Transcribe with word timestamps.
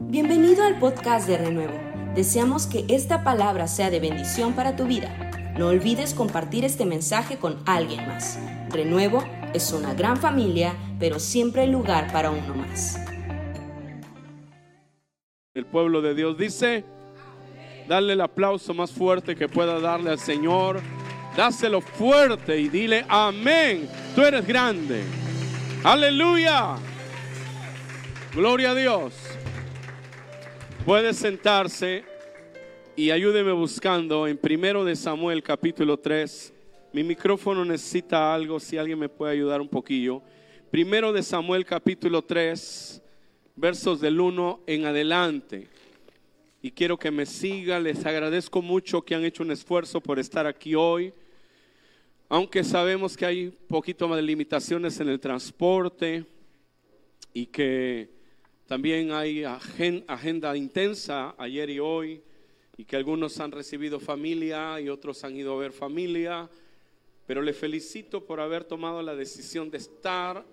Bienvenido 0.00 0.62
al 0.62 0.78
podcast 0.78 1.26
de 1.26 1.36
Renuevo. 1.38 1.76
Deseamos 2.14 2.68
que 2.68 2.84
esta 2.88 3.24
palabra 3.24 3.66
sea 3.66 3.90
de 3.90 3.98
bendición 3.98 4.52
para 4.52 4.76
tu 4.76 4.86
vida. 4.86 5.12
No 5.58 5.66
olvides 5.66 6.14
compartir 6.14 6.64
este 6.64 6.86
mensaje 6.86 7.38
con 7.38 7.60
alguien 7.66 8.06
más. 8.06 8.38
Renuevo 8.70 9.24
es 9.54 9.72
una 9.72 9.94
gran 9.94 10.16
familia, 10.16 10.76
pero 11.00 11.18
siempre 11.18 11.62
hay 11.62 11.72
lugar 11.72 12.12
para 12.12 12.30
uno 12.30 12.54
más. 12.54 13.00
El 15.52 15.66
pueblo 15.66 16.00
de 16.00 16.14
Dios 16.14 16.38
dice, 16.38 16.84
dale 17.88 18.12
el 18.12 18.20
aplauso 18.20 18.72
más 18.74 18.92
fuerte 18.92 19.34
que 19.34 19.48
pueda 19.48 19.80
darle 19.80 20.10
al 20.10 20.20
Señor. 20.20 20.80
Dáselo 21.36 21.80
fuerte 21.80 22.56
y 22.56 22.68
dile, 22.68 23.04
amén. 23.08 23.88
Tú 24.14 24.22
eres 24.22 24.46
grande. 24.46 25.02
Aleluya. 25.82 26.76
Gloria 28.32 28.70
a 28.70 28.74
Dios. 28.76 29.27
Puede 30.88 31.12
sentarse 31.12 32.02
y 32.96 33.10
ayúdeme 33.10 33.52
buscando 33.52 34.26
en 34.26 34.38
primero 34.38 34.86
de 34.86 34.96
Samuel 34.96 35.42
capítulo 35.42 35.98
3. 35.98 36.54
Mi 36.94 37.04
micrófono 37.04 37.62
necesita 37.62 38.32
algo, 38.32 38.58
si 38.58 38.78
alguien 38.78 38.98
me 38.98 39.10
puede 39.10 39.34
ayudar 39.34 39.60
un 39.60 39.68
poquillo. 39.68 40.22
Primero 40.70 41.12
de 41.12 41.22
Samuel 41.22 41.66
capítulo 41.66 42.22
3, 42.22 43.02
versos 43.54 44.00
del 44.00 44.18
1 44.18 44.60
en 44.66 44.86
adelante. 44.86 45.68
Y 46.62 46.70
quiero 46.70 46.98
que 46.98 47.10
me 47.10 47.26
siga, 47.26 47.78
les 47.78 48.06
agradezco 48.06 48.62
mucho 48.62 49.02
que 49.02 49.14
han 49.14 49.26
hecho 49.26 49.42
un 49.42 49.50
esfuerzo 49.50 50.00
por 50.00 50.18
estar 50.18 50.46
aquí 50.46 50.74
hoy. 50.74 51.12
Aunque 52.30 52.64
sabemos 52.64 53.14
que 53.14 53.26
hay 53.26 53.50
poquito 53.68 54.08
más 54.08 54.16
de 54.16 54.22
limitaciones 54.22 54.98
en 55.00 55.10
el 55.10 55.20
transporte 55.20 56.24
y 57.34 57.44
que 57.44 58.17
también 58.68 59.12
hay 59.12 59.44
agenda 59.44 60.54
intensa 60.54 61.34
ayer 61.38 61.70
y 61.70 61.78
hoy 61.80 62.20
y 62.76 62.84
que 62.84 62.96
algunos 62.96 63.40
han 63.40 63.50
recibido 63.50 63.98
familia 63.98 64.78
y 64.78 64.90
otros 64.90 65.24
han 65.24 65.34
ido 65.34 65.54
a 65.54 65.58
ver 65.58 65.72
familia, 65.72 66.50
pero 67.26 67.40
le 67.40 67.54
felicito 67.54 68.26
por 68.26 68.40
haber 68.40 68.64
tomado 68.64 69.00
la 69.00 69.16
decisión 69.16 69.70
de 69.70 69.78
estar 69.78 70.44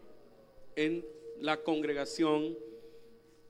en 0.77 1.03
la 1.41 1.57
congregación 1.57 2.57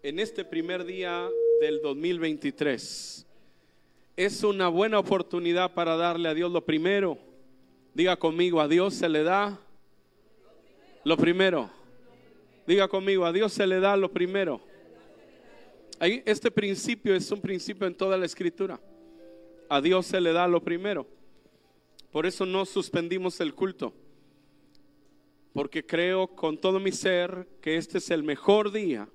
en 0.02 0.17
este 0.17 0.43
primer 0.43 0.83
día 0.83 1.30
del 1.61 1.80
2023. 1.83 3.23
Es 4.17 4.43
una 4.43 4.67
buena 4.67 4.97
oportunidad 4.97 5.75
para 5.75 5.95
darle 5.95 6.27
a 6.27 6.33
Dios 6.33 6.52
lo 6.52 6.66
primero. 6.66 7.19
Diga 7.93 8.16
conmigo, 8.17 8.59
a 8.59 8.67
Dios 8.67 8.95
se 8.95 9.09
le 9.09 9.21
da 9.21 9.59
lo 11.03 11.17
primero. 11.17 11.74
Diga 12.67 12.88
conmigo, 12.88 13.25
a 13.25 13.31
Dios 13.31 13.53
se 13.53 13.67
le 13.67 13.80
da 13.80 13.95
lo 13.95 14.11
primero. 14.11 14.61
Este 15.99 16.52
principio 16.52 17.16
es 17.16 17.31
un 17.31 17.39
principio 17.39 17.88
en 17.88 17.95
toda 17.95 18.17
la 18.17 18.25
escritura. 18.25 18.80
A 19.69 19.81
Dios 19.81 20.08
se 20.08 20.19
le 20.19 20.33
da 20.33 20.47
lo 20.47 20.61
primero. 20.61 21.08
Por 22.11 22.25
eso 22.25 22.45
no 22.45 22.66
suspendimos 22.66 23.39
el 23.39 23.53
culto. 23.53 23.93
Porque 25.53 25.86
creo 25.86 26.27
con 26.27 26.58
todo 26.58 26.80
mi 26.80 26.91
ser 26.91 27.47
que 27.61 27.77
este 27.77 27.99
es 27.99 28.09
el 28.09 28.23
mejor 28.23 28.71
día 28.71 29.08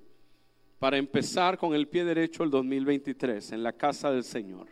para 0.79 0.97
empezar 0.97 1.57
con 1.57 1.75
el 1.75 1.87
pie 1.87 2.03
derecho 2.05 2.43
el 2.43 2.49
2023 2.49 3.51
en 3.51 3.63
la 3.63 3.73
casa 3.73 4.11
del 4.11 4.23
Señor. 4.23 4.67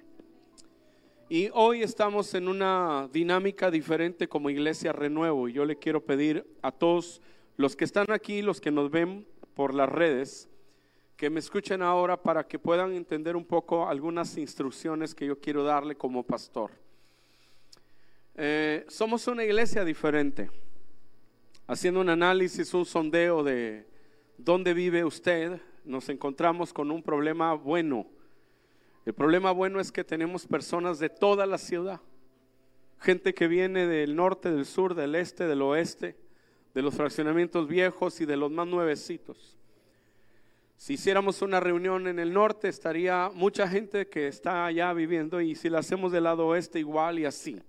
Y 1.30 1.50
hoy 1.54 1.84
estamos 1.84 2.34
en 2.34 2.48
una 2.48 3.08
dinámica 3.14 3.70
diferente 3.70 4.28
como 4.28 4.50
iglesia 4.50 4.94
renuevo. 4.94 5.48
Y 5.48 5.54
yo 5.54 5.66
le 5.66 5.76
quiero 5.76 6.04
pedir 6.04 6.48
a 6.64 6.72
todos 6.72 7.22
los 7.60 7.76
que 7.76 7.84
están 7.84 8.10
aquí, 8.10 8.42
los 8.42 8.62
que 8.62 8.72
nos 8.72 8.90
ven 8.90 9.28
por 9.54 9.74
las 9.74 9.90
redes, 9.90 10.48
que 11.18 11.30
me 11.30 11.42
escuchen 11.42 11.82
ahora 11.82 12.16
para 12.16 12.48
que 12.48 12.58
puedan 12.58 12.94
entender 12.94 13.36
un 13.36 13.44
poco 13.44 13.90
algunas 13.90 14.38
instrucciones 14.38 15.14
que 15.14 15.26
yo 15.26 15.42
quiero 15.42 15.66
darle 15.66 15.96
como 15.96 16.24
pastor. 16.24 16.72
Eh, 18.36 18.86
somos 18.88 19.28
una 19.28 19.44
iglesia 19.44 19.84
diferente. 19.84 20.50
Haciendo 21.68 22.00
un 22.00 22.08
análisis, 22.08 22.74
un 22.74 22.86
sondeo 22.86 23.44
de 23.44 23.86
dónde 24.38 24.74
vive 24.74 25.04
usted, 25.04 25.60
nos 25.84 26.08
encontramos 26.08 26.72
con 26.72 26.90
un 26.92 27.04
problema 27.04 27.56
bueno. 27.56 28.08
El 29.06 29.14
problema 29.14 29.52
bueno 29.52 29.82
es 29.82 29.92
que 29.92 30.06
tenemos 30.06 30.48
personas 30.48 30.98
de 30.98 31.10
toda 31.10 31.46
la 31.46 31.58
ciudad. 31.58 32.00
Gente 33.00 33.34
que 33.34 33.50
viene 33.50 33.86
del 33.86 34.16
norte, 34.16 34.50
del 34.50 34.66
sur, 34.66 34.96
del 34.96 35.16
este, 35.16 35.46
del 35.46 35.62
oeste 35.62 36.29
de 36.74 36.82
los 36.82 36.96
fraccionamientos 36.96 37.68
viejos 37.68 38.22
y 38.22 38.26
de 38.26 38.38
los 38.38 38.52
más 38.52 38.68
nuevecitos. 38.68 39.58
Si 40.78 40.94
hiciéramos 40.94 41.42
una 41.42 41.60
reunión 41.60 42.08
en 42.08 42.20
el 42.20 42.32
norte, 42.32 42.70
estaría 42.70 43.30
mucha 43.34 43.68
gente 43.68 44.08
que 44.08 44.28
está 44.28 44.66
allá 44.66 44.94
viviendo 44.94 45.42
y 45.42 45.56
si 45.56 45.70
la 45.70 45.80
hacemos 45.80 46.12
del 46.12 46.24
lado 46.24 46.48
oeste 46.48 46.80
igual 46.80 47.20
y 47.20 47.26
así. 47.26 47.62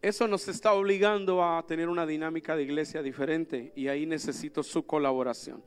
Eso 0.00 0.26
nos 0.26 0.48
está 0.48 0.72
obligando 0.72 1.44
a 1.44 1.66
tener 1.66 1.88
una 1.88 2.06
dinámica 2.06 2.56
de 2.56 2.62
iglesia 2.62 3.02
diferente 3.02 3.72
y 3.76 3.88
ahí 3.88 4.06
necesito 4.06 4.62
su 4.62 4.86
colaboración. 4.86 5.62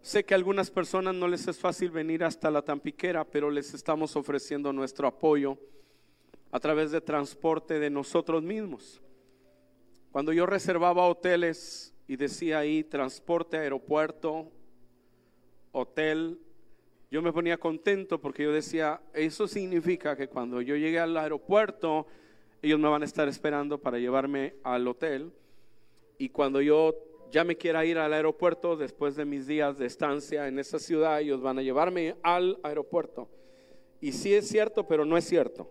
Sé 0.00 0.24
que 0.24 0.34
a 0.34 0.36
algunas 0.36 0.70
personas 0.70 1.14
no 1.14 1.28
les 1.28 1.48
es 1.48 1.58
fácil 1.58 1.90
venir 1.90 2.24
hasta 2.24 2.50
la 2.50 2.62
Tampiquera, 2.62 3.24
pero 3.24 3.50
les 3.50 3.72
estamos 3.72 4.16
ofreciendo 4.16 4.72
nuestro 4.72 5.08
apoyo 5.08 5.58
a 6.50 6.60
través 6.60 6.90
de 6.90 7.00
transporte 7.00 7.78
de 7.78 7.88
nosotros 7.88 8.42
mismos. 8.42 9.00
Cuando 10.14 10.32
yo 10.32 10.46
reservaba 10.46 11.08
hoteles 11.08 11.92
y 12.06 12.14
decía 12.14 12.60
ahí 12.60 12.84
transporte, 12.84 13.56
aeropuerto, 13.56 14.48
hotel, 15.72 16.38
yo 17.10 17.20
me 17.20 17.32
ponía 17.32 17.58
contento 17.58 18.20
porque 18.20 18.44
yo 18.44 18.52
decía, 18.52 19.00
eso 19.12 19.48
significa 19.48 20.16
que 20.16 20.28
cuando 20.28 20.60
yo 20.60 20.76
llegue 20.76 21.00
al 21.00 21.16
aeropuerto, 21.16 22.06
ellos 22.62 22.78
me 22.78 22.88
van 22.88 23.02
a 23.02 23.06
estar 23.06 23.26
esperando 23.26 23.78
para 23.78 23.98
llevarme 23.98 24.54
al 24.62 24.86
hotel. 24.86 25.32
Y 26.16 26.28
cuando 26.28 26.60
yo 26.60 26.94
ya 27.32 27.42
me 27.42 27.56
quiera 27.56 27.84
ir 27.84 27.98
al 27.98 28.12
aeropuerto, 28.12 28.76
después 28.76 29.16
de 29.16 29.24
mis 29.24 29.48
días 29.48 29.78
de 29.78 29.86
estancia 29.86 30.46
en 30.46 30.60
esa 30.60 30.78
ciudad, 30.78 31.20
ellos 31.22 31.40
van 31.40 31.58
a 31.58 31.62
llevarme 31.62 32.14
al 32.22 32.60
aeropuerto. 32.62 33.28
Y 34.00 34.12
sí 34.12 34.32
es 34.32 34.46
cierto, 34.46 34.86
pero 34.86 35.04
no 35.04 35.16
es 35.16 35.24
cierto. 35.24 35.68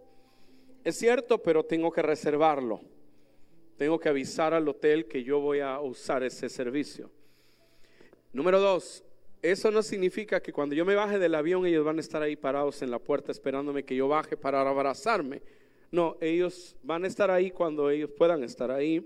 Es 0.84 0.98
cierto, 0.98 1.38
pero 1.38 1.64
tengo 1.64 1.94
que 1.94 2.02
reservarlo 2.02 2.81
tengo 3.78 4.00
que 4.00 4.09
avisar 4.09 4.53
al 4.53 4.67
hotel 4.67 5.06
que 5.06 5.23
yo 5.23 5.39
voy 5.39 5.59
a 5.59 5.79
usar 5.79 6.23
ese 6.23 6.50
servicio. 6.50 7.09
Número 8.31 8.59
dos, 8.59 9.03
eso 9.41 9.72
no 9.72 9.84
significa 9.84 10.41
que 10.41 10.53
cuando 10.53 10.73
yo 10.73 10.85
me 10.85 10.95
baje 10.95 11.19
del 11.19 11.35
avión 11.35 11.66
ellos 11.66 11.83
van 11.83 11.97
a 11.97 12.01
estar 12.01 12.22
ahí 12.22 12.35
parados 12.35 12.81
en 12.81 12.89
la 12.89 13.00
puerta 13.00 13.31
esperándome 13.31 13.83
que 13.83 13.95
yo 13.95 14.07
baje 14.07 14.38
para 14.38 14.62
abrazarme. 14.62 15.41
No, 15.91 16.17
ellos 16.22 16.75
van 16.81 17.03
a 17.03 17.07
estar 17.07 17.29
ahí 17.29 17.51
cuando 17.51 17.89
ellos 17.89 18.09
puedan 18.17 18.44
estar 18.44 18.72
ahí. 18.72 19.06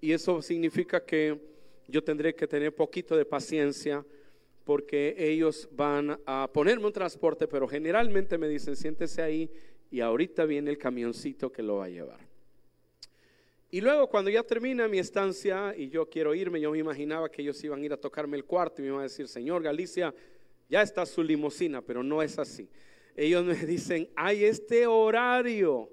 Y 0.00 0.12
eso 0.12 0.42
significa 0.42 1.04
que 1.04 1.40
yo 1.88 2.02
tendré 2.02 2.34
que 2.34 2.46
tener 2.46 2.74
poquito 2.74 3.16
de 3.16 3.24
paciencia 3.24 4.04
porque 4.64 5.14
ellos 5.16 5.68
van 5.70 6.18
a 6.26 6.50
ponerme 6.52 6.86
un 6.86 6.92
transporte, 6.92 7.46
pero 7.46 7.68
generalmente 7.68 8.36
me 8.36 8.48
dicen, 8.48 8.74
siéntese 8.74 9.22
ahí 9.22 9.48
y 9.90 10.00
ahorita 10.00 10.44
viene 10.44 10.70
el 10.72 10.78
camioncito 10.78 11.52
que 11.52 11.62
lo 11.62 11.76
va 11.76 11.84
a 11.84 11.88
llevar. 11.88 12.25
Y 13.70 13.80
luego 13.80 14.08
cuando 14.08 14.30
ya 14.30 14.44
termina 14.44 14.86
mi 14.86 14.98
estancia 14.98 15.74
y 15.76 15.88
yo 15.88 16.08
quiero 16.08 16.34
irme, 16.34 16.60
yo 16.60 16.70
me 16.70 16.78
imaginaba 16.78 17.28
que 17.28 17.42
ellos 17.42 17.62
iban 17.64 17.82
a 17.82 17.84
ir 17.84 17.92
a 17.92 17.96
tocarme 17.96 18.36
el 18.36 18.44
cuarto 18.44 18.80
y 18.80 18.82
me 18.82 18.88
iban 18.88 19.00
a 19.00 19.04
decir, 19.04 19.26
Señor 19.26 19.62
Galicia, 19.62 20.14
ya 20.68 20.82
está 20.82 21.04
su 21.04 21.22
limusina, 21.22 21.82
pero 21.82 22.02
no 22.02 22.22
es 22.22 22.38
así. 22.38 22.68
Ellos 23.16 23.44
me 23.44 23.54
dicen, 23.66 24.08
hay 24.14 24.44
este 24.44 24.86
horario 24.86 25.90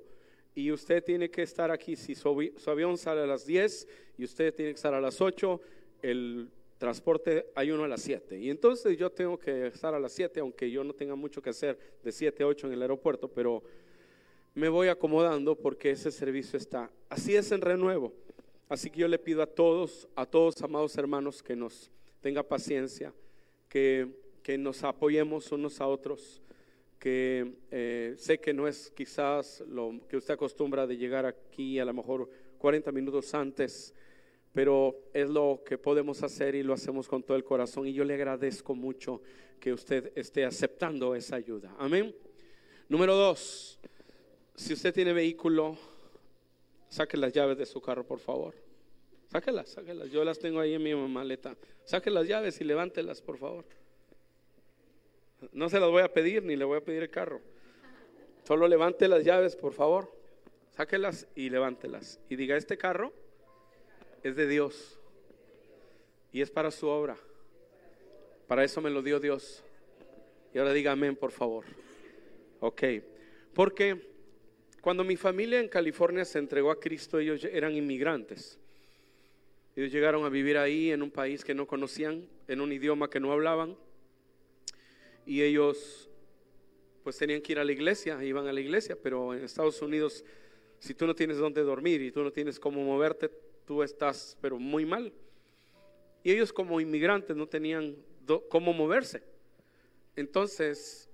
y 0.54 0.72
usted 0.72 1.04
tiene 1.04 1.32
que 1.32 1.42
estar 1.42 1.72
aquí. 1.72 1.96
Si 1.96 2.14
su, 2.14 2.30
avión 2.68 2.98
sale 2.98 3.22
a 3.22 3.28
las 3.28 3.46
10 3.46 3.88
y 4.18 4.24
usted 4.24 4.54
tiene 4.54 4.72
que 4.72 4.76
estar 4.76 4.94
a 4.94 5.02
las 5.02 5.20
8, 5.20 5.60
el 6.04 6.50
transporte 6.78 7.48
hay 7.56 7.72
uno 7.72 7.86
a 7.86 7.88
las 7.88 8.02
7. 8.02 8.38
Y 8.38 8.52
entonces 8.52 8.98
yo 8.98 9.10
tengo 9.10 9.40
que 9.40 9.68
estar 9.68 9.96
a 9.96 10.00
las 10.00 10.12
7, 10.14 10.42
aunque 10.42 10.70
yo 10.70 10.84
no 10.84 10.94
tenga 10.94 11.16
mucho 11.16 11.42
que 11.42 11.50
hacer 11.50 11.80
de 12.04 12.12
7 12.12 12.44
a 12.44 12.48
8 12.48 12.68
en 12.68 12.74
el 12.74 12.82
aeropuerto, 12.84 13.28
pero 13.28 13.64
me 14.56 14.70
voy 14.70 14.88
acomodando 14.88 15.56
porque 15.56 15.92
ese 15.92 16.12
servicio 16.12 16.58
está. 16.58 16.92
Así 17.10 17.36
es 17.36 17.52
en 17.52 17.62
renuevo. 17.62 18.14
Así 18.70 18.90
que 18.90 19.00
yo 19.00 19.08
le 19.08 19.20
pido 19.20 19.42
a 19.42 19.48
todos, 19.48 20.08
a 20.16 20.26
todos 20.26 20.62
amados 20.62 20.98
hermanos, 20.98 21.42
que 21.42 21.56
nos 21.56 21.92
tenga 22.22 22.44
paciencia, 22.44 23.14
que, 23.68 24.08
que 24.42 24.58
nos 24.58 24.84
apoyemos 24.84 25.52
unos 25.52 25.82
a 25.82 25.88
otros, 25.88 26.42
que 27.00 27.54
eh, 27.72 28.16
sé 28.18 28.40
que 28.40 28.54
no 28.54 28.68
es 28.68 28.92
quizás 28.96 29.64
lo 29.68 30.00
que 30.08 30.18
usted 30.18 30.36
acostumbra 30.36 30.88
de 30.88 30.98
llegar 30.98 31.26
aquí 31.26 31.80
a 31.80 31.86
lo 31.86 31.94
mejor 31.94 32.30
40 32.60 32.92
minutos 32.92 33.34
antes, 33.34 33.94
pero 34.54 34.96
es 35.14 35.30
lo 35.30 35.62
que 35.66 35.78
podemos 35.78 36.24
hacer 36.24 36.56
y 36.56 36.64
lo 36.64 36.74
hacemos 36.74 37.08
con 37.08 37.24
todo 37.24 37.36
el 37.36 37.44
corazón. 37.44 37.88
Y 37.88 37.94
yo 37.94 38.06
le 38.06 38.14
agradezco 38.14 38.76
mucho 38.76 39.22
que 39.60 39.74
usted 39.74 40.12
esté 40.16 40.46
aceptando 40.46 41.16
esa 41.16 41.36
ayuda. 41.36 41.76
Amén. 41.80 42.16
Número 42.88 43.16
dos 43.16 43.80
si 44.56 44.74
usted 44.74 44.94
tiene 44.94 45.14
vehículo, 45.14 45.78
saque 46.90 47.18
las 47.18 47.34
llaves 47.34 47.58
de 47.58 47.66
su 47.66 47.82
carro, 47.82 48.06
por 48.06 48.20
favor. 48.20 48.54
Sáquelas, 49.32 49.70
sáquelas. 49.70 50.12
Yo 50.12 50.24
las 50.24 50.38
tengo 50.38 50.60
ahí 50.60 50.76
en 50.76 50.84
mi 50.84 50.94
maleta. 50.94 51.56
Saque 51.86 52.12
las 52.12 52.28
llaves 52.28 52.62
y 52.62 52.64
levántelas, 52.64 53.22
por 53.22 53.38
favor. 53.38 53.66
No 55.52 55.70
se 55.70 55.80
las 55.80 55.90
voy 55.90 56.04
a 56.04 56.14
pedir 56.14 56.44
ni 56.44 56.56
le 56.56 56.66
voy 56.66 56.78
a 56.78 56.82
pedir 56.82 57.02
el 57.02 57.10
carro. 57.10 57.42
Solo 58.44 58.68
levante 58.68 59.08
las 59.08 59.24
llaves, 59.24 59.56
por 59.56 59.74
favor. 59.74 60.16
Sáquelas 60.70 61.28
y 61.36 61.50
levántelas. 61.50 62.20
Y 62.30 62.36
diga, 62.36 62.56
este 62.56 62.78
carro 62.78 63.12
es 64.22 64.36
de 64.36 64.48
Dios. 64.48 65.00
Y 66.32 66.42
es 66.42 66.52
para 66.52 66.70
su 66.70 66.88
obra. 66.88 67.18
Para 68.48 68.64
eso 68.64 68.82
me 68.82 68.92
lo 68.92 69.02
dio 69.02 69.20
Dios. 69.20 69.64
Y 70.54 70.60
ahora 70.60 70.74
diga 70.74 70.92
amén, 70.92 71.16
por 71.16 71.32
favor. 71.32 71.66
Ok. 72.60 72.84
Porque 73.54 74.13
cuando 74.84 75.06
mi 75.06 75.16
familia 75.16 75.62
en 75.62 75.70
California 75.70 76.26
se 76.26 76.40
entregó 76.40 76.70
a 76.70 76.78
Cristo, 76.78 77.18
ellos 77.18 77.46
eran 77.46 77.74
inmigrantes. 77.74 78.60
Ellos 79.78 79.94
llegaron 79.94 80.26
a 80.26 80.30
vivir 80.30 80.58
ahí 80.58 80.92
en 80.92 81.02
un 81.02 81.10
país 81.10 81.46
que 81.46 81.54
no 81.54 81.66
conocían, 81.66 82.28
en 82.50 82.60
un 82.60 82.70
idioma 82.70 83.10
que 83.10 83.22
no 83.22 83.32
hablaban. 83.32 83.78
Y 85.26 85.42
ellos 85.42 86.10
pues 87.02 87.18
tenían 87.18 87.42
que 87.42 87.54
ir 87.54 87.60
a 87.60 87.64
la 87.64 87.72
iglesia, 87.72 88.22
iban 88.26 88.46
a 88.46 88.52
la 88.52 88.60
iglesia, 88.60 88.98
pero 89.02 89.34
en 89.34 89.46
Estados 89.46 89.82
Unidos, 89.82 90.26
si 90.80 90.94
tú 90.94 91.08
no 91.08 91.16
tienes 91.16 91.38
dónde 91.38 91.62
dormir 91.62 92.02
y 92.02 92.12
tú 92.12 92.22
no 92.22 92.34
tienes 92.34 92.60
cómo 92.60 92.84
moverte, 92.84 93.32
tú 93.66 93.84
estás, 93.84 94.38
pero 94.42 94.60
muy 94.60 94.86
mal. 94.86 95.14
Y 96.26 96.32
ellos 96.32 96.52
como 96.52 96.82
inmigrantes 96.82 97.38
no 97.38 97.48
tenían 97.48 97.96
cómo 98.50 98.74
moverse. 98.74 99.24
Entonces, 100.18 101.10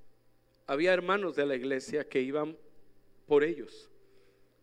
había 0.65 0.92
hermanos 0.92 1.36
de 1.36 1.45
la 1.45 1.56
iglesia 1.56 2.04
que 2.10 2.19
iban 2.19 2.57
por 3.30 3.44
ellos 3.44 3.90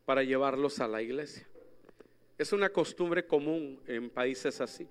para 0.05 0.25
llevarlos 0.25 0.81
a 0.81 0.89
la 0.89 1.01
iglesia. 1.01 1.47
Es 2.37 2.53
una 2.53 2.69
costumbre 2.69 3.25
común 3.25 3.81
en 3.87 4.11
países 4.11 4.61
así. 4.61 4.89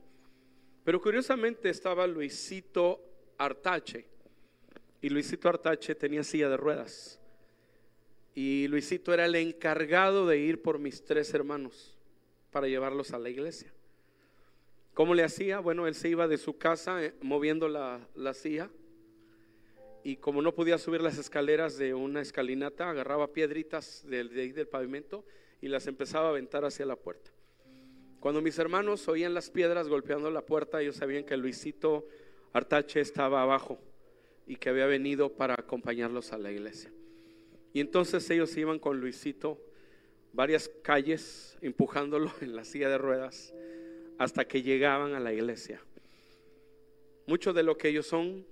Pero 0.86 1.02
curiosamente 1.02 1.70
estaba 1.70 2.08
Luisito 2.08 3.02
Artache. 3.38 4.06
Y 5.02 5.10
Luisito 5.10 5.50
Artache 5.50 5.94
tenía 5.94 6.24
silla 6.24 6.48
de 6.48 6.56
ruedas. 6.56 7.20
Y 8.34 8.68
Luisito 8.70 9.14
era 9.14 9.26
el 9.26 9.36
encargado 9.36 10.26
de 10.26 10.38
ir 10.38 10.62
por 10.62 10.80
mis 10.80 11.04
tres 11.04 11.34
hermanos 11.34 11.98
para 12.52 12.68
llevarlos 12.68 13.12
a 13.12 13.20
la 13.20 13.30
iglesia. 13.30 13.74
¿Cómo 14.94 15.14
le 15.14 15.24
hacía? 15.24 15.60
Bueno, 15.60 15.86
él 15.86 15.96
se 15.96 16.08
iba 16.08 16.30
de 16.30 16.38
su 16.38 16.58
casa 16.58 17.04
eh, 17.04 17.14
moviendo 17.22 17.68
la, 17.68 18.08
la 18.16 18.34
silla 18.34 18.70
y 20.06 20.18
como 20.18 20.44
no 20.44 20.54
podía 20.54 20.78
subir 20.78 21.02
las 21.02 21.18
escaleras 21.18 21.80
de 21.80 21.96
una 21.96 22.22
escalinata, 22.22 22.92
agarraba 22.92 23.34
piedritas 23.34 24.06
del, 24.08 24.30
de 24.30 24.54
del 24.54 24.68
pavimento 24.68 25.26
y 25.62 25.68
las 25.68 25.88
empezaba 25.88 26.28
a 26.28 26.30
aventar 26.30 26.64
hacia 26.64 26.86
la 26.86 26.96
puerta. 26.96 27.32
Cuando 28.20 28.40
mis 28.40 28.60
hermanos 28.60 29.08
oían 29.08 29.34
las 29.34 29.50
piedras 29.50 29.88
golpeando 29.88 30.30
la 30.30 30.46
puerta, 30.46 30.80
ellos 30.80 30.98
sabían 30.98 31.24
que 31.24 31.36
Luisito 31.36 32.08
Artache 32.54 33.00
estaba 33.00 33.42
abajo 33.42 33.80
y 34.46 34.58
que 34.58 34.70
había 34.70 34.86
venido 34.86 35.34
para 35.34 35.56
acompañarlos 35.56 36.34
a 36.34 36.38
la 36.38 36.52
iglesia. 36.52 36.94
Y 37.74 37.80
entonces 37.80 38.30
ellos 38.30 38.56
iban 38.58 38.78
con 38.78 39.02
Luisito 39.02 39.60
varias 40.34 40.70
calles 40.84 41.58
empujándolo 41.62 42.32
en 42.42 42.56
la 42.56 42.64
silla 42.64 42.90
de 42.90 43.00
ruedas 43.00 43.56
hasta 44.20 44.46
que 44.46 44.62
llegaban 44.62 45.16
a 45.16 45.20
la 45.20 45.34
iglesia. 45.34 45.82
Mucho 47.26 47.54
de 47.54 47.64
lo 47.64 47.76
que 47.76 47.88
ellos 47.88 48.06
son 48.06 48.46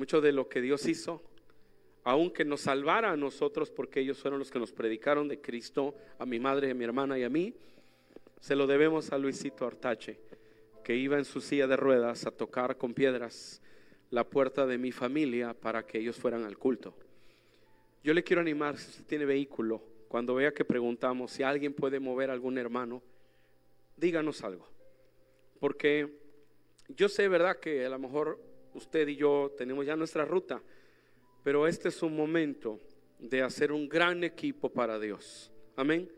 mucho 0.00 0.22
de 0.22 0.32
lo 0.32 0.48
que 0.48 0.62
Dios 0.62 0.86
hizo, 0.86 1.22
aunque 2.04 2.42
nos 2.42 2.62
salvara 2.62 3.10
a 3.10 3.18
nosotros, 3.18 3.70
porque 3.70 4.00
ellos 4.00 4.18
fueron 4.18 4.38
los 4.38 4.50
que 4.50 4.58
nos 4.58 4.72
predicaron 4.72 5.28
de 5.28 5.42
Cristo, 5.42 5.94
a 6.18 6.24
mi 6.24 6.40
madre, 6.40 6.70
a 6.70 6.74
mi 6.74 6.84
hermana 6.84 7.18
y 7.18 7.22
a 7.22 7.28
mí, 7.28 7.54
se 8.40 8.56
lo 8.56 8.66
debemos 8.66 9.12
a 9.12 9.18
Luisito 9.18 9.66
Artache, 9.66 10.18
que 10.82 10.96
iba 10.96 11.18
en 11.18 11.26
su 11.26 11.42
silla 11.42 11.66
de 11.66 11.76
ruedas 11.76 12.24
a 12.24 12.30
tocar 12.30 12.78
con 12.78 12.94
piedras 12.94 13.60
la 14.08 14.24
puerta 14.24 14.66
de 14.66 14.78
mi 14.78 14.90
familia 14.90 15.52
para 15.52 15.84
que 15.84 15.98
ellos 15.98 16.16
fueran 16.16 16.44
al 16.44 16.56
culto. 16.56 16.94
Yo 18.02 18.14
le 18.14 18.24
quiero 18.24 18.40
animar, 18.40 18.78
si 18.78 18.88
usted 18.88 19.04
tiene 19.04 19.26
vehículo, 19.26 19.82
cuando 20.08 20.34
vea 20.34 20.54
que 20.54 20.64
preguntamos 20.64 21.30
si 21.30 21.42
alguien 21.42 21.74
puede 21.74 22.00
mover 22.00 22.30
a 22.30 22.32
algún 22.32 22.56
hermano, 22.56 23.02
díganos 23.98 24.42
algo. 24.44 24.66
Porque 25.58 26.08
yo 26.88 27.10
sé, 27.10 27.28
¿verdad?, 27.28 27.60
que 27.60 27.84
a 27.84 27.90
lo 27.90 27.98
mejor 27.98 28.49
usted 28.74 29.08
y 29.08 29.16
yo 29.16 29.52
tenemos 29.56 29.86
ya 29.86 29.96
nuestra 29.96 30.24
ruta, 30.24 30.62
pero 31.42 31.66
este 31.66 31.88
es 31.88 32.02
un 32.02 32.16
momento 32.16 32.78
de 33.18 33.42
hacer 33.42 33.72
un 33.72 33.88
gran 33.88 34.24
equipo 34.24 34.68
para 34.68 34.98
Dios. 34.98 35.50
Amén. 35.76 36.10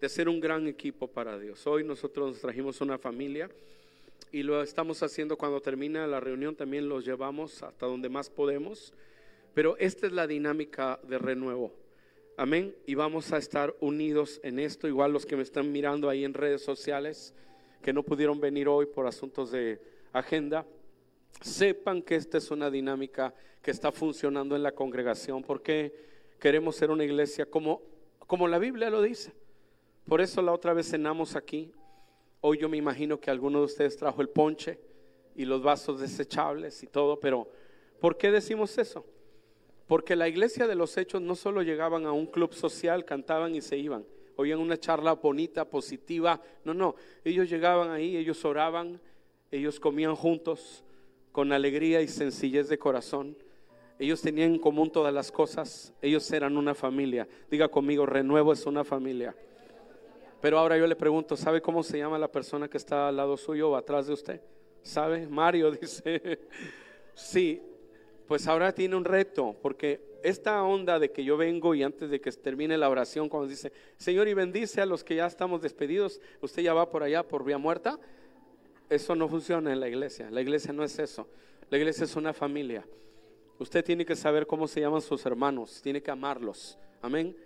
De 0.00 0.06
hacer 0.06 0.28
un 0.28 0.40
gran 0.40 0.66
equipo 0.66 1.08
para 1.08 1.38
Dios. 1.38 1.66
Hoy 1.66 1.84
nosotros 1.84 2.28
nos 2.28 2.40
trajimos 2.40 2.80
una 2.80 2.98
familia 2.98 3.50
y 4.32 4.42
lo 4.42 4.62
estamos 4.62 5.02
haciendo 5.02 5.36
cuando 5.36 5.60
termina 5.60 6.06
la 6.06 6.20
reunión, 6.20 6.54
también 6.54 6.88
los 6.88 7.04
llevamos 7.04 7.62
hasta 7.62 7.86
donde 7.86 8.08
más 8.08 8.30
podemos. 8.30 8.94
Pero 9.54 9.76
esta 9.78 10.06
es 10.06 10.12
la 10.12 10.26
dinámica 10.26 11.00
de 11.02 11.18
renuevo. 11.18 11.72
Amén. 12.36 12.74
Y 12.86 12.94
vamos 12.94 13.32
a 13.32 13.38
estar 13.38 13.74
unidos 13.80 14.40
en 14.42 14.58
esto, 14.58 14.88
igual 14.88 15.12
los 15.12 15.26
que 15.26 15.36
me 15.36 15.42
están 15.42 15.70
mirando 15.72 16.08
ahí 16.08 16.24
en 16.24 16.32
redes 16.32 16.62
sociales, 16.62 17.34
que 17.82 17.92
no 17.92 18.02
pudieron 18.02 18.40
venir 18.40 18.68
hoy 18.68 18.86
por 18.86 19.06
asuntos 19.06 19.50
de 19.50 19.80
agenda 20.12 20.64
sepan 21.40 22.02
que 22.02 22.16
esta 22.16 22.38
es 22.38 22.50
una 22.50 22.70
dinámica 22.70 23.34
que 23.62 23.70
está 23.70 23.92
funcionando 23.92 24.56
en 24.56 24.62
la 24.62 24.72
congregación 24.72 25.42
porque 25.42 25.94
queremos 26.38 26.76
ser 26.76 26.90
una 26.90 27.04
iglesia 27.04 27.46
como, 27.46 27.82
como 28.26 28.48
la 28.48 28.58
Biblia 28.58 28.90
lo 28.90 29.02
dice. 29.02 29.32
Por 30.06 30.20
eso 30.20 30.42
la 30.42 30.52
otra 30.52 30.72
vez 30.72 30.90
cenamos 30.90 31.36
aquí. 31.36 31.72
Hoy 32.40 32.58
yo 32.58 32.68
me 32.68 32.78
imagino 32.78 33.20
que 33.20 33.30
alguno 33.30 33.58
de 33.60 33.66
ustedes 33.66 33.96
trajo 33.96 34.22
el 34.22 34.28
ponche 34.28 34.78
y 35.36 35.44
los 35.44 35.62
vasos 35.62 36.00
desechables 36.00 36.82
y 36.82 36.86
todo, 36.86 37.20
pero 37.20 37.48
¿por 38.00 38.16
qué 38.16 38.30
decimos 38.30 38.76
eso? 38.78 39.04
Porque 39.86 40.16
la 40.16 40.28
iglesia 40.28 40.66
de 40.66 40.74
los 40.74 40.96
hechos 40.96 41.20
no 41.20 41.34
solo 41.34 41.62
llegaban 41.62 42.06
a 42.06 42.12
un 42.12 42.26
club 42.26 42.54
social, 42.54 43.04
cantaban 43.04 43.54
y 43.54 43.60
se 43.60 43.76
iban, 43.76 44.04
oían 44.36 44.58
una 44.58 44.78
charla 44.78 45.14
bonita, 45.14 45.68
positiva, 45.68 46.40
no, 46.64 46.74
no, 46.74 46.94
ellos 47.24 47.50
llegaban 47.50 47.90
ahí, 47.90 48.16
ellos 48.16 48.44
oraban, 48.44 49.00
ellos 49.50 49.80
comían 49.80 50.14
juntos, 50.14 50.84
con 51.40 51.54
alegría 51.54 52.02
y 52.02 52.06
sencillez 52.06 52.68
de 52.68 52.78
corazón. 52.78 53.34
Ellos 53.98 54.20
tenían 54.20 54.52
en 54.52 54.58
común 54.58 54.92
todas 54.92 55.14
las 55.14 55.32
cosas. 55.32 55.94
Ellos 56.02 56.30
eran 56.32 56.54
una 56.58 56.74
familia. 56.74 57.26
Diga 57.50 57.66
conmigo, 57.68 58.04
renuevo 58.04 58.52
es 58.52 58.66
una 58.66 58.84
familia. 58.84 59.34
Pero 60.42 60.58
ahora 60.58 60.76
yo 60.76 60.86
le 60.86 60.96
pregunto, 60.96 61.38
¿sabe 61.38 61.62
cómo 61.62 61.82
se 61.82 61.96
llama 61.96 62.18
la 62.18 62.30
persona 62.30 62.68
que 62.68 62.76
está 62.76 63.08
al 63.08 63.16
lado 63.16 63.38
suyo 63.38 63.70
o 63.70 63.76
atrás 63.76 64.06
de 64.06 64.12
usted? 64.12 64.42
¿Sabe? 64.82 65.26
Mario 65.28 65.70
dice, 65.80 66.40
sí, 67.14 67.62
pues 68.28 68.46
ahora 68.46 68.74
tiene 68.74 68.94
un 68.94 69.06
reto, 69.06 69.56
porque 69.62 70.18
esta 70.22 70.62
onda 70.62 70.98
de 70.98 71.10
que 71.10 71.24
yo 71.24 71.38
vengo 71.38 71.74
y 71.74 71.82
antes 71.82 72.10
de 72.10 72.20
que 72.20 72.30
termine 72.32 72.76
la 72.76 72.90
oración, 72.90 73.30
cuando 73.30 73.48
dice, 73.48 73.72
Señor, 73.96 74.28
y 74.28 74.34
bendice 74.34 74.82
a 74.82 74.86
los 74.86 75.02
que 75.02 75.14
ya 75.14 75.26
estamos 75.26 75.62
despedidos, 75.62 76.20
usted 76.42 76.62
ya 76.62 76.74
va 76.74 76.90
por 76.90 77.02
allá 77.02 77.26
por 77.26 77.44
vía 77.44 77.56
muerta, 77.56 77.98
eso 78.90 79.14
no 79.14 79.28
funciona 79.28 79.72
en 79.72 79.80
la 79.80 79.88
iglesia. 79.88 80.30
La 80.30 80.40
iglesia 80.40 80.72
no 80.72 80.82
es 80.84 80.98
eso. 80.98 81.28
La 81.70 81.78
iglesia 81.78 82.04
es 82.04 82.16
una 82.16 82.32
familia. 82.32 82.84
Usted 83.60 83.84
tiene 83.84 84.04
que 84.04 84.16
saber 84.16 84.46
cómo 84.46 84.66
se 84.66 84.80
llaman 84.80 85.00
sus 85.00 85.24
hermanos, 85.24 85.80
tiene 85.80 86.02
que 86.02 86.10
amarlos. 86.10 86.76
Amén. 87.00 87.36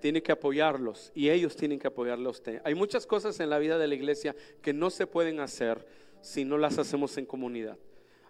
Tiene 0.00 0.22
que 0.22 0.32
apoyarlos 0.32 1.10
y 1.14 1.30
ellos 1.30 1.56
tienen 1.56 1.78
que 1.78 1.88
apoyarle 1.88 2.26
a 2.26 2.30
usted. 2.30 2.62
Hay 2.64 2.74
muchas 2.74 3.06
cosas 3.06 3.38
en 3.40 3.50
la 3.50 3.58
vida 3.58 3.78
de 3.78 3.88
la 3.88 3.94
iglesia 3.94 4.34
que 4.60 4.72
no 4.72 4.90
se 4.90 5.06
pueden 5.06 5.40
hacer 5.40 5.86
si 6.20 6.44
no 6.44 6.58
las 6.58 6.78
hacemos 6.78 7.16
en 7.18 7.26
comunidad. 7.26 7.78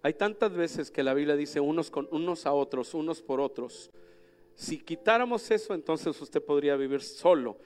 Hay 0.03 0.15
tantas 0.15 0.53
veces 0.53 0.91
que 0.91 1.03
la 1.03 1.15
Biblia 1.15 1.37
dice 1.37 1.61
unos 1.61 1.91
con 1.91 2.09
unos 2.11 2.47
a 2.47 2.53
otros, 2.53 2.95
unos 2.95 3.23
por 3.23 3.41
otros. 3.41 3.91
Si 4.55 4.79
quitáramos 4.79 5.51
eso, 5.51 5.75
entonces 5.75 6.21
usted 6.21 6.43
podría 6.43 6.77
vivir 6.77 7.03
solo 7.03 7.57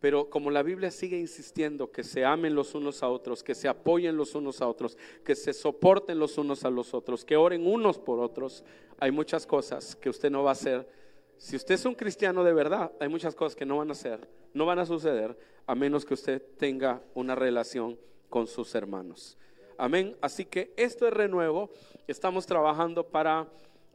pero 0.00 0.30
como 0.30 0.50
la 0.50 0.62
Biblia 0.62 0.90
sigue 0.90 1.18
insistiendo 1.18 1.92
que 1.92 2.02
se 2.02 2.24
amen 2.24 2.54
los 2.54 2.74
unos 2.74 3.02
a 3.02 3.08
otros, 3.08 3.42
que 3.42 3.54
se 3.54 3.68
apoyen 3.68 4.16
los 4.16 4.34
unos 4.34 4.62
a 4.62 4.68
otros, 4.68 4.96
que 5.22 5.36
se 5.36 5.52
soporten 5.52 6.18
los 6.18 6.38
unos 6.38 6.64
a 6.64 6.70
los 6.70 6.94
otros, 6.94 7.24
que 7.24 7.36
oren 7.36 7.66
unos 7.66 7.98
por 7.98 8.18
otros, 8.18 8.64
hay 8.98 9.10
muchas 9.10 9.46
cosas 9.46 9.94
que 9.94 10.08
usted 10.08 10.30
no 10.30 10.42
va 10.42 10.50
a 10.50 10.52
hacer. 10.52 10.88
Si 11.36 11.54
usted 11.54 11.74
es 11.74 11.84
un 11.84 11.94
cristiano 11.94 12.42
de 12.42 12.54
verdad, 12.54 12.92
hay 12.98 13.08
muchas 13.08 13.34
cosas 13.34 13.54
que 13.54 13.66
no 13.66 13.76
van 13.76 13.90
a 13.90 13.92
hacer, 13.92 14.26
no 14.54 14.64
van 14.64 14.78
a 14.78 14.86
suceder, 14.86 15.38
a 15.66 15.74
menos 15.74 16.06
que 16.06 16.14
usted 16.14 16.42
tenga 16.56 17.02
una 17.14 17.34
relación 17.34 17.98
con 18.30 18.46
sus 18.46 18.74
hermanos. 18.74 19.36
Amén. 19.76 20.16
Así 20.20 20.46
que 20.46 20.72
esto 20.76 21.06
es 21.06 21.12
renuevo. 21.12 21.70
Estamos 22.06 22.46
trabajando 22.46 23.06
para 23.06 23.48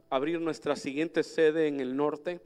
abrir 0.08 0.40
nuestra 0.40 0.76
siguiente 0.76 1.22
sede 1.22 1.66
en 1.66 1.80
el 1.80 1.96
norte 1.96 2.40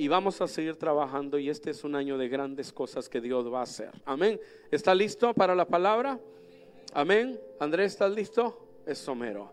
y 0.00 0.06
vamos 0.06 0.40
a 0.40 0.46
seguir 0.46 0.76
trabajando 0.76 1.40
y 1.40 1.50
este 1.50 1.70
es 1.70 1.82
un 1.82 1.96
año 1.96 2.16
de 2.16 2.28
grandes 2.28 2.72
cosas 2.72 3.08
que 3.08 3.20
Dios 3.20 3.52
va 3.52 3.58
a 3.58 3.64
hacer. 3.64 3.90
Amén. 4.04 4.40
¿Está 4.70 4.94
listo 4.94 5.34
para 5.34 5.56
la 5.56 5.66
palabra? 5.66 6.20
Amén. 6.94 7.38
Andrés, 7.58 7.92
¿estás 7.92 8.12
listo? 8.12 8.80
Es 8.86 8.98
somero. 8.98 9.52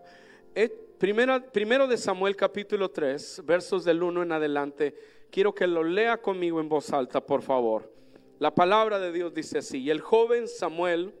Eh, 0.54 0.68
primero 0.98 1.88
de 1.88 1.96
Samuel 1.96 2.36
capítulo 2.36 2.92
3, 2.92 3.42
versos 3.44 3.84
del 3.84 4.04
1 4.04 4.22
en 4.22 4.32
adelante. 4.32 4.94
Quiero 5.30 5.52
que 5.52 5.66
lo 5.66 5.82
lea 5.82 6.18
conmigo 6.18 6.60
en 6.60 6.68
voz 6.68 6.92
alta, 6.92 7.20
por 7.20 7.42
favor. 7.42 7.92
La 8.38 8.54
palabra 8.54 9.00
de 9.00 9.10
Dios 9.10 9.34
dice 9.34 9.58
así, 9.58 9.78
y 9.78 9.90
el 9.90 10.00
joven 10.00 10.46
Samuel 10.46 11.12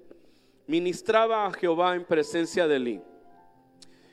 ministraba 0.68 1.46
a 1.46 1.52
Jehová 1.52 1.96
en 1.96 2.04
presencia 2.04 2.68
de 2.68 2.76
Elí. 2.76 3.02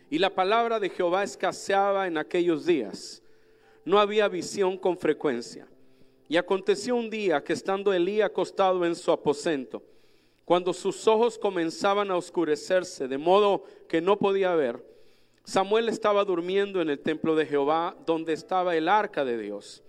Y 0.09 0.17
la 0.17 0.31
palabra 0.31 0.79
de 0.79 0.89
Jehová 0.89 1.23
escaseaba 1.23 2.07
en 2.07 2.17
aquellos 2.17 2.65
días. 2.65 3.22
No 3.85 3.99
había 3.99 4.27
visión 4.27 4.77
con 4.77 4.97
frecuencia. 4.97 5.67
Y 6.29 6.37
aconteció 6.37 6.95
un 6.95 7.09
día 7.09 7.43
que 7.43 7.53
estando 7.53 7.93
Elí 7.93 8.21
acostado 8.21 8.85
en 8.85 8.95
su 8.95 9.11
aposento, 9.11 9.83
cuando 10.45 10.73
sus 10.73 11.07
ojos 11.07 11.37
comenzaban 11.37 12.11
a 12.11 12.17
oscurecerse, 12.17 13.07
de 13.07 13.17
modo 13.17 13.63
que 13.87 14.01
no 14.01 14.17
podía 14.17 14.55
ver, 14.55 14.83
Samuel 15.45 15.89
estaba 15.89 16.23
durmiendo 16.23 16.81
en 16.81 16.89
el 16.89 16.99
templo 16.99 17.35
de 17.35 17.45
Jehová, 17.45 17.95
donde 18.05 18.33
estaba 18.33 18.75
el 18.75 18.87
arca 18.87 19.25
de 19.25 19.37
Dios. 19.37 19.83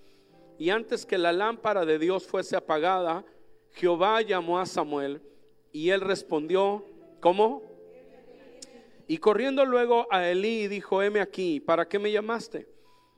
Y 0.58 0.70
antes 0.70 1.06
que 1.06 1.18
la 1.18 1.32
lámpara 1.32 1.84
de 1.84 1.98
Dios 1.98 2.26
fuese 2.26 2.56
apagada, 2.56 3.24
Jehová 3.72 4.20
llamó 4.22 4.58
a 4.58 4.66
Samuel 4.66 5.20
y 5.72 5.90
él 5.90 6.00
respondió, 6.00 6.84
¿cómo? 7.20 7.62
Y 9.06 9.18
corriendo 9.18 9.64
luego 9.64 10.06
a 10.10 10.28
Elí 10.28 10.68
dijo, 10.68 11.02
heme 11.02 11.20
aquí, 11.20 11.60
¿para 11.60 11.86
qué 11.88 11.98
me 11.98 12.10
llamaste? 12.10 12.73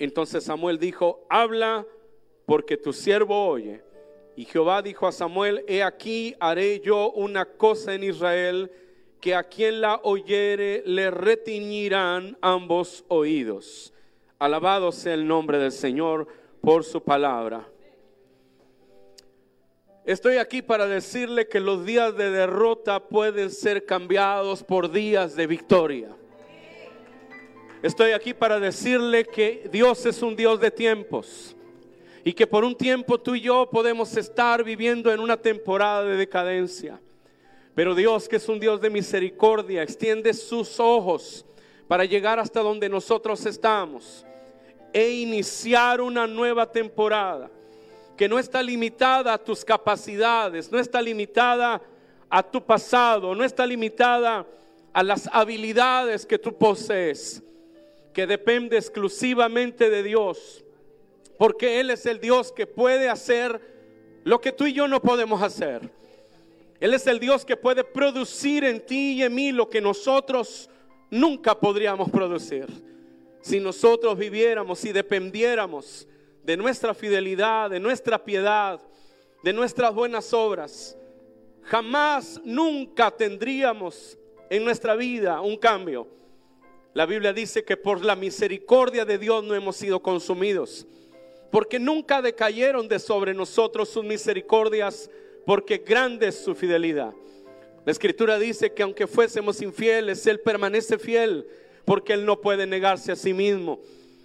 Entonces 0.00 0.44
Samuel 0.44 0.78
dijo, 0.78 1.26
habla 1.28 1.86
porque 2.46 2.78
tu 2.78 2.92
siervo 2.92 3.46
oye. 3.46 3.82
Y 4.34 4.46
Jehová 4.46 4.80
dijo 4.80 5.06
a 5.06 5.12
Samuel, 5.12 5.62
he 5.68 5.82
aquí 5.82 6.34
haré 6.40 6.80
yo 6.80 7.10
una 7.10 7.44
cosa 7.44 7.94
en 7.94 8.04
Israel, 8.04 8.72
que 9.20 9.34
a 9.34 9.44
quien 9.44 9.82
la 9.82 10.00
oyere 10.02 10.82
le 10.86 11.10
retiñirán 11.10 12.38
ambos 12.40 13.04
oídos. 13.08 13.92
Alabado 14.38 14.90
sea 14.90 15.12
el 15.12 15.28
nombre 15.28 15.58
del 15.58 15.72
Señor 15.72 16.26
por 16.62 16.82
su 16.82 17.02
palabra. 17.02 17.68
Estoy 20.06 20.38
aquí 20.38 20.62
para 20.62 20.86
decirle 20.86 21.46
que 21.46 21.60
los 21.60 21.84
días 21.84 22.16
de 22.16 22.30
derrota 22.30 23.00
pueden 23.00 23.50
ser 23.50 23.84
cambiados 23.84 24.64
por 24.64 24.90
días 24.90 25.36
de 25.36 25.46
victoria. 25.46 26.16
Estoy 27.82 28.12
aquí 28.12 28.34
para 28.34 28.60
decirle 28.60 29.24
que 29.24 29.66
Dios 29.72 30.04
es 30.04 30.20
un 30.20 30.36
Dios 30.36 30.60
de 30.60 30.70
tiempos 30.70 31.56
y 32.22 32.34
que 32.34 32.46
por 32.46 32.62
un 32.62 32.74
tiempo 32.74 33.18
tú 33.18 33.34
y 33.34 33.40
yo 33.40 33.70
podemos 33.70 34.14
estar 34.18 34.62
viviendo 34.62 35.10
en 35.10 35.18
una 35.18 35.38
temporada 35.38 36.04
de 36.04 36.16
decadencia. 36.16 37.00
Pero 37.74 37.94
Dios, 37.94 38.28
que 38.28 38.36
es 38.36 38.46
un 38.50 38.60
Dios 38.60 38.82
de 38.82 38.90
misericordia, 38.90 39.82
extiende 39.82 40.34
sus 40.34 40.78
ojos 40.78 41.46
para 41.88 42.04
llegar 42.04 42.38
hasta 42.38 42.60
donde 42.60 42.86
nosotros 42.90 43.46
estamos 43.46 44.26
e 44.92 45.08
iniciar 45.08 46.02
una 46.02 46.26
nueva 46.26 46.70
temporada 46.70 47.50
que 48.14 48.28
no 48.28 48.38
está 48.38 48.62
limitada 48.62 49.32
a 49.32 49.38
tus 49.38 49.64
capacidades, 49.64 50.70
no 50.70 50.78
está 50.78 51.00
limitada 51.00 51.80
a 52.28 52.42
tu 52.42 52.62
pasado, 52.62 53.34
no 53.34 53.42
está 53.42 53.66
limitada 53.66 54.46
a 54.92 55.02
las 55.02 55.26
habilidades 55.32 56.26
que 56.26 56.38
tú 56.38 56.52
posees, 56.52 57.42
que 58.12 58.26
depende 58.26 58.76
exclusivamente 58.76 59.90
de 59.90 60.02
Dios, 60.02 60.64
porque 61.38 61.80
Él 61.80 61.90
es 61.90 62.06
el 62.06 62.20
Dios 62.20 62.52
que 62.52 62.66
puede 62.66 63.08
hacer 63.08 63.60
lo 64.24 64.40
que 64.40 64.52
tú 64.52 64.66
y 64.66 64.72
yo 64.72 64.88
no 64.88 65.00
podemos 65.00 65.42
hacer. 65.42 65.90
Él 66.80 66.94
es 66.94 67.06
el 67.06 67.20
Dios 67.20 67.44
que 67.44 67.56
puede 67.56 67.84
producir 67.84 68.64
en 68.64 68.84
ti 68.84 69.12
y 69.12 69.22
en 69.22 69.34
mí 69.34 69.52
lo 69.52 69.68
que 69.68 69.80
nosotros 69.80 70.70
nunca 71.10 71.58
podríamos 71.58 72.10
producir 72.10 72.66
si 73.40 73.58
nosotros 73.58 74.18
viviéramos 74.18 74.84
y 74.84 74.92
dependiéramos 74.92 76.06
de 76.44 76.56
nuestra 76.56 76.94
fidelidad, 76.94 77.70
de 77.70 77.80
nuestra 77.80 78.22
piedad, 78.22 78.80
de 79.42 79.52
nuestras 79.52 79.94
buenas 79.94 80.32
obras, 80.32 80.96
jamás, 81.62 82.40
nunca 82.44 83.10
tendríamos 83.10 84.18
en 84.48 84.64
nuestra 84.64 84.94
vida 84.94 85.40
un 85.40 85.56
cambio. 85.56 86.06
La 86.92 87.06
Biblia 87.06 87.32
dice 87.32 87.64
que 87.64 87.76
por 87.76 88.04
la 88.04 88.16
misericordia 88.16 89.04
de 89.04 89.18
Dios 89.18 89.44
no 89.44 89.54
hemos 89.54 89.76
sido 89.76 90.00
consumidos, 90.00 90.86
porque 91.50 91.78
nunca 91.78 92.20
decayeron 92.20 92.88
de 92.88 92.98
sobre 92.98 93.32
nosotros 93.32 93.88
sus 93.88 94.04
misericordias, 94.04 95.08
porque 95.46 95.78
grande 95.78 96.28
es 96.28 96.36
su 96.42 96.54
fidelidad. 96.54 97.12
La 97.84 97.92
escritura 97.92 98.38
dice 98.38 98.72
que 98.72 98.82
aunque 98.82 99.06
fuésemos 99.06 99.62
infieles, 99.62 100.26
Él 100.26 100.40
permanece 100.40 100.98
fiel 100.98 101.46
porque 101.84 102.12
Él 102.12 102.26
no 102.26 102.40
puede 102.40 102.66
negarse 102.66 103.12
a 103.12 103.16
sí 103.16 103.32
mismo. 103.32 103.80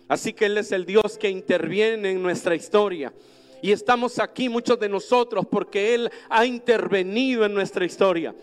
Así 0.07 0.33
que 0.33 0.45
Él 0.45 0.57
es 0.57 0.71
el 0.71 0.85
Dios 0.85 1.17
que 1.17 1.29
interviene 1.29 2.11
en 2.11 2.21
nuestra 2.21 2.55
historia. 2.55 3.13
Y 3.61 3.71
estamos 3.71 4.19
aquí 4.19 4.49
muchos 4.49 4.79
de 4.79 4.89
nosotros 4.89 5.45
porque 5.49 5.95
Él 5.95 6.11
ha 6.29 6.45
intervenido 6.45 7.45
en 7.45 7.53
nuestra 7.53 7.85
historia. 7.85 8.35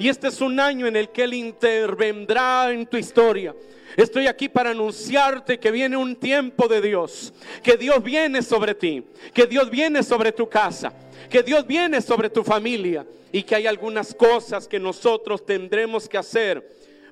Y 0.00 0.08
este 0.08 0.28
es 0.28 0.40
un 0.40 0.58
año 0.58 0.86
en 0.86 0.96
el 0.96 1.10
que 1.10 1.24
Él 1.24 1.34
intervendrá 1.34 2.72
en 2.72 2.86
tu 2.86 2.96
historia. 2.96 3.54
Estoy 3.98 4.28
aquí 4.28 4.48
para 4.48 4.70
anunciarte 4.70 5.60
que 5.60 5.70
viene 5.70 5.94
un 5.94 6.16
tiempo 6.16 6.68
de 6.68 6.80
Dios, 6.80 7.34
que 7.62 7.76
Dios 7.76 8.02
viene 8.02 8.40
sobre 8.40 8.74
ti, 8.74 9.04
que 9.34 9.46
Dios 9.46 9.68
viene 9.68 10.02
sobre 10.02 10.32
tu 10.32 10.48
casa, 10.48 10.90
que 11.28 11.42
Dios 11.42 11.66
viene 11.66 12.00
sobre 12.00 12.30
tu 12.30 12.42
familia 12.42 13.04
y 13.30 13.42
que 13.42 13.56
hay 13.56 13.66
algunas 13.66 14.14
cosas 14.14 14.66
que 14.66 14.80
nosotros 14.80 15.44
tendremos 15.44 16.08
que 16.08 16.16
hacer 16.16 16.66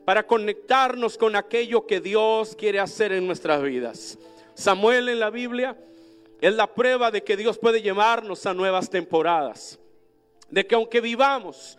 para 0.06 0.26
conectarnos 0.26 1.18
con 1.18 1.36
aquello 1.36 1.86
que 1.86 2.00
Dios 2.00 2.56
quiere 2.56 2.80
hacer 2.80 3.12
en 3.12 3.26
nuestras 3.26 3.62
vidas. 3.62 4.18
Samuel 4.54 5.10
en 5.10 5.20
la 5.20 5.28
Biblia 5.28 5.76
es 6.40 6.54
la 6.54 6.72
prueba 6.72 7.10
de 7.10 7.22
que 7.22 7.36
Dios 7.36 7.58
puede 7.58 7.82
llevarnos 7.82 8.46
a 8.46 8.54
nuevas 8.54 8.88
temporadas. 8.88 9.78
De 10.48 10.66
que 10.66 10.74
aunque 10.74 11.02
vivamos 11.02 11.76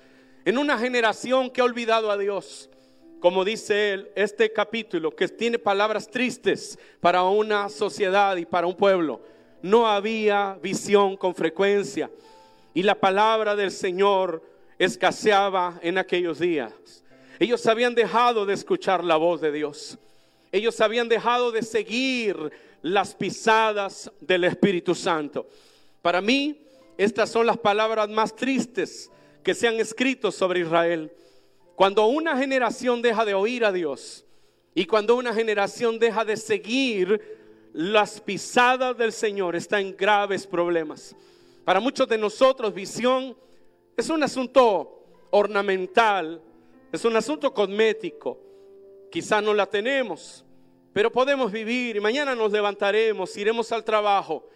en 0.49 0.57
una 0.57 0.79
generación 0.79 1.51
que 1.51 1.61
ha 1.61 1.63
olvidado 1.63 2.09
a 2.09 2.17
Dios, 2.17 2.71
como 3.19 3.45
dice 3.45 3.93
él, 3.93 4.11
este 4.15 4.51
capítulo 4.51 5.15
que 5.15 5.27
tiene 5.27 5.59
palabras 5.59 6.09
tristes 6.09 6.79
para 6.99 7.21
una 7.21 7.69
sociedad 7.69 8.35
y 8.35 8.47
para 8.47 8.65
un 8.65 8.75
pueblo, 8.75 9.21
no 9.61 9.85
había 9.85 10.57
visión 10.59 11.17
con 11.17 11.35
frecuencia 11.35 12.09
y 12.73 12.81
la 12.81 12.95
palabra 12.95 13.55
del 13.55 13.69
Señor 13.69 14.41
escaseaba 14.79 15.79
en 15.83 15.99
aquellos 15.99 16.39
días. 16.39 16.73
Ellos 17.37 17.67
habían 17.67 17.93
dejado 17.93 18.47
de 18.47 18.55
escuchar 18.55 19.03
la 19.03 19.17
voz 19.17 19.41
de 19.41 19.51
Dios. 19.51 19.99
Ellos 20.51 20.81
habían 20.81 21.09
dejado 21.09 21.51
de 21.51 21.61
seguir 21.61 22.51
las 22.81 23.13
pisadas 23.13 24.11
del 24.19 24.45
Espíritu 24.45 24.95
Santo. 24.95 25.47
Para 26.01 26.21
mí, 26.21 26.59
estas 26.97 27.29
son 27.29 27.45
las 27.45 27.59
palabras 27.59 28.09
más 28.09 28.35
tristes 28.35 29.11
que 29.43 29.53
se 29.53 29.67
han 29.67 29.79
escrito 29.79 30.31
sobre 30.31 30.61
Israel. 30.61 31.11
Cuando 31.75 32.05
una 32.07 32.37
generación 32.37 33.01
deja 33.01 33.23
de 33.25 33.33
oír 33.33 33.63
a 33.63 33.71
Dios 33.71 34.25
y 34.75 34.85
cuando 34.85 35.15
una 35.15 35.33
generación 35.33 35.97
deja 35.97 36.25
de 36.25 36.37
seguir 36.37 37.39
las 37.73 38.19
pisadas 38.19 38.97
del 38.97 39.11
Señor, 39.11 39.55
está 39.55 39.79
en 39.79 39.95
graves 39.95 40.45
problemas. 40.45 41.15
Para 41.63 41.79
muchos 41.79 42.07
de 42.07 42.17
nosotros, 42.17 42.73
visión 42.73 43.37
es 43.95 44.09
un 44.09 44.23
asunto 44.23 45.03
ornamental, 45.29 46.41
es 46.91 47.05
un 47.05 47.15
asunto 47.15 47.53
cosmético. 47.53 48.39
Quizá 49.11 49.41
no 49.41 49.53
la 49.53 49.65
tenemos, 49.65 50.43
pero 50.93 51.11
podemos 51.11 51.51
vivir 51.51 51.95
y 51.95 51.99
mañana 51.99 52.35
nos 52.35 52.51
levantaremos, 52.51 53.35
iremos 53.37 53.71
al 53.71 53.83
trabajo. 53.83 54.47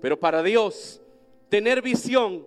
Pero 0.00 0.18
para 0.18 0.42
Dios, 0.42 1.00
tener 1.48 1.80
visión 1.82 2.46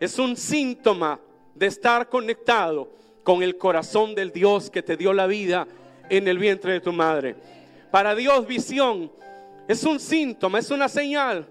es 0.00 0.18
un 0.18 0.36
síntoma 0.36 1.20
de 1.56 1.66
estar 1.66 2.08
conectado 2.08 2.90
con 3.22 3.42
el 3.42 3.56
corazón 3.56 4.14
del 4.14 4.30
Dios 4.30 4.70
que 4.70 4.82
te 4.82 4.96
dio 4.96 5.12
la 5.12 5.26
vida 5.26 5.66
en 6.08 6.28
el 6.28 6.38
vientre 6.38 6.74
de 6.74 6.80
tu 6.80 6.92
madre. 6.92 7.34
Para 7.90 8.14
Dios 8.14 8.46
visión 8.46 9.10
Es 9.68 9.82
un 9.82 9.98
síntoma, 9.98 10.60
es 10.60 10.70
una 10.70 10.88
señal 10.88 11.48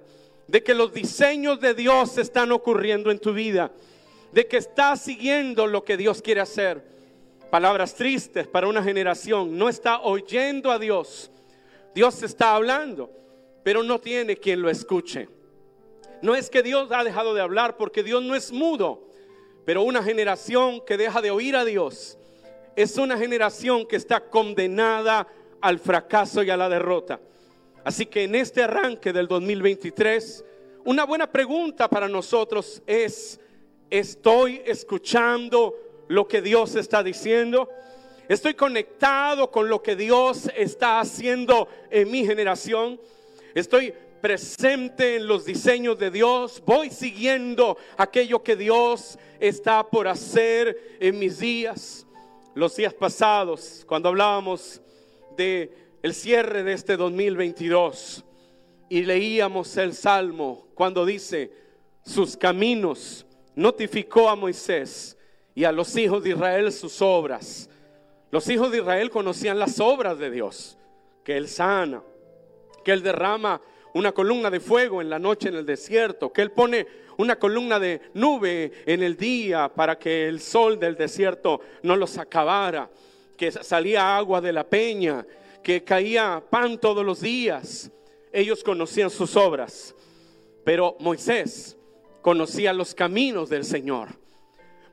de 0.47 0.63
que 0.63 0.73
los 0.73 0.93
diseños 0.93 1.59
de 1.59 1.73
Dios 1.73 2.17
están 2.17 2.51
ocurriendo 2.53 3.11
en 3.11 3.19
tu 3.19 3.33
vida, 3.33 3.71
de 4.31 4.47
que 4.47 4.57
estás 4.57 5.01
siguiendo 5.01 5.67
lo 5.67 5.83
que 5.83 5.97
Dios 5.97 6.21
quiere 6.21 6.39
hacer. 6.39 6.81
Palabras 7.49 7.93
tristes 7.95 8.47
para 8.47 8.67
una 8.67 8.81
generación, 8.81 9.57
no 9.57 9.67
está 9.67 9.99
oyendo 9.99 10.71
a 10.71 10.79
Dios. 10.79 11.29
Dios 11.93 12.23
está 12.23 12.55
hablando, 12.55 13.09
pero 13.63 13.83
no 13.83 13.99
tiene 13.99 14.37
quien 14.37 14.61
lo 14.61 14.69
escuche. 14.69 15.27
No 16.21 16.35
es 16.35 16.49
que 16.49 16.63
Dios 16.63 16.89
ha 16.91 17.03
dejado 17.03 17.33
de 17.33 17.41
hablar, 17.41 17.75
porque 17.75 18.03
Dios 18.03 18.23
no 18.23 18.35
es 18.35 18.51
mudo, 18.51 19.09
pero 19.65 19.81
una 19.81 20.03
generación 20.03 20.81
que 20.85 20.95
deja 20.95 21.21
de 21.21 21.31
oír 21.31 21.55
a 21.55 21.65
Dios 21.65 22.17
es 22.75 22.97
una 22.97 23.17
generación 23.17 23.85
que 23.85 23.95
está 23.95 24.21
condenada 24.21 25.27
al 25.59 25.79
fracaso 25.79 26.43
y 26.43 26.49
a 26.49 26.57
la 26.57 26.69
derrota. 26.69 27.19
Así 27.83 28.05
que 28.05 28.23
en 28.23 28.35
este 28.35 28.63
arranque 28.63 29.11
del 29.11 29.27
2023, 29.27 30.45
una 30.85 31.03
buena 31.05 31.31
pregunta 31.31 31.89
para 31.89 32.07
nosotros 32.07 32.81
es, 32.85 33.39
¿estoy 33.89 34.61
escuchando 34.65 35.75
lo 36.07 36.27
que 36.27 36.41
Dios 36.41 36.75
está 36.75 37.01
diciendo? 37.01 37.69
¿Estoy 38.27 38.53
conectado 38.55 39.49
con 39.51 39.69
lo 39.69 39.81
que 39.81 39.95
Dios 39.95 40.49
está 40.55 40.99
haciendo 40.99 41.67
en 41.89 42.11
mi 42.11 42.25
generación? 42.25 42.99
¿Estoy 43.53 43.93
presente 44.25 45.17
en 45.17 45.27
los 45.27 45.45
diseños 45.45 45.99
de 45.99 46.09
Dios? 46.09 46.63
¿Voy 46.65 46.89
siguiendo 46.89 47.77
aquello 47.95 48.41
que 48.41 48.55
Dios 48.55 49.19
está 49.39 49.87
por 49.87 50.07
hacer 50.07 50.97
en 50.99 51.19
mis 51.19 51.37
días? 51.37 52.07
Los 52.55 52.75
días 52.75 52.95
pasados, 52.95 53.85
cuando 53.87 54.09
hablábamos 54.09 54.81
de 55.37 55.71
el 56.01 56.15
cierre 56.15 56.63
de 56.63 56.73
este 56.73 56.97
2022 56.97 58.25
y 58.89 59.03
leíamos 59.03 59.77
el 59.77 59.93
Salmo 59.93 60.69
cuando 60.73 61.05
dice, 61.05 61.51
sus 62.03 62.35
caminos 62.35 63.27
notificó 63.53 64.27
a 64.27 64.35
Moisés 64.35 65.15
y 65.53 65.65
a 65.65 65.71
los 65.71 65.95
hijos 65.95 66.23
de 66.23 66.31
Israel 66.31 66.71
sus 66.71 66.99
obras. 66.99 67.69
Los 68.31 68.49
hijos 68.49 68.71
de 68.71 68.79
Israel 68.79 69.11
conocían 69.11 69.59
las 69.59 69.79
obras 69.79 70.17
de 70.17 70.31
Dios, 70.31 70.79
que 71.23 71.37
Él 71.37 71.47
sana, 71.47 72.01
que 72.83 72.91
Él 72.91 73.03
derrama 73.03 73.61
una 73.95 74.11
columna 74.11 74.49
de 74.49 74.59
fuego 74.59 75.01
en 75.01 75.09
la 75.09 75.19
noche 75.19 75.47
en 75.47 75.55
el 75.55 75.65
desierto, 75.65 76.31
que 76.31 76.41
Él 76.41 76.51
pone 76.51 76.85
una 77.17 77.37
columna 77.37 77.79
de 77.79 78.01
nube 78.13 78.83
en 78.85 79.01
el 79.01 79.15
día 79.15 79.69
para 79.73 79.97
que 79.97 80.27
el 80.27 80.41
sol 80.41 80.77
del 80.77 80.97
desierto 80.97 81.61
no 81.81 81.95
los 81.95 82.17
acabara, 82.17 82.89
que 83.37 83.53
salía 83.53 84.17
agua 84.17 84.41
de 84.41 84.51
la 84.51 84.65
peña, 84.65 85.25
que 85.63 85.85
caía 85.85 86.43
pan 86.49 86.77
todos 86.77 87.05
los 87.05 87.21
días. 87.21 87.89
Ellos 88.33 88.65
conocían 88.65 89.09
sus 89.09 89.37
obras, 89.37 89.95
pero 90.65 90.97
Moisés 90.99 91.77
conocía 92.21 92.73
los 92.73 92.93
caminos 92.93 93.47
del 93.47 93.63
Señor. 93.63 94.09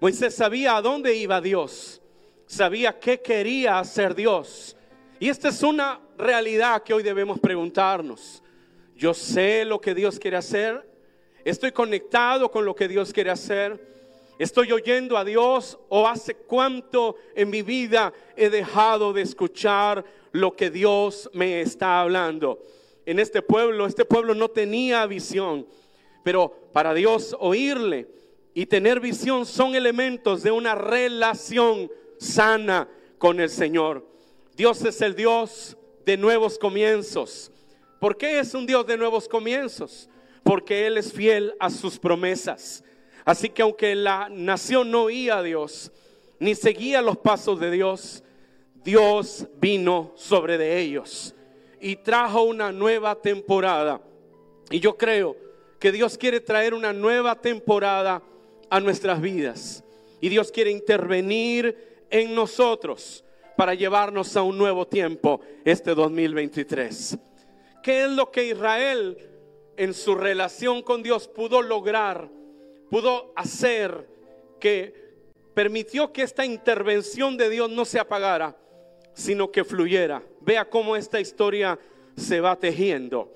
Moisés 0.00 0.32
sabía 0.32 0.76
a 0.76 0.82
dónde 0.82 1.16
iba 1.16 1.40
Dios, 1.40 2.00
sabía 2.46 3.00
qué 3.00 3.20
quería 3.20 3.80
hacer 3.80 4.14
Dios. 4.14 4.76
Y 5.18 5.28
esta 5.28 5.48
es 5.48 5.60
una 5.64 6.00
realidad 6.16 6.84
que 6.84 6.94
hoy 6.94 7.02
debemos 7.02 7.40
preguntarnos. 7.40 8.42
Yo 8.96 9.14
sé 9.14 9.64
lo 9.64 9.80
que 9.80 9.94
Dios 9.94 10.18
quiere 10.18 10.36
hacer, 10.36 10.88
estoy 11.44 11.72
conectado 11.72 12.50
con 12.50 12.64
lo 12.64 12.74
que 12.74 12.88
Dios 12.88 13.12
quiere 13.12 13.30
hacer. 13.30 13.92
¿Estoy 14.38 14.72
oyendo 14.72 15.16
a 15.16 15.24
Dios 15.24 15.78
o 15.88 16.08
hace 16.08 16.34
cuánto 16.34 17.16
en 17.34 17.50
mi 17.50 17.62
vida 17.62 18.12
he 18.36 18.50
dejado 18.50 19.12
de 19.12 19.22
escuchar 19.22 20.04
lo 20.32 20.56
que 20.56 20.70
Dios 20.70 21.30
me 21.32 21.60
está 21.60 22.00
hablando. 22.00 22.60
En 23.06 23.18
este 23.18 23.42
pueblo, 23.42 23.86
este 23.86 24.04
pueblo 24.04 24.34
no 24.34 24.48
tenía 24.48 25.06
visión, 25.06 25.66
pero 26.24 26.50
para 26.72 26.94
Dios 26.94 27.36
oírle 27.38 28.08
y 28.54 28.66
tener 28.66 29.00
visión 29.00 29.46
son 29.46 29.74
elementos 29.74 30.42
de 30.42 30.50
una 30.50 30.74
relación 30.74 31.90
sana 32.18 32.88
con 33.18 33.40
el 33.40 33.50
Señor. 33.50 34.06
Dios 34.56 34.84
es 34.84 35.00
el 35.00 35.14
Dios 35.14 35.76
de 36.04 36.16
nuevos 36.16 36.58
comienzos. 36.58 37.50
¿Por 38.02 38.16
qué 38.16 38.40
es 38.40 38.52
un 38.52 38.66
Dios 38.66 38.84
de 38.84 38.96
nuevos 38.96 39.28
comienzos? 39.28 40.08
Porque 40.42 40.88
Él 40.88 40.98
es 40.98 41.12
fiel 41.12 41.54
a 41.60 41.70
sus 41.70 42.00
promesas. 42.00 42.82
Así 43.24 43.48
que 43.48 43.62
aunque 43.62 43.94
la 43.94 44.28
nación 44.28 44.90
no 44.90 45.04
oía 45.04 45.38
a 45.38 45.42
Dios, 45.44 45.92
ni 46.40 46.56
seguía 46.56 47.00
los 47.00 47.16
pasos 47.18 47.60
de 47.60 47.70
Dios, 47.70 48.24
Dios 48.82 49.46
vino 49.60 50.10
sobre 50.16 50.58
de 50.58 50.80
ellos 50.80 51.32
y 51.80 51.94
trajo 51.94 52.42
una 52.42 52.72
nueva 52.72 53.14
temporada. 53.14 54.00
Y 54.68 54.80
yo 54.80 54.96
creo 54.96 55.36
que 55.78 55.92
Dios 55.92 56.18
quiere 56.18 56.40
traer 56.40 56.74
una 56.74 56.92
nueva 56.92 57.40
temporada 57.40 58.20
a 58.68 58.80
nuestras 58.80 59.20
vidas. 59.20 59.84
Y 60.20 60.28
Dios 60.28 60.50
quiere 60.50 60.72
intervenir 60.72 62.04
en 62.10 62.34
nosotros 62.34 63.24
para 63.56 63.74
llevarnos 63.74 64.36
a 64.36 64.42
un 64.42 64.58
nuevo 64.58 64.88
tiempo 64.88 65.40
este 65.64 65.94
2023. 65.94 67.16
¿Qué 67.82 68.04
es 68.04 68.10
lo 68.10 68.30
que 68.30 68.46
Israel 68.46 69.18
en 69.76 69.94
su 69.94 70.14
relación 70.14 70.82
con 70.82 71.02
Dios 71.02 71.28
pudo 71.28 71.62
lograr, 71.62 72.30
pudo 72.90 73.32
hacer 73.36 74.08
que 74.60 74.94
permitió 75.54 76.12
que 76.12 76.22
esta 76.22 76.44
intervención 76.44 77.36
de 77.36 77.50
Dios 77.50 77.70
no 77.70 77.84
se 77.84 77.98
apagara? 77.98 78.56
sino 79.14 79.50
que 79.50 79.64
fluyera. 79.64 80.22
Vea 80.40 80.68
cómo 80.68 80.96
esta 80.96 81.20
historia 81.20 81.78
se 82.16 82.40
va 82.40 82.58
tejiendo. 82.58 83.32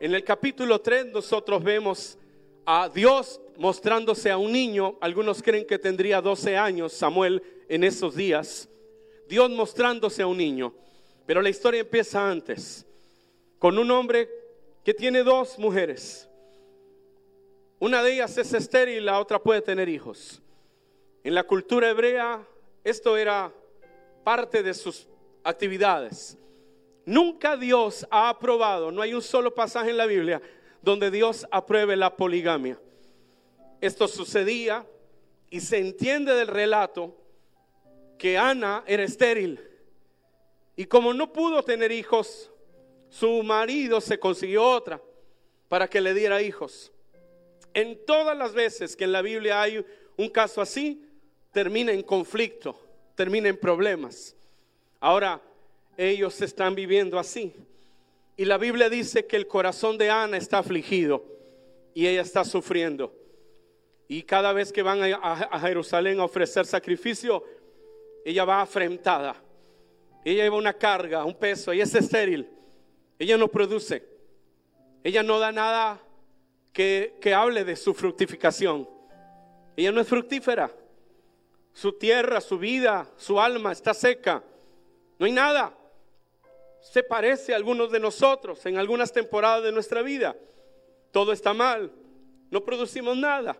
En 0.00 0.14
el 0.14 0.24
capítulo 0.24 0.80
3 0.80 1.06
nosotros 1.06 1.62
vemos 1.62 2.18
a 2.64 2.88
Dios 2.88 3.40
mostrándose 3.56 4.30
a 4.30 4.38
un 4.38 4.52
niño, 4.52 4.96
algunos 5.00 5.42
creen 5.42 5.66
que 5.66 5.78
tendría 5.78 6.20
12 6.20 6.56
años, 6.56 6.92
Samuel, 6.92 7.42
en 7.68 7.84
esos 7.84 8.14
días. 8.14 8.68
Dios 9.28 9.50
mostrándose 9.50 10.22
a 10.22 10.26
un 10.26 10.38
niño. 10.38 10.74
Pero 11.26 11.40
la 11.40 11.50
historia 11.50 11.80
empieza 11.80 12.28
antes, 12.28 12.84
con 13.62 13.78
un 13.78 13.92
hombre 13.92 14.28
que 14.82 14.92
tiene 14.92 15.22
dos 15.22 15.56
mujeres. 15.56 16.28
Una 17.78 18.02
de 18.02 18.14
ellas 18.14 18.36
es 18.36 18.52
estéril 18.54 19.06
la 19.06 19.20
otra 19.20 19.40
puede 19.40 19.62
tener 19.62 19.88
hijos. 19.88 20.42
En 21.22 21.32
la 21.32 21.44
cultura 21.44 21.88
hebrea 21.88 22.44
esto 22.82 23.16
era 23.16 23.54
parte 24.24 24.64
de 24.64 24.74
sus 24.74 25.06
actividades. 25.44 26.36
Nunca 27.06 27.56
Dios 27.56 28.04
ha 28.10 28.30
aprobado, 28.30 28.90
no 28.90 29.00
hay 29.00 29.14
un 29.14 29.22
solo 29.22 29.54
pasaje 29.54 29.90
en 29.90 29.96
la 29.96 30.06
Biblia 30.06 30.42
donde 30.80 31.12
Dios 31.12 31.46
apruebe 31.52 31.94
la 31.94 32.16
poligamia. 32.16 32.80
Esto 33.80 34.08
sucedía 34.08 34.84
y 35.50 35.60
se 35.60 35.78
entiende 35.78 36.34
del 36.34 36.48
relato 36.48 37.16
que 38.18 38.36
Ana 38.36 38.82
era 38.88 39.04
estéril. 39.04 39.60
Y 40.74 40.86
como 40.86 41.14
no 41.14 41.32
pudo 41.32 41.62
tener 41.62 41.92
hijos, 41.92 42.51
su 43.12 43.42
marido 43.42 44.00
se 44.00 44.18
consiguió 44.18 44.64
otra 44.64 45.00
para 45.68 45.88
que 45.88 46.00
le 46.00 46.14
diera 46.14 46.42
hijos. 46.42 46.90
En 47.74 48.04
todas 48.04 48.36
las 48.36 48.52
veces 48.52 48.96
que 48.96 49.04
en 49.04 49.12
la 49.12 49.22
Biblia 49.22 49.62
hay 49.62 49.84
un 50.16 50.28
caso 50.28 50.60
así, 50.60 51.04
termina 51.52 51.92
en 51.92 52.02
conflicto 52.02 52.78
termina 53.14 53.48
en 53.48 53.56
problemas. 53.56 54.34
Ahora, 55.00 55.40
ellos 55.96 56.40
están 56.40 56.74
viviendo 56.74 57.18
así. 57.18 57.54
Y 58.36 58.44
la 58.44 58.58
Biblia 58.58 58.88
dice 58.88 59.26
que 59.26 59.36
el 59.36 59.46
corazón 59.46 59.98
de 59.98 60.10
Ana 60.10 60.36
está 60.36 60.58
afligido 60.58 61.24
y 61.94 62.06
ella 62.06 62.22
está 62.22 62.44
sufriendo. 62.44 63.14
Y 64.08 64.22
cada 64.22 64.52
vez 64.52 64.72
que 64.72 64.82
van 64.82 65.00
a, 65.02 65.60
Jerusalén 65.60 66.20
a 66.20 66.24
ofrecer 66.24 66.66
sacrificio, 66.66 67.44
ella 68.24 68.44
va 68.44 68.62
afrentada. 68.62 69.36
Ella 70.24 70.44
lleva 70.44 70.56
una 70.56 70.72
carga, 70.72 71.24
un 71.24 71.34
peso, 71.34 71.72
ella 71.72 71.84
es 71.84 71.94
estéril. 71.94 72.48
Ella 73.22 73.36
no 73.36 73.46
produce. 73.46 74.02
Ella 75.04 75.22
no 75.22 75.38
da 75.38 75.52
nada 75.52 76.02
que, 76.72 77.14
que 77.20 77.32
hable 77.32 77.62
de 77.62 77.76
su 77.76 77.94
fructificación. 77.94 78.90
Ella 79.76 79.92
no 79.92 80.00
es 80.00 80.08
fructífera. 80.08 80.74
Su 81.72 81.92
tierra, 81.92 82.40
su 82.40 82.58
vida, 82.58 83.08
su 83.16 83.40
alma 83.40 83.70
está 83.70 83.94
seca. 83.94 84.42
No 85.20 85.26
hay 85.26 85.30
nada. 85.30 85.72
Se 86.80 87.04
parece 87.04 87.52
a 87.52 87.56
algunos 87.56 87.92
de 87.92 88.00
nosotros 88.00 88.66
en 88.66 88.76
algunas 88.76 89.12
temporadas 89.12 89.62
de 89.62 89.70
nuestra 89.70 90.02
vida. 90.02 90.34
Todo 91.12 91.30
está 91.30 91.54
mal. 91.54 91.92
No 92.50 92.64
producimos 92.64 93.16
nada. 93.16 93.56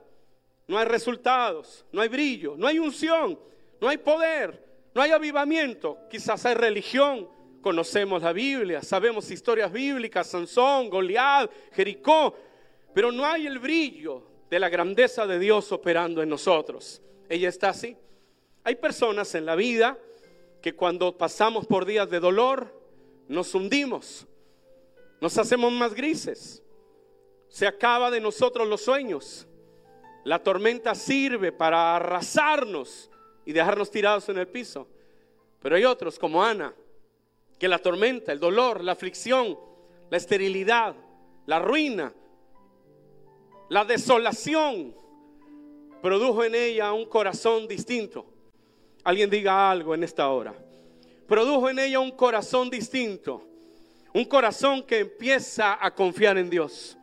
No 0.67 0.77
hay 0.77 0.87
resultados. 0.87 1.87
No 1.93 2.01
hay 2.01 2.09
brillo. 2.09 2.57
No 2.57 2.67
hay 2.67 2.81
unción. 2.81 3.39
No 3.81 3.89
hay 3.89 3.99
poder. 3.99 4.61
No 4.93 5.03
hay 5.03 5.13
avivamiento. 5.13 5.99
Quizás 6.11 6.45
hay 6.47 6.55
religión. 6.55 7.29
Conocemos 7.63 8.23
la 8.23 8.33
Biblia. 8.33 8.83
Sabemos 8.83 9.31
historias 9.31 9.73
bíblicas. 9.73 10.27
Sansón, 10.27 10.91
Goliat, 10.91 11.51
Jericó. 11.73 12.35
Pero 12.93 13.11
no 13.11 13.25
hay 13.25 13.47
el 13.47 13.59
brillo 13.59 14.25
de 14.51 14.59
la 14.59 14.69
grandeza 14.69 15.27
de 15.27 15.39
Dios 15.39 15.73
operando 15.73 16.23
en 16.23 16.29
nosotros. 16.29 17.01
Ella 17.29 17.49
está 17.49 17.71
así. 17.71 17.97
Hay 18.65 18.75
personas 18.75 19.35
en 19.35 19.47
la 19.47 19.55
vida 19.55 19.97
que 20.61 20.75
cuando 20.75 21.17
pasamos 21.17 21.67
por 21.67 21.87
días 21.87 22.11
de 22.11 22.21
dolor 22.21 22.79
nos 23.29 23.55
hundimos. 23.55 24.27
nos 25.21 25.39
hacemos 25.39 25.73
más 25.73 25.95
grises. 25.95 26.63
Se 27.49 27.67
acaba 27.67 28.11
de 28.11 28.21
nosotros 28.21 28.67
los 28.69 28.83
sueños. 28.83 29.47
La 30.25 30.43
tormenta 30.43 30.95
sirve 30.95 31.53
para 31.53 31.97
arrasarnos 31.97 33.11
y 33.45 33.53
dejarnos 33.53 33.91
tirados 33.91 34.29
en 34.29 34.39
el 34.39 34.49
piso. 34.49 34.89
Pero 35.61 35.77
hay 35.77 35.85
otros 35.85 36.19
como 36.19 36.43
Ana, 36.45 36.75
que 37.63 37.69
la 37.69 37.79
tormenta, 37.79 38.33
el 38.33 38.41
dolor, 38.41 38.83
la 38.83 38.91
aflicción, 38.91 39.57
la 40.11 40.17
esterilidad, 40.17 40.97
la 41.47 41.61
ruina, 41.61 42.13
la 43.69 43.85
desolación, 43.85 44.93
produjo 46.03 46.43
en 46.43 46.57
ella 46.57 46.93
un 46.93 47.07
corazón 47.07 47.69
distinto. 47.69 48.27
Alguien 49.05 49.31
diga 49.31 49.71
algo 49.71 49.95
en 49.95 50.03
esta 50.03 50.29
hora. 50.29 50.53
Produjo 51.29 51.71
en 51.71 51.79
ella 51.79 52.01
un 52.01 52.11
corazón 52.11 52.69
distinto. 52.69 53.47
Un 54.13 54.25
corazón 54.25 54.83
que 54.83 54.99
empieza 54.99 55.79
a 55.81 55.95
confiar 55.95 56.39
en 56.39 56.51
Dios. 56.51 56.99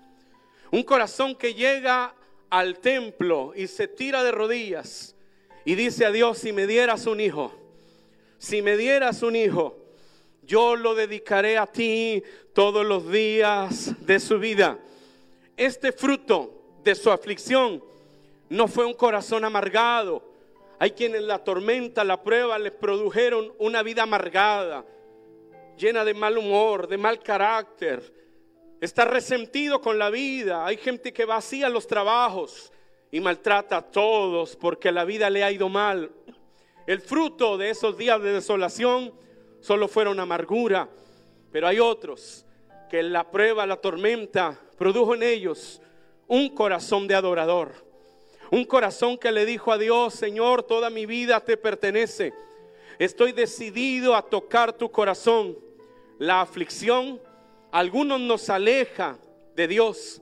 Un 0.73 0.83
corazón 0.83 1.35
que 1.35 1.53
llega 1.53 2.13
al 2.49 2.79
templo 2.79 3.53
y 3.55 3.67
se 3.67 3.87
tira 3.87 4.25
de 4.25 4.33
rodillas 4.33 5.15
y 5.63 5.75
dice 5.75 6.05
a 6.05 6.11
Dios, 6.11 6.37
si 6.37 6.51
me 6.51 6.67
dieras 6.67 7.05
un 7.05 7.21
hijo, 7.21 7.53
si 8.37 8.61
me 8.61 8.75
dieras 8.75 9.23
un 9.23 9.37
hijo, 9.37 9.88
yo 10.49 10.75
lo 10.75 10.95
dedicaré 10.95 11.59
a 11.59 11.67
ti 11.67 12.23
todos 12.53 12.83
los 12.83 13.09
días 13.11 13.93
de 14.03 14.19
su 14.19 14.39
vida. 14.39 14.79
Este 15.55 15.91
fruto 15.91 16.79
de 16.83 16.95
su 16.95 17.11
aflicción 17.11 17.83
no 18.49 18.67
fue 18.67 18.85
un 18.85 18.95
corazón 18.95 19.45
amargado. 19.45 20.23
Hay 20.79 20.91
quienes 20.91 21.21
la 21.21 21.43
tormenta, 21.43 22.03
la 22.03 22.23
prueba 22.23 22.57
les 22.57 22.71
produjeron 22.71 23.53
una 23.59 23.83
vida 23.83 24.03
amargada, 24.03 24.83
llena 25.77 26.03
de 26.03 26.15
mal 26.15 26.35
humor, 26.35 26.87
de 26.87 26.97
mal 26.97 27.21
carácter. 27.21 28.11
Está 28.81 29.05
resentido 29.05 29.79
con 29.81 29.99
la 29.99 30.09
vida. 30.09 30.65
Hay 30.65 30.77
gente 30.77 31.13
que 31.13 31.25
vacía 31.25 31.69
los 31.69 31.85
trabajos 31.85 32.71
y 33.11 33.19
maltrata 33.19 33.77
a 33.77 33.91
todos 33.91 34.55
porque 34.55 34.91
la 34.91 35.05
vida 35.05 35.29
le 35.29 35.43
ha 35.43 35.51
ido 35.51 35.69
mal. 35.69 36.09
El 36.87 37.01
fruto 37.01 37.55
de 37.55 37.69
esos 37.69 37.99
días 37.99 38.19
de 38.23 38.33
desolación 38.33 39.13
solo 39.59 39.87
fueron 39.87 40.19
amargura, 40.19 40.89
pero 41.51 41.67
hay 41.67 41.79
otros 41.79 42.45
que 42.89 43.03
la 43.03 43.29
prueba, 43.29 43.65
la 43.65 43.77
tormenta, 43.77 44.59
produjo 44.77 45.13
en 45.13 45.23
ellos 45.23 45.81
un 46.27 46.49
corazón 46.49 47.07
de 47.07 47.15
adorador. 47.15 47.73
Un 48.51 48.65
corazón 48.65 49.17
que 49.17 49.31
le 49.31 49.45
dijo 49.45 49.71
a 49.71 49.77
Dios, 49.77 50.15
Señor, 50.15 50.63
toda 50.63 50.89
mi 50.89 51.05
vida 51.05 51.39
te 51.39 51.55
pertenece. 51.55 52.33
Estoy 52.97 53.31
decidido 53.31 54.15
a 54.15 54.23
tocar 54.23 54.73
tu 54.73 54.89
corazón. 54.91 55.57
La 56.17 56.41
aflicción, 56.41 57.21
algunos 57.71 58.19
nos 58.19 58.49
aleja 58.49 59.17
de 59.55 59.67
Dios, 59.67 60.21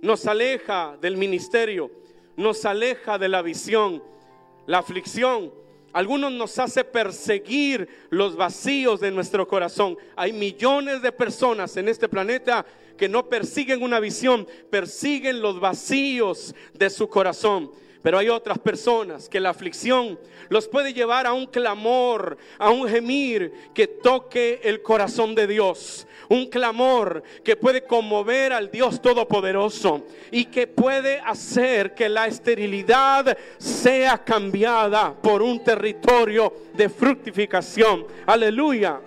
nos 0.00 0.26
aleja 0.26 0.96
del 1.00 1.16
ministerio, 1.16 1.90
nos 2.36 2.64
aleja 2.64 3.18
de 3.18 3.28
la 3.28 3.42
visión. 3.42 4.02
La 4.66 4.78
aflicción, 4.78 5.52
algunos 5.96 6.30
nos 6.30 6.58
hace 6.58 6.84
perseguir 6.84 7.88
los 8.10 8.36
vacíos 8.36 9.00
de 9.00 9.10
nuestro 9.10 9.48
corazón. 9.48 9.96
Hay 10.14 10.30
millones 10.30 11.00
de 11.00 11.10
personas 11.10 11.74
en 11.78 11.88
este 11.88 12.06
planeta 12.06 12.66
que 12.98 13.08
no 13.08 13.30
persiguen 13.30 13.82
una 13.82 13.98
visión, 13.98 14.46
persiguen 14.68 15.40
los 15.40 15.58
vacíos 15.58 16.54
de 16.74 16.90
su 16.90 17.08
corazón. 17.08 17.70
Pero 18.06 18.18
hay 18.18 18.28
otras 18.28 18.60
personas 18.60 19.28
que 19.28 19.40
la 19.40 19.50
aflicción 19.50 20.16
los 20.48 20.68
puede 20.68 20.94
llevar 20.94 21.26
a 21.26 21.32
un 21.32 21.44
clamor, 21.44 22.38
a 22.56 22.70
un 22.70 22.88
gemir 22.88 23.52
que 23.74 23.88
toque 23.88 24.60
el 24.62 24.80
corazón 24.80 25.34
de 25.34 25.48
Dios. 25.48 26.06
Un 26.28 26.46
clamor 26.46 27.24
que 27.42 27.56
puede 27.56 27.82
conmover 27.82 28.52
al 28.52 28.70
Dios 28.70 29.02
Todopoderoso 29.02 30.06
y 30.30 30.44
que 30.44 30.68
puede 30.68 31.18
hacer 31.18 31.96
que 31.96 32.08
la 32.08 32.28
esterilidad 32.28 33.36
sea 33.58 34.22
cambiada 34.22 35.12
por 35.12 35.42
un 35.42 35.64
territorio 35.64 36.52
de 36.74 36.88
fructificación. 36.88 38.06
Aleluya. 38.24 39.00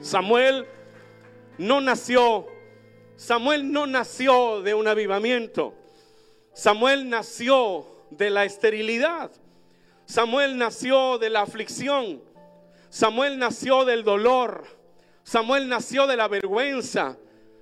Samuel 0.00 0.66
no 1.58 1.80
nació 1.80 2.46
Samuel 3.16 3.72
no 3.72 3.88
nació 3.88 4.62
de 4.62 4.74
un 4.74 4.86
avivamiento. 4.86 5.74
Samuel 6.58 7.08
nació 7.08 7.86
de 8.10 8.30
la 8.30 8.44
esterilidad. 8.44 9.30
Samuel 10.06 10.58
nació 10.58 11.16
de 11.18 11.30
la 11.30 11.42
aflicción. 11.42 12.20
Samuel 12.90 13.38
nació 13.38 13.84
del 13.84 14.02
dolor. 14.02 14.66
Samuel 15.22 15.68
nació 15.68 16.08
de 16.08 16.16
la 16.16 16.26
vergüenza. 16.26 17.16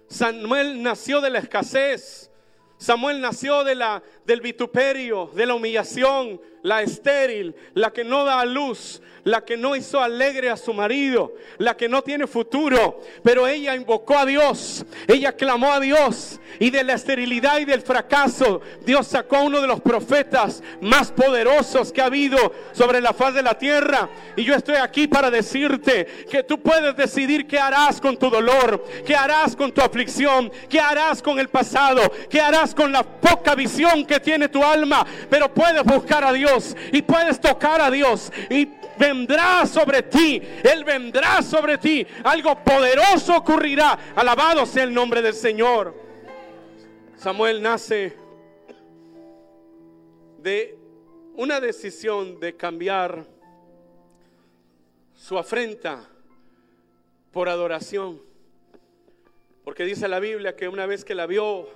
Samuel 0.09 0.83
nació 0.83 1.21
de 1.21 1.29
la 1.29 1.41
escasez. 1.41 2.31
Samuel 2.79 3.21
nació 3.21 3.65
de 3.65 3.75
la, 3.75 4.03
del 4.27 4.41
vituperio, 4.41 5.31
de 5.35 5.47
la 5.47 5.55
humillación, 5.55 6.41
la 6.63 6.83
estéril, 6.83 7.55
la 7.75 7.93
que 7.93 8.03
no 8.03 8.25
da 8.25 8.41
a 8.41 8.45
luz, 8.45 9.01
la 9.23 9.45
que 9.45 9.57
no 9.57 9.75
hizo 9.77 10.01
alegre 10.01 10.51
a 10.51 10.57
su 10.57 10.73
marido, 10.73 11.35
la 11.59 11.77
que 11.77 11.89
no 11.89 12.03
tiene 12.03 12.27
futuro. 12.27 13.01
Pero 13.23 13.47
ella 13.47 13.75
invocó 13.75 14.19
a 14.19 14.27
Dios, 14.27 14.85
ella 15.07 15.33
clamó 15.33 15.73
a 15.73 15.81
Dios 15.81 16.41
y 16.59 16.71
de 16.71 16.85
la 16.85 16.95
esterilidad 16.95 17.59
y 17.59 17.65
del 17.65 17.83
fracaso 17.83 18.61
Dios 18.85 19.07
sacó 19.07 19.37
a 19.37 19.43
uno 19.43 19.61
de 19.61 19.67
los 19.67 19.81
profetas 19.81 20.63
más 20.81 21.13
poderosos 21.13 21.93
que 21.93 22.03
ha 22.03 22.07
habido 22.07 22.53
sobre 22.73 23.01
la 23.01 23.13
faz 23.13 23.35
de 23.35 23.43
la 23.43 23.59
tierra. 23.59 24.09
Y 24.37 24.45
yo 24.45 24.55
estoy 24.55 24.77
aquí 24.77 25.07
para 25.07 25.31
decirte 25.31 26.27
que 26.31 26.43
tú 26.43 26.61
puedes 26.61 26.97
decidir 26.97 27.47
qué 27.47 27.59
harás 27.59 28.01
con 28.01 28.17
tu 28.17 28.31
dolor, 28.31 28.85
qué 29.05 29.15
harás 29.15 29.55
con 29.55 29.73
tu 29.73 29.81
aflicción, 29.81 30.51
qué 30.69 30.81
harás 30.81 31.23
con 31.23 31.39
el 31.39 31.49
pasado, 31.49 32.03
qué 32.29 32.41
harás 32.41 32.75
con 32.75 32.91
la 32.91 33.03
poca 33.03 33.55
visión 33.55 34.05
que 34.05 34.16
tiene 34.21 34.49
tu 34.49 34.63
alma. 34.63 35.07
Pero 35.29 35.53
puedes 35.53 35.83
buscar 35.85 36.25
a 36.25 36.33
Dios 36.33 36.77
y 36.93 37.03
puedes 37.03 37.41
tocar 37.41 37.81
a 37.81 37.91
Dios 37.91 38.33
y 38.51 38.69
vendrá 38.99 39.67
sobre 39.67 40.03
ti, 40.03 40.41
Él 40.63 40.85
vendrá 40.85 41.43
sobre 41.43 41.79
ti, 41.79 42.07
algo 42.25 42.63
poderoso 42.65 43.37
ocurrirá, 43.37 43.99
alabado 44.15 44.65
sea 44.67 44.85
el 44.85 44.95
nombre 44.95 45.23
del 45.23 45.35
Señor. 45.35 45.95
Samuel 47.17 47.63
nace 47.63 48.17
de 50.39 50.79
una 51.35 51.61
decisión 51.61 52.41
de 52.41 52.57
cambiar 52.57 53.27
su 55.15 55.39
afrenta 55.39 56.09
por 57.33 57.49
adoración. 57.49 58.23
Porque 59.65 59.85
dice 59.85 60.09
la 60.09 60.21
Biblia 60.21 60.55
que 60.55 60.69
una 60.69 60.87
vez 60.87 61.05
que 61.05 61.15
la 61.15 61.27
vio 61.27 61.69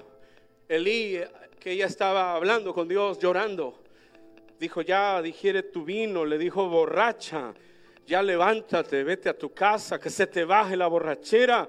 Elí, 0.68 1.18
que 1.60 1.72
ella 1.72 1.86
estaba 1.86 2.34
hablando 2.34 2.72
con 2.72 2.88
Dios, 2.88 3.18
llorando, 3.18 3.78
dijo, 4.58 4.80
ya 4.80 5.20
digiere 5.20 5.62
tu 5.64 5.84
vino, 5.84 6.24
le 6.24 6.38
dijo, 6.38 6.66
borracha, 6.68 7.52
ya 8.06 8.22
levántate, 8.22 9.04
vete 9.04 9.28
a 9.28 9.36
tu 9.36 9.52
casa, 9.52 10.00
que 10.00 10.08
se 10.08 10.26
te 10.26 10.46
baje 10.46 10.74
la 10.74 10.86
borrachera. 10.86 11.68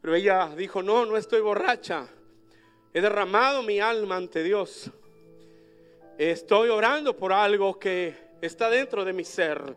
Pero 0.00 0.14
ella 0.14 0.50
dijo, 0.56 0.82
no, 0.82 1.04
no 1.04 1.18
estoy 1.18 1.42
borracha, 1.42 2.08
he 2.94 3.00
derramado 3.02 3.62
mi 3.62 3.78
alma 3.78 4.16
ante 4.16 4.42
Dios. 4.42 4.90
Estoy 6.16 6.70
orando 6.70 7.14
por 7.14 7.32
algo 7.32 7.78
que 7.78 8.14
está 8.40 8.70
dentro 8.70 9.04
de 9.04 9.12
mi 9.12 9.24
ser. 9.24 9.76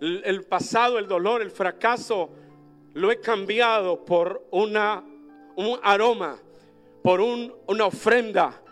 El, 0.00 0.42
pasado, 0.44 0.98
el 0.98 1.06
dolor, 1.06 1.40
el 1.40 1.50
fracaso, 1.52 2.30
lo 2.94 3.12
he 3.12 3.20
cambiado 3.20 4.04
por 4.04 4.48
una, 4.50 5.04
un 5.54 5.78
aroma, 5.82 6.40
por 7.02 7.20
una 7.20 7.86
ofrenda 7.86 8.62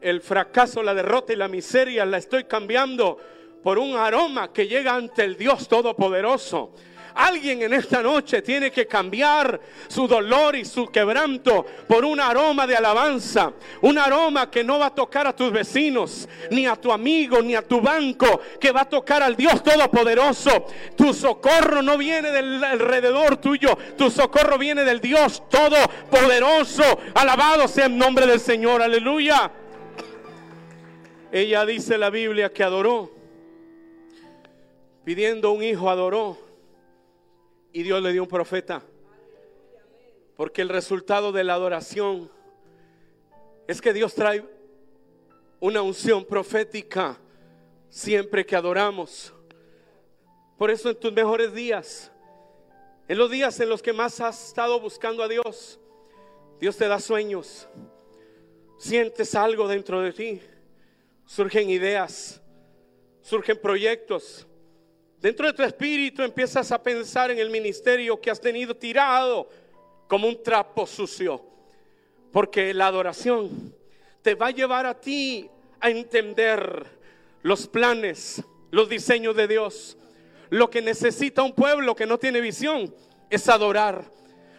el 0.00 0.20
fracaso, 0.20 0.82
la 0.82 0.94
derrota 0.94 1.32
y 1.32 1.36
la 1.36 1.48
miseria 1.48 2.04
la 2.04 2.18
estoy 2.18 2.44
cambiando 2.44 3.18
por 3.62 3.78
un 3.78 3.96
aroma 3.96 4.52
que 4.52 4.66
llega 4.66 4.94
ante 4.94 5.22
el 5.24 5.36
Dios 5.36 5.68
Todopoderoso. 5.68 6.72
Alguien 7.14 7.62
en 7.62 7.72
esta 7.72 8.02
noche 8.02 8.42
tiene 8.42 8.70
que 8.70 8.86
cambiar 8.86 9.60
su 9.88 10.06
dolor 10.08 10.56
y 10.56 10.64
su 10.64 10.86
quebranto 10.86 11.66
por 11.86 12.04
un 12.04 12.20
aroma 12.20 12.66
de 12.66 12.76
alabanza. 12.76 13.52
Un 13.82 13.98
aroma 13.98 14.50
que 14.50 14.64
no 14.64 14.78
va 14.78 14.86
a 14.86 14.94
tocar 14.94 15.26
a 15.26 15.36
tus 15.36 15.52
vecinos, 15.52 16.28
ni 16.50 16.66
a 16.66 16.76
tu 16.76 16.92
amigo, 16.92 17.42
ni 17.42 17.54
a 17.54 17.66
tu 17.66 17.80
banco, 17.80 18.40
que 18.60 18.72
va 18.72 18.82
a 18.82 18.88
tocar 18.88 19.22
al 19.22 19.36
Dios 19.36 19.62
Todopoderoso. 19.62 20.66
Tu 20.96 21.12
socorro 21.12 21.82
no 21.82 21.98
viene 21.98 22.30
del 22.30 22.62
alrededor 22.62 23.36
tuyo, 23.36 23.76
tu 23.96 24.10
socorro 24.10 24.58
viene 24.58 24.84
del 24.84 25.00
Dios 25.00 25.42
Todopoderoso. 25.48 26.82
Alabado 27.14 27.68
sea 27.68 27.86
el 27.86 27.96
nombre 27.96 28.26
del 28.26 28.40
Señor, 28.40 28.82
aleluya. 28.82 29.50
Ella 31.32 31.64
dice 31.64 31.96
la 31.96 32.10
Biblia 32.10 32.52
que 32.52 32.62
adoró. 32.62 33.10
Pidiendo 35.04 35.52
un 35.52 35.62
hijo 35.62 35.90
adoró. 35.90 36.51
Y 37.72 37.82
Dios 37.82 38.02
le 38.02 38.12
dio 38.12 38.22
un 38.22 38.28
profeta. 38.28 38.82
Porque 40.36 40.62
el 40.62 40.68
resultado 40.68 41.32
de 41.32 41.44
la 41.44 41.54
adoración 41.54 42.30
es 43.66 43.80
que 43.80 43.92
Dios 43.92 44.14
trae 44.14 44.44
una 45.60 45.82
unción 45.82 46.24
profética 46.24 47.18
siempre 47.88 48.44
que 48.44 48.56
adoramos. 48.56 49.32
Por 50.58 50.70
eso 50.70 50.90
en 50.90 50.96
tus 50.98 51.12
mejores 51.12 51.52
días, 51.52 52.08
En 53.08 53.18
los 53.18 53.30
días 53.30 53.58
en 53.60 53.68
los 53.68 53.82
que 53.82 53.92
más 53.92 54.20
has 54.20 54.48
estado 54.48 54.80
buscando 54.80 55.22
a 55.22 55.28
Dios, 55.28 55.78
Dios 56.60 56.76
te 56.76 56.86
da 56.86 57.00
sueños. 57.00 57.68
Sientes 58.78 59.34
algo 59.34 59.68
dentro 59.68 60.00
de 60.00 60.12
ti. 60.12 60.40
Surgen 61.26 61.68
ideas, 61.68 62.40
surgen 63.20 63.60
proyectos. 63.60 64.46
Dentro 65.22 65.46
de 65.46 65.52
tu 65.52 65.62
espíritu 65.62 66.24
empiezas 66.24 66.72
a 66.72 66.82
pensar 66.82 67.30
en 67.30 67.38
el 67.38 67.48
ministerio 67.48 68.20
que 68.20 68.28
has 68.28 68.40
tenido 68.40 68.76
tirado 68.76 69.48
como 70.08 70.26
un 70.26 70.42
trapo 70.42 70.84
sucio. 70.84 71.40
Porque 72.32 72.74
la 72.74 72.88
adoración 72.88 73.72
te 74.20 74.34
va 74.34 74.48
a 74.48 74.50
llevar 74.50 74.84
a 74.84 75.00
ti 75.00 75.48
a 75.78 75.90
entender 75.90 76.86
los 77.42 77.68
planes, 77.68 78.42
los 78.72 78.88
diseños 78.88 79.36
de 79.36 79.46
Dios. 79.46 79.96
Lo 80.50 80.68
que 80.68 80.82
necesita 80.82 81.44
un 81.44 81.52
pueblo 81.52 81.94
que 81.94 82.04
no 82.04 82.18
tiene 82.18 82.40
visión 82.40 82.92
es 83.30 83.48
adorar. 83.48 84.04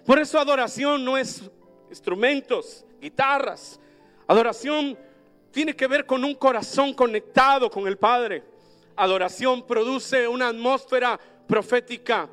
Por 0.06 0.18
eso 0.18 0.40
adoración 0.40 1.04
no 1.04 1.18
es 1.18 1.44
instrumentos, 1.90 2.86
guitarras. 3.02 3.82
Adoración 4.28 4.98
tiene 5.52 5.76
que 5.76 5.88
ver 5.88 6.06
con 6.06 6.24
un 6.24 6.36
corazón 6.36 6.94
conectado 6.94 7.70
con 7.70 7.86
el 7.86 7.98
Padre. 7.98 8.53
Adoración 8.96 9.66
produce 9.66 10.28
una 10.28 10.50
atmósfera 10.50 11.20
profética. 11.48 12.30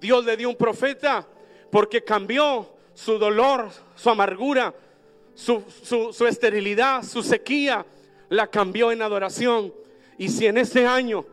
Dios 0.00 0.24
le 0.24 0.36
dio 0.36 0.48
un 0.48 0.56
profeta 0.56 1.26
porque 1.70 2.04
cambió 2.04 2.70
su 2.94 3.18
dolor, 3.18 3.70
su 3.96 4.10
amargura, 4.10 4.74
su, 5.34 5.62
su 6.12 6.26
esterilidad, 6.26 7.02
su 7.02 7.22
sequía, 7.22 7.84
la 8.28 8.46
cambió 8.46 8.92
en 8.92 9.02
adoración. 9.02 9.72
Y 10.18 10.28
si 10.28 10.46
en 10.46 10.58
este 10.58 10.86
año 10.86 11.24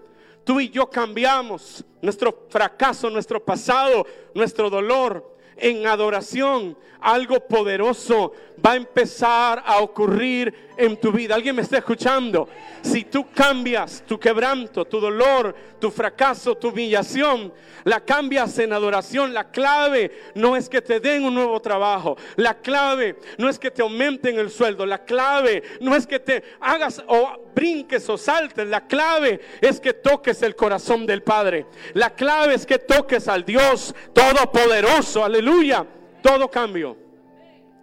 tú 0.43 0.59
y 0.59 0.69
yo 0.69 0.89
cambiamos 0.89 1.83
nuestro 2.01 2.47
fracaso, 2.49 3.09
nuestro 3.09 3.43
pasado, 3.43 4.05
nuestro 4.33 4.69
dolor 4.69 5.37
en 5.55 5.85
adoración, 5.85 6.77
algo 6.99 7.39
poderoso 7.47 8.33
va 8.65 8.73
a 8.73 8.75
empezar 8.75 9.63
a 9.65 9.79
ocurrir 9.79 10.71
en 10.77 10.97
tu 10.97 11.11
vida. 11.11 11.35
¿Alguien 11.35 11.55
me 11.55 11.61
está 11.61 11.77
escuchando? 11.77 12.47
Si 12.81 13.05
tú 13.05 13.27
cambias 13.31 14.03
tu 14.07 14.19
quebranto, 14.19 14.85
tu 14.85 14.99
dolor, 14.99 15.55
tu 15.79 15.91
fracaso, 15.91 16.55
tu 16.55 16.69
humillación, 16.69 17.53
la 17.83 17.99
cambias 17.99 18.57
en 18.59 18.73
adoración, 18.73 19.33
la 19.33 19.51
clave 19.51 20.11
no 20.35 20.55
es 20.55 20.69
que 20.69 20.81
te 20.81 20.99
den 20.99 21.23
un 21.23 21.33
nuevo 21.33 21.59
trabajo, 21.59 22.17
la 22.35 22.55
clave 22.55 23.17
no 23.37 23.49
es 23.49 23.59
que 23.59 23.71
te 23.71 23.81
aumenten 23.81 24.37
el 24.39 24.49
sueldo, 24.49 24.85
la 24.85 25.03
clave 25.03 25.63
no 25.79 25.95
es 25.95 26.07
que 26.07 26.19
te 26.19 26.43
hagas 26.59 27.03
o 27.07 27.51
brinques 27.53 28.07
o 28.09 28.17
saltes, 28.17 28.67
la 28.67 28.87
clave 28.87 29.39
es 29.61 29.79
que 29.79 29.93
toques 29.93 30.41
el 30.41 30.55
corazón 30.55 31.05
del 31.05 31.23
Padre, 31.23 31.65
la 31.93 32.11
clave 32.11 32.55
es 32.55 32.65
que 32.65 32.79
toques 32.79 33.27
al 33.27 33.45
Dios 33.45 33.93
Todopoderoso, 34.13 35.23
aleluya, 35.23 35.85
todo 36.21 36.49
cambio 36.49 36.97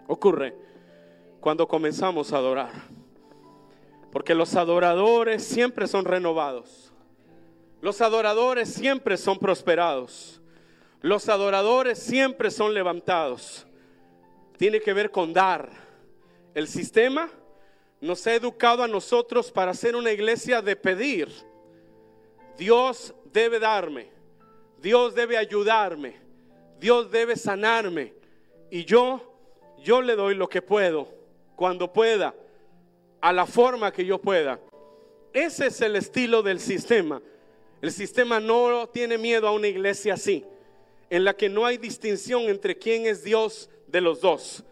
ocurre 0.07 0.68
cuando 1.39 1.67
comenzamos 1.67 2.33
a 2.33 2.37
adorar. 2.37 2.71
Porque 4.11 4.33
los 4.33 4.55
adoradores 4.55 5.43
siempre 5.43 5.87
son 5.87 6.05
renovados. 6.05 6.91
Los 7.81 8.01
adoradores 8.01 8.73
siempre 8.73 9.17
son 9.17 9.37
prosperados. 9.37 10.41
Los 11.01 11.29
adoradores 11.29 11.99
siempre 11.99 12.51
son 12.51 12.73
levantados. 12.73 13.65
Tiene 14.57 14.81
que 14.81 14.93
ver 14.93 15.11
con 15.11 15.31
dar. 15.31 15.69
El 16.53 16.67
sistema 16.67 17.29
nos 18.01 18.25
ha 18.27 18.33
educado 18.33 18.83
a 18.83 18.87
nosotros 18.87 19.51
para 19.51 19.73
ser 19.73 19.95
una 19.95 20.11
iglesia 20.11 20.61
de 20.61 20.75
pedir. 20.75 21.29
Dios 22.57 23.13
debe 23.31 23.59
darme. 23.59 24.09
Dios 24.81 25.15
debe 25.15 25.37
ayudarme. 25.37 26.17
Dios 26.79 27.11
debe 27.11 27.35
sanarme. 27.37 28.13
Y 28.71 28.83
yo, 28.83 29.21
yo 29.81 30.01
le 30.01 30.15
doy 30.15 30.35
lo 30.35 30.49
que 30.49 30.61
puedo 30.61 31.18
cuando 31.59 31.91
pueda, 31.91 32.33
a 33.19 33.33
la 33.33 33.45
forma 33.45 33.91
que 33.91 34.05
yo 34.05 34.17
pueda. 34.17 34.61
Ese 35.33 35.67
es 35.67 35.81
el 35.81 35.97
estilo 35.97 36.41
del 36.41 36.57
sistema. 36.61 37.21
El 37.81 37.91
sistema 37.91 38.39
no 38.39 38.87
tiene 38.87 39.17
miedo 39.17 39.45
a 39.45 39.51
una 39.51 39.67
iglesia 39.67 40.13
así, 40.13 40.45
en 41.09 41.25
la 41.25 41.35
que 41.35 41.49
no 41.49 41.65
hay 41.65 41.77
distinción 41.77 42.43
entre 42.43 42.77
quién 42.77 43.05
es 43.05 43.25
Dios 43.25 43.69
de 43.87 43.99
los 43.99 44.21
dos. 44.21 44.63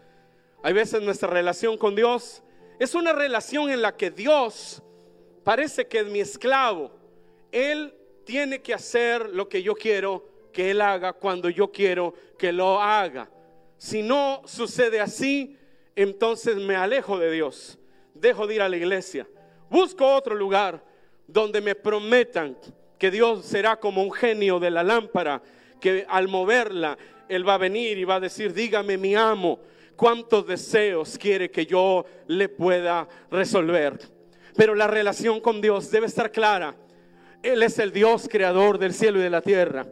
Hay 0.62 0.72
veces 0.72 1.02
nuestra 1.02 1.28
relación 1.28 1.76
con 1.76 1.94
Dios 1.94 2.42
es 2.78 2.94
una 2.94 3.12
relación 3.12 3.68
en 3.68 3.82
la 3.82 3.94
que 3.94 4.10
Dios 4.10 4.82
parece 5.44 5.86
que 5.86 5.98
es 5.98 6.06
mi 6.06 6.20
esclavo. 6.20 6.90
Él 7.52 7.94
tiene 8.24 8.62
que 8.62 8.72
hacer 8.72 9.28
lo 9.28 9.46
que 9.46 9.62
yo 9.62 9.74
quiero 9.74 10.26
que 10.54 10.70
Él 10.70 10.80
haga 10.80 11.12
cuando 11.12 11.50
yo 11.50 11.70
quiero 11.70 12.14
que 12.38 12.50
lo 12.50 12.80
haga. 12.80 13.28
Si 13.76 14.02
no 14.02 14.40
sucede 14.46 15.00
así, 15.00 15.57
entonces 16.02 16.56
me 16.56 16.76
alejo 16.76 17.18
de 17.18 17.30
Dios, 17.30 17.78
dejo 18.14 18.46
de 18.46 18.54
ir 18.54 18.62
a 18.62 18.68
la 18.68 18.76
iglesia, 18.76 19.26
busco 19.68 20.06
otro 20.06 20.34
lugar 20.34 20.82
donde 21.26 21.60
me 21.60 21.74
prometan 21.74 22.56
que 22.98 23.10
Dios 23.10 23.44
será 23.44 23.80
como 23.80 24.02
un 24.02 24.12
genio 24.12 24.60
de 24.60 24.70
la 24.70 24.84
lámpara, 24.84 25.42
que 25.80 26.06
al 26.08 26.28
moverla, 26.28 26.96
Él 27.28 27.46
va 27.46 27.54
a 27.54 27.58
venir 27.58 27.98
y 27.98 28.04
va 28.04 28.16
a 28.16 28.20
decir, 28.20 28.52
dígame 28.52 28.96
mi 28.96 29.14
amo, 29.16 29.58
cuántos 29.96 30.46
deseos 30.46 31.18
quiere 31.18 31.50
que 31.50 31.66
yo 31.66 32.06
le 32.28 32.48
pueda 32.48 33.08
resolver. 33.30 33.98
Pero 34.56 34.76
la 34.76 34.86
relación 34.86 35.40
con 35.40 35.60
Dios 35.60 35.90
debe 35.90 36.06
estar 36.06 36.30
clara. 36.30 36.76
Él 37.42 37.62
es 37.62 37.78
el 37.80 37.92
Dios 37.92 38.28
creador 38.30 38.78
del 38.78 38.94
cielo 38.94 39.18
y 39.18 39.22
de 39.22 39.30
la 39.30 39.42
tierra. 39.42 39.86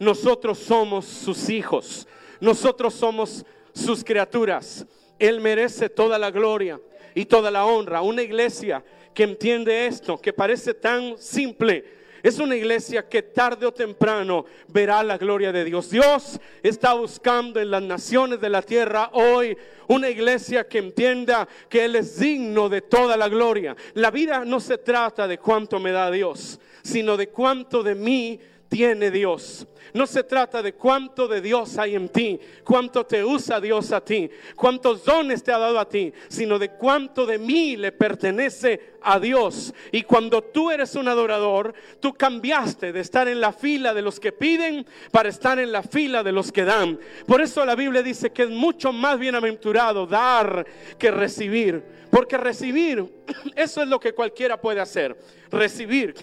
Nosotros 0.00 0.58
somos 0.58 1.04
sus 1.04 1.48
hijos. 1.48 2.08
Nosotros 2.40 2.94
somos 2.94 3.44
sus 3.72 4.02
criaturas. 4.02 4.86
Él 5.22 5.40
merece 5.40 5.88
toda 5.88 6.18
la 6.18 6.32
gloria 6.32 6.80
y 7.14 7.26
toda 7.26 7.48
la 7.52 7.64
honra. 7.64 8.02
Una 8.02 8.22
iglesia 8.22 8.82
que 9.14 9.22
entiende 9.22 9.86
esto, 9.86 10.20
que 10.20 10.32
parece 10.32 10.74
tan 10.74 11.16
simple, 11.16 11.84
es 12.24 12.40
una 12.40 12.56
iglesia 12.56 13.08
que 13.08 13.22
tarde 13.22 13.64
o 13.64 13.72
temprano 13.72 14.44
verá 14.66 15.00
la 15.04 15.18
gloria 15.18 15.52
de 15.52 15.64
Dios. 15.64 15.90
Dios 15.90 16.40
está 16.60 16.94
buscando 16.94 17.60
en 17.60 17.70
las 17.70 17.82
naciones 17.84 18.40
de 18.40 18.48
la 18.48 18.62
tierra 18.62 19.10
hoy 19.12 19.56
una 19.86 20.10
iglesia 20.10 20.66
que 20.66 20.78
entienda 20.78 21.46
que 21.68 21.84
Él 21.84 21.94
es 21.94 22.18
digno 22.18 22.68
de 22.68 22.82
toda 22.82 23.16
la 23.16 23.28
gloria. 23.28 23.76
La 23.94 24.10
vida 24.10 24.44
no 24.44 24.58
se 24.58 24.78
trata 24.78 25.28
de 25.28 25.38
cuánto 25.38 25.78
me 25.78 25.92
da 25.92 26.10
Dios, 26.10 26.58
sino 26.82 27.16
de 27.16 27.28
cuánto 27.28 27.84
de 27.84 27.94
mí 27.94 28.40
tiene 28.72 29.10
Dios. 29.10 29.66
No 29.92 30.06
se 30.06 30.24
trata 30.24 30.62
de 30.62 30.72
cuánto 30.72 31.28
de 31.28 31.42
Dios 31.42 31.76
hay 31.76 31.94
en 31.94 32.08
ti, 32.08 32.40
cuánto 32.64 33.04
te 33.04 33.22
usa 33.22 33.60
Dios 33.60 33.92
a 33.92 34.02
ti, 34.02 34.30
cuántos 34.56 35.04
dones 35.04 35.42
te 35.42 35.52
ha 35.52 35.58
dado 35.58 35.78
a 35.78 35.86
ti, 35.86 36.10
sino 36.28 36.58
de 36.58 36.70
cuánto 36.70 37.26
de 37.26 37.36
mí 37.36 37.76
le 37.76 37.92
pertenece 37.92 38.94
a 39.02 39.20
Dios. 39.20 39.74
Y 39.90 40.04
cuando 40.04 40.40
tú 40.40 40.70
eres 40.70 40.94
un 40.94 41.06
adorador, 41.06 41.74
tú 42.00 42.14
cambiaste 42.14 42.94
de 42.94 43.00
estar 43.00 43.28
en 43.28 43.42
la 43.42 43.52
fila 43.52 43.92
de 43.92 44.00
los 44.00 44.18
que 44.18 44.32
piden 44.32 44.86
para 45.10 45.28
estar 45.28 45.58
en 45.58 45.70
la 45.70 45.82
fila 45.82 46.22
de 46.22 46.32
los 46.32 46.50
que 46.50 46.64
dan. 46.64 46.98
Por 47.26 47.42
eso 47.42 47.66
la 47.66 47.74
Biblia 47.74 48.02
dice 48.02 48.30
que 48.30 48.44
es 48.44 48.50
mucho 48.50 48.90
más 48.90 49.18
bienaventurado 49.18 50.06
dar 50.06 50.64
que 50.98 51.10
recibir. 51.10 51.84
Porque 52.10 52.38
recibir, 52.38 53.06
eso 53.54 53.82
es 53.82 53.88
lo 53.88 54.00
que 54.00 54.14
cualquiera 54.14 54.58
puede 54.58 54.80
hacer, 54.80 55.14
recibir. 55.50 56.14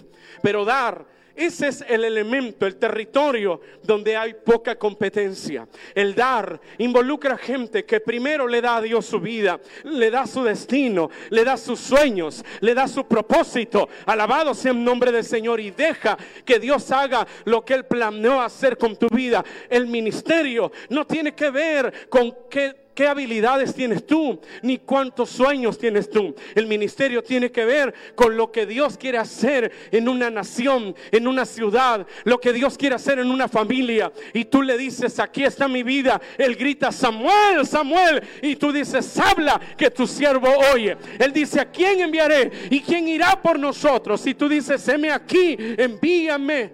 Pero 0.42 0.64
dar 0.64 1.06
ese 1.34 1.68
es 1.68 1.84
el 1.88 2.04
elemento, 2.04 2.66
el 2.66 2.76
territorio 2.76 3.60
donde 3.82 4.16
hay 4.16 4.34
poca 4.34 4.76
competencia. 4.76 5.66
El 5.94 6.14
dar 6.14 6.60
involucra 6.78 7.36
gente 7.36 7.84
que 7.84 8.00
primero 8.00 8.46
le 8.46 8.60
da 8.60 8.76
a 8.76 8.82
Dios 8.82 9.06
su 9.06 9.20
vida, 9.20 9.60
le 9.84 10.10
da 10.10 10.26
su 10.26 10.42
destino, 10.42 11.10
le 11.30 11.44
da 11.44 11.56
sus 11.56 11.80
sueños, 11.80 12.44
le 12.60 12.74
da 12.74 12.88
su 12.88 13.06
propósito. 13.06 13.88
Alabado 14.06 14.54
sea 14.54 14.72
el 14.72 14.82
nombre 14.82 15.12
del 15.12 15.24
Señor 15.24 15.60
y 15.60 15.70
deja 15.70 16.16
que 16.44 16.58
Dios 16.58 16.90
haga 16.90 17.26
lo 17.44 17.64
que 17.64 17.74
Él 17.74 17.84
planeó 17.84 18.40
hacer 18.40 18.76
con 18.76 18.96
tu 18.96 19.08
vida. 19.08 19.44
El 19.68 19.86
ministerio 19.86 20.72
no 20.88 21.06
tiene 21.06 21.34
que 21.34 21.50
ver 21.50 22.08
con 22.08 22.34
qué 22.50 22.79
qué 22.94 23.06
habilidades 23.06 23.74
tienes 23.74 24.06
tú, 24.06 24.40
ni 24.62 24.78
cuántos 24.78 25.30
sueños 25.30 25.78
tienes 25.78 26.10
tú. 26.10 26.34
El 26.54 26.66
ministerio 26.66 27.22
tiene 27.22 27.50
que 27.50 27.64
ver 27.64 27.94
con 28.14 28.36
lo 28.36 28.50
que 28.50 28.66
Dios 28.66 28.96
quiere 28.96 29.18
hacer 29.18 29.72
en 29.90 30.08
una 30.08 30.30
nación, 30.30 30.94
en 31.10 31.26
una 31.26 31.44
ciudad, 31.44 32.06
lo 32.24 32.40
que 32.40 32.52
Dios 32.52 32.76
quiere 32.76 32.94
hacer 32.94 33.18
en 33.18 33.30
una 33.30 33.48
familia. 33.48 34.12
Y 34.34 34.44
tú 34.44 34.62
le 34.62 34.76
dices, 34.76 35.18
aquí 35.18 35.44
está 35.44 35.68
mi 35.68 35.82
vida. 35.82 36.20
Él 36.36 36.56
grita, 36.56 36.92
Samuel, 36.92 37.66
Samuel. 37.66 38.22
Y 38.42 38.56
tú 38.56 38.72
dices, 38.72 39.18
habla 39.18 39.60
que 39.76 39.90
tu 39.90 40.06
siervo 40.06 40.48
oye. 40.72 40.96
Él 41.18 41.32
dice, 41.32 41.60
¿a 41.60 41.70
quién 41.70 42.00
enviaré? 42.00 42.50
¿Y 42.70 42.80
quién 42.80 43.08
irá 43.08 43.40
por 43.40 43.58
nosotros? 43.58 44.26
Y 44.26 44.34
tú 44.34 44.48
dices, 44.48 44.86
heme 44.88 45.10
aquí, 45.10 45.56
envíame 45.58 46.72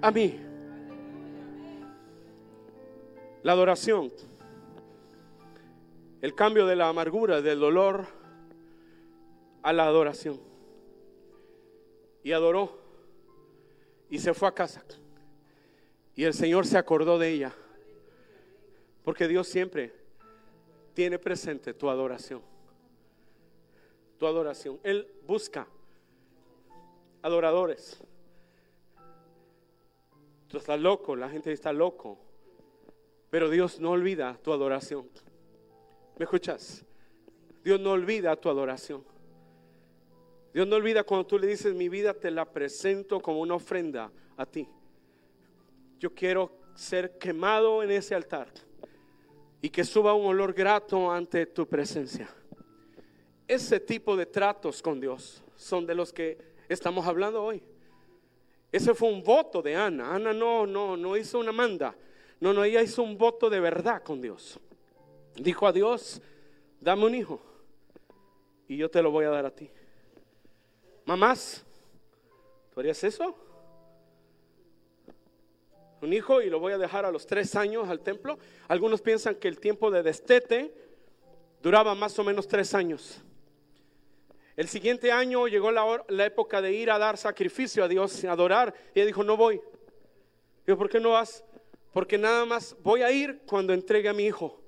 a 0.00 0.10
mí. 0.10 0.38
La 3.42 3.52
adoración 3.52 4.12
el 6.22 6.36
cambio 6.36 6.66
de 6.66 6.76
la 6.76 6.88
amargura, 6.88 7.42
del 7.42 7.58
dolor 7.58 8.06
a 9.60 9.72
la 9.72 9.86
adoración. 9.86 10.40
Y 12.22 12.30
adoró 12.30 12.78
y 14.08 14.20
se 14.20 14.32
fue 14.32 14.48
a 14.48 14.52
casa. 14.54 14.84
Y 16.14 16.22
el 16.22 16.32
Señor 16.32 16.66
se 16.66 16.76
acordó 16.76 17.18
de 17.18 17.30
ella 17.30 17.54
Porque 19.02 19.26
Dios 19.26 19.48
siempre 19.48 19.92
tiene 20.94 21.18
presente 21.18 21.74
tu 21.74 21.90
adoración. 21.90 22.40
Tu 24.18 24.26
adoración. 24.26 24.78
Él 24.84 25.08
busca 25.26 25.66
adoradores. 27.20 28.00
Tú 30.46 30.58
estás 30.58 30.78
loco, 30.78 31.16
la 31.16 31.28
gente 31.28 31.50
está 31.50 31.72
loco. 31.72 32.16
Pero 33.28 33.50
Dios 33.50 33.80
no 33.80 33.90
olvida 33.90 34.38
tu 34.40 34.52
adoración. 34.52 35.08
¿Me 36.22 36.24
escuchas? 36.24 36.84
Dios 37.64 37.80
no 37.80 37.90
olvida 37.90 38.36
tu 38.36 38.48
adoración. 38.48 39.02
Dios 40.54 40.68
no 40.68 40.76
olvida 40.76 41.02
cuando 41.02 41.26
tú 41.26 41.36
le 41.36 41.48
dices, 41.48 41.74
mi 41.74 41.88
vida 41.88 42.14
te 42.14 42.30
la 42.30 42.44
presento 42.44 43.18
como 43.18 43.40
una 43.40 43.56
ofrenda 43.56 44.08
a 44.36 44.46
ti. 44.46 44.68
Yo 45.98 46.14
quiero 46.14 46.52
ser 46.76 47.18
quemado 47.18 47.82
en 47.82 47.90
ese 47.90 48.14
altar 48.14 48.46
y 49.60 49.68
que 49.68 49.82
suba 49.82 50.14
un 50.14 50.26
olor 50.26 50.52
grato 50.52 51.10
ante 51.10 51.44
tu 51.46 51.66
presencia. 51.66 52.32
Ese 53.48 53.80
tipo 53.80 54.16
de 54.16 54.26
tratos 54.26 54.80
con 54.80 55.00
Dios 55.00 55.42
son 55.56 55.84
de 55.86 55.96
los 55.96 56.12
que 56.12 56.38
estamos 56.68 57.04
hablando 57.04 57.42
hoy. 57.42 57.64
Ese 58.70 58.94
fue 58.94 59.08
un 59.08 59.24
voto 59.24 59.60
de 59.60 59.74
Ana. 59.74 60.14
Ana 60.14 60.32
no, 60.32 60.68
no, 60.68 60.96
no 60.96 61.16
hizo 61.16 61.40
una 61.40 61.50
manda. 61.50 61.96
No, 62.38 62.52
no, 62.52 62.62
ella 62.62 62.80
hizo 62.80 63.02
un 63.02 63.18
voto 63.18 63.50
de 63.50 63.58
verdad 63.58 64.04
con 64.04 64.20
Dios. 64.20 64.60
Dijo 65.36 65.66
a 65.66 65.72
Dios, 65.72 66.20
dame 66.80 67.06
un 67.06 67.14
hijo 67.14 67.40
y 68.68 68.76
yo 68.76 68.90
te 68.90 69.02
lo 69.02 69.10
voy 69.10 69.24
a 69.24 69.30
dar 69.30 69.46
a 69.46 69.50
ti. 69.50 69.70
Mamás, 71.04 71.64
¿tú 72.72 72.80
harías 72.80 73.02
eso? 73.04 73.34
Un 76.00 76.12
hijo 76.12 76.42
y 76.42 76.50
lo 76.50 76.58
voy 76.58 76.72
a 76.72 76.78
dejar 76.78 77.04
a 77.04 77.10
los 77.10 77.26
tres 77.26 77.54
años 77.54 77.88
al 77.88 78.00
templo. 78.00 78.38
Algunos 78.68 79.00
piensan 79.00 79.36
que 79.36 79.48
el 79.48 79.58
tiempo 79.58 79.90
de 79.90 80.02
destete 80.02 80.74
duraba 81.62 81.94
más 81.94 82.18
o 82.18 82.24
menos 82.24 82.48
tres 82.48 82.74
años. 82.74 83.22
El 84.56 84.68
siguiente 84.68 85.12
año 85.12 85.46
llegó 85.46 85.70
la, 85.70 86.04
la 86.08 86.26
época 86.26 86.60
de 86.60 86.72
ir 86.72 86.90
a 86.90 86.98
dar 86.98 87.16
sacrificio 87.16 87.84
a 87.84 87.88
Dios, 87.88 88.24
a 88.24 88.32
adorar. 88.32 88.74
Y 88.94 88.98
ella 88.98 89.06
dijo, 89.06 89.24
no 89.24 89.36
voy. 89.36 89.60
Dijo, 90.66 90.76
¿por 90.76 90.90
qué 90.90 91.00
no 91.00 91.12
vas? 91.12 91.44
Porque 91.92 92.18
nada 92.18 92.44
más 92.44 92.76
voy 92.82 93.02
a 93.02 93.10
ir 93.10 93.42
cuando 93.46 93.72
entregue 93.72 94.08
a 94.08 94.12
mi 94.12 94.24
hijo. 94.24 94.61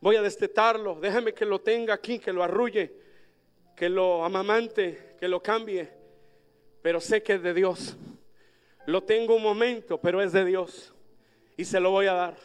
Voy 0.00 0.16
a 0.16 0.22
destetarlo. 0.22 0.98
Déjame 1.00 1.32
que 1.32 1.44
lo 1.44 1.60
tenga 1.60 1.94
aquí, 1.94 2.18
que 2.18 2.32
lo 2.32 2.42
arrulle, 2.42 2.92
que 3.74 3.88
lo 3.88 4.24
amamante, 4.24 5.16
que 5.18 5.28
lo 5.28 5.42
cambie. 5.42 5.90
Pero 6.82 7.00
sé 7.00 7.22
que 7.22 7.34
es 7.34 7.42
de 7.42 7.54
Dios. 7.54 7.96
Lo 8.86 9.02
tengo 9.02 9.34
un 9.34 9.42
momento, 9.42 9.98
pero 9.98 10.22
es 10.22 10.32
de 10.32 10.44
Dios. 10.44 10.94
Y 11.56 11.64
se 11.64 11.80
lo 11.80 11.90
voy 11.90 12.06
a 12.06 12.12
dar. 12.12 12.36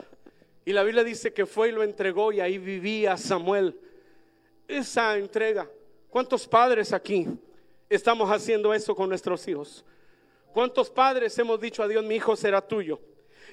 Y 0.66 0.74
la 0.74 0.84
Biblia 0.84 1.04
dice 1.04 1.34
que 1.34 1.46
fue 1.46 1.70
y 1.70 1.72
lo 1.72 1.84
entregó 1.84 2.32
y 2.32 2.40
ahí 2.40 2.58
vivía 2.58 3.18
Samuel. 3.18 3.80
Esa 4.68 5.18
entrega. 5.18 5.70
¿Cuántos 6.10 6.48
padres 6.48 6.94
aquí 6.94 7.28
estamos 7.90 8.30
haciendo 8.30 8.74
eso 8.74 8.96
con 8.96 9.10
nuestros 9.10 9.48
hijos? 9.48 9.86
¿Cuántos 10.54 10.90
padres 10.90 11.38
hemos 11.40 11.60
dicho 11.60 11.82
a 11.84 11.88
Dios, 11.88 12.04
mi 12.04 12.16
hijo 12.16 12.36
será 12.36 12.62
tuyo? 12.62 13.00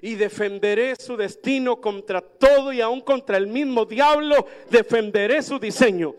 Y 0.03 0.15
defenderé 0.15 0.97
su 0.97 1.17
destino 1.17 1.81
contra 1.81 2.21
todo 2.21 2.73
y 2.73 2.81
aún 2.81 3.01
contra 3.01 3.37
el 3.37 3.47
mismo 3.47 3.85
diablo, 3.85 4.47
defenderé 4.71 5.43
su 5.43 5.59
diseño. 5.59 6.15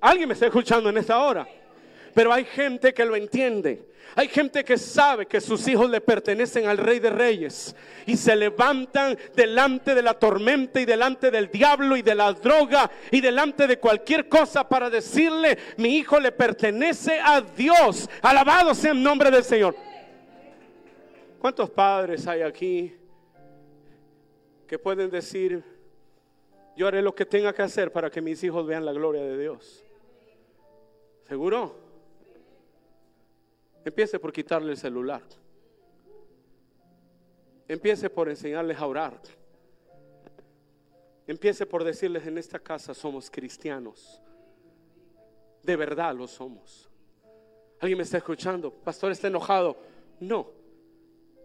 ¿Alguien 0.00 0.28
me 0.28 0.34
está 0.34 0.46
escuchando 0.46 0.88
en 0.90 0.98
esta 0.98 1.18
hora? 1.18 1.46
Pero 2.14 2.32
hay 2.32 2.44
gente 2.44 2.94
que 2.94 3.04
lo 3.04 3.16
entiende. 3.16 3.88
Hay 4.16 4.28
gente 4.28 4.64
que 4.64 4.78
sabe 4.78 5.26
que 5.26 5.40
sus 5.40 5.68
hijos 5.68 5.88
le 5.90 6.00
pertenecen 6.00 6.66
al 6.66 6.78
Rey 6.78 6.98
de 6.98 7.10
Reyes 7.10 7.76
y 8.06 8.16
se 8.16 8.34
levantan 8.34 9.16
delante 9.36 9.94
de 9.94 10.02
la 10.02 10.14
tormenta 10.14 10.80
y 10.80 10.84
delante 10.84 11.30
del 11.30 11.50
diablo 11.50 11.96
y 11.96 12.02
de 12.02 12.14
la 12.14 12.32
droga 12.32 12.90
y 13.10 13.20
delante 13.20 13.66
de 13.66 13.78
cualquier 13.78 14.28
cosa 14.28 14.68
para 14.68 14.90
decirle, 14.90 15.58
mi 15.76 15.96
hijo 15.98 16.18
le 16.18 16.32
pertenece 16.32 17.20
a 17.22 17.40
Dios. 17.40 18.08
Alabado 18.22 18.74
sea 18.74 18.92
el 18.92 19.02
nombre 19.02 19.30
del 19.30 19.44
Señor. 19.44 19.76
¿Cuántos 21.38 21.70
padres 21.70 22.26
hay 22.26 22.42
aquí 22.42 22.96
que 24.68 24.78
pueden 24.78 25.10
decir, 25.10 25.64
yo 26.76 26.86
haré 26.86 27.02
lo 27.02 27.14
que 27.14 27.24
tenga 27.24 27.52
que 27.52 27.62
hacer 27.62 27.90
para 27.90 28.10
que 28.10 28.20
mis 28.20 28.44
hijos 28.44 28.64
vean 28.66 28.84
la 28.84 28.92
gloria 28.92 29.22
de 29.22 29.36
Dios. 29.36 29.82
¿Seguro? 31.26 31.74
Empiece 33.84 34.18
por 34.18 34.32
quitarle 34.32 34.72
el 34.72 34.76
celular. 34.76 35.22
Empiece 37.66 38.10
por 38.10 38.28
enseñarles 38.28 38.78
a 38.78 38.86
orar. 38.86 39.18
Empiece 41.26 41.66
por 41.66 41.82
decirles 41.82 42.26
en 42.26 42.38
esta 42.38 42.58
casa 42.58 42.94
somos 42.94 43.30
cristianos. 43.30 44.20
De 45.62 45.76
verdad 45.76 46.14
lo 46.14 46.28
somos. 46.28 46.88
¿Alguien 47.80 47.98
me 47.98 48.04
está 48.04 48.18
escuchando? 48.18 48.70
Pastor 48.70 49.12
está 49.12 49.28
enojado. 49.28 49.78
No. 50.20 50.50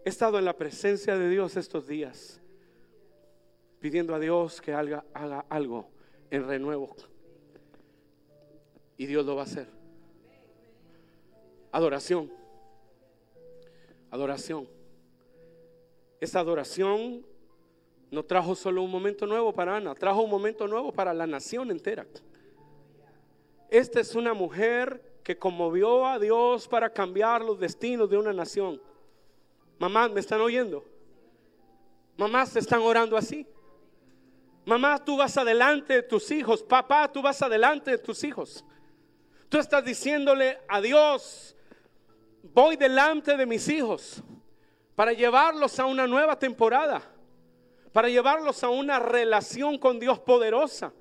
He 0.04 0.10
estado 0.10 0.38
en 0.38 0.44
la 0.44 0.56
presencia 0.56 1.16
de 1.16 1.28
Dios 1.30 1.56
estos 1.56 1.86
días 1.86 2.40
pidiendo 3.84 4.14
a 4.14 4.18
Dios 4.18 4.62
que 4.62 4.72
haga, 4.72 5.04
haga 5.12 5.44
algo 5.50 5.86
en 6.30 6.48
renuevo. 6.48 6.96
Y 8.96 9.04
Dios 9.04 9.26
lo 9.26 9.36
va 9.36 9.42
a 9.42 9.44
hacer. 9.44 9.68
Adoración. 11.70 12.32
Adoración. 14.10 14.66
Esa 16.18 16.40
adoración 16.40 17.26
no 18.10 18.22
trajo 18.22 18.54
solo 18.54 18.82
un 18.82 18.90
momento 18.90 19.26
nuevo 19.26 19.52
para 19.52 19.76
Ana, 19.76 19.94
trajo 19.94 20.22
un 20.22 20.30
momento 20.30 20.66
nuevo 20.66 20.90
para 20.90 21.12
la 21.12 21.26
nación 21.26 21.70
entera. 21.70 22.06
Esta 23.68 24.00
es 24.00 24.14
una 24.14 24.32
mujer 24.32 25.20
que 25.22 25.36
conmovió 25.36 26.06
a 26.06 26.18
Dios 26.18 26.66
para 26.68 26.88
cambiar 26.88 27.44
los 27.44 27.60
destinos 27.60 28.08
de 28.08 28.16
una 28.16 28.32
nación. 28.32 28.80
Mamá, 29.78 30.08
¿me 30.08 30.20
están 30.20 30.40
oyendo? 30.40 30.82
Mamás 32.16 32.56
están 32.56 32.80
orando 32.80 33.18
así. 33.18 33.46
Mamá, 34.64 35.04
tú 35.04 35.16
vas 35.16 35.36
adelante 35.36 35.94
de 35.94 36.02
tus 36.02 36.30
hijos. 36.30 36.62
Papá, 36.62 37.10
tú 37.12 37.20
vas 37.20 37.40
adelante 37.42 37.90
de 37.90 37.98
tus 37.98 38.24
hijos. 38.24 38.64
Tú 39.48 39.58
estás 39.58 39.84
diciéndole 39.84 40.58
a 40.68 40.80
Dios, 40.80 41.54
voy 42.42 42.76
delante 42.76 43.36
de 43.36 43.46
mis 43.46 43.68
hijos 43.68 44.22
para 44.94 45.12
llevarlos 45.12 45.78
a 45.78 45.86
una 45.86 46.06
nueva 46.06 46.38
temporada, 46.38 47.02
para 47.92 48.08
llevarlos 48.08 48.64
a 48.64 48.70
una 48.70 48.98
relación 48.98 49.78
con 49.78 50.00
Dios 50.00 50.18
poderosa. 50.18 50.92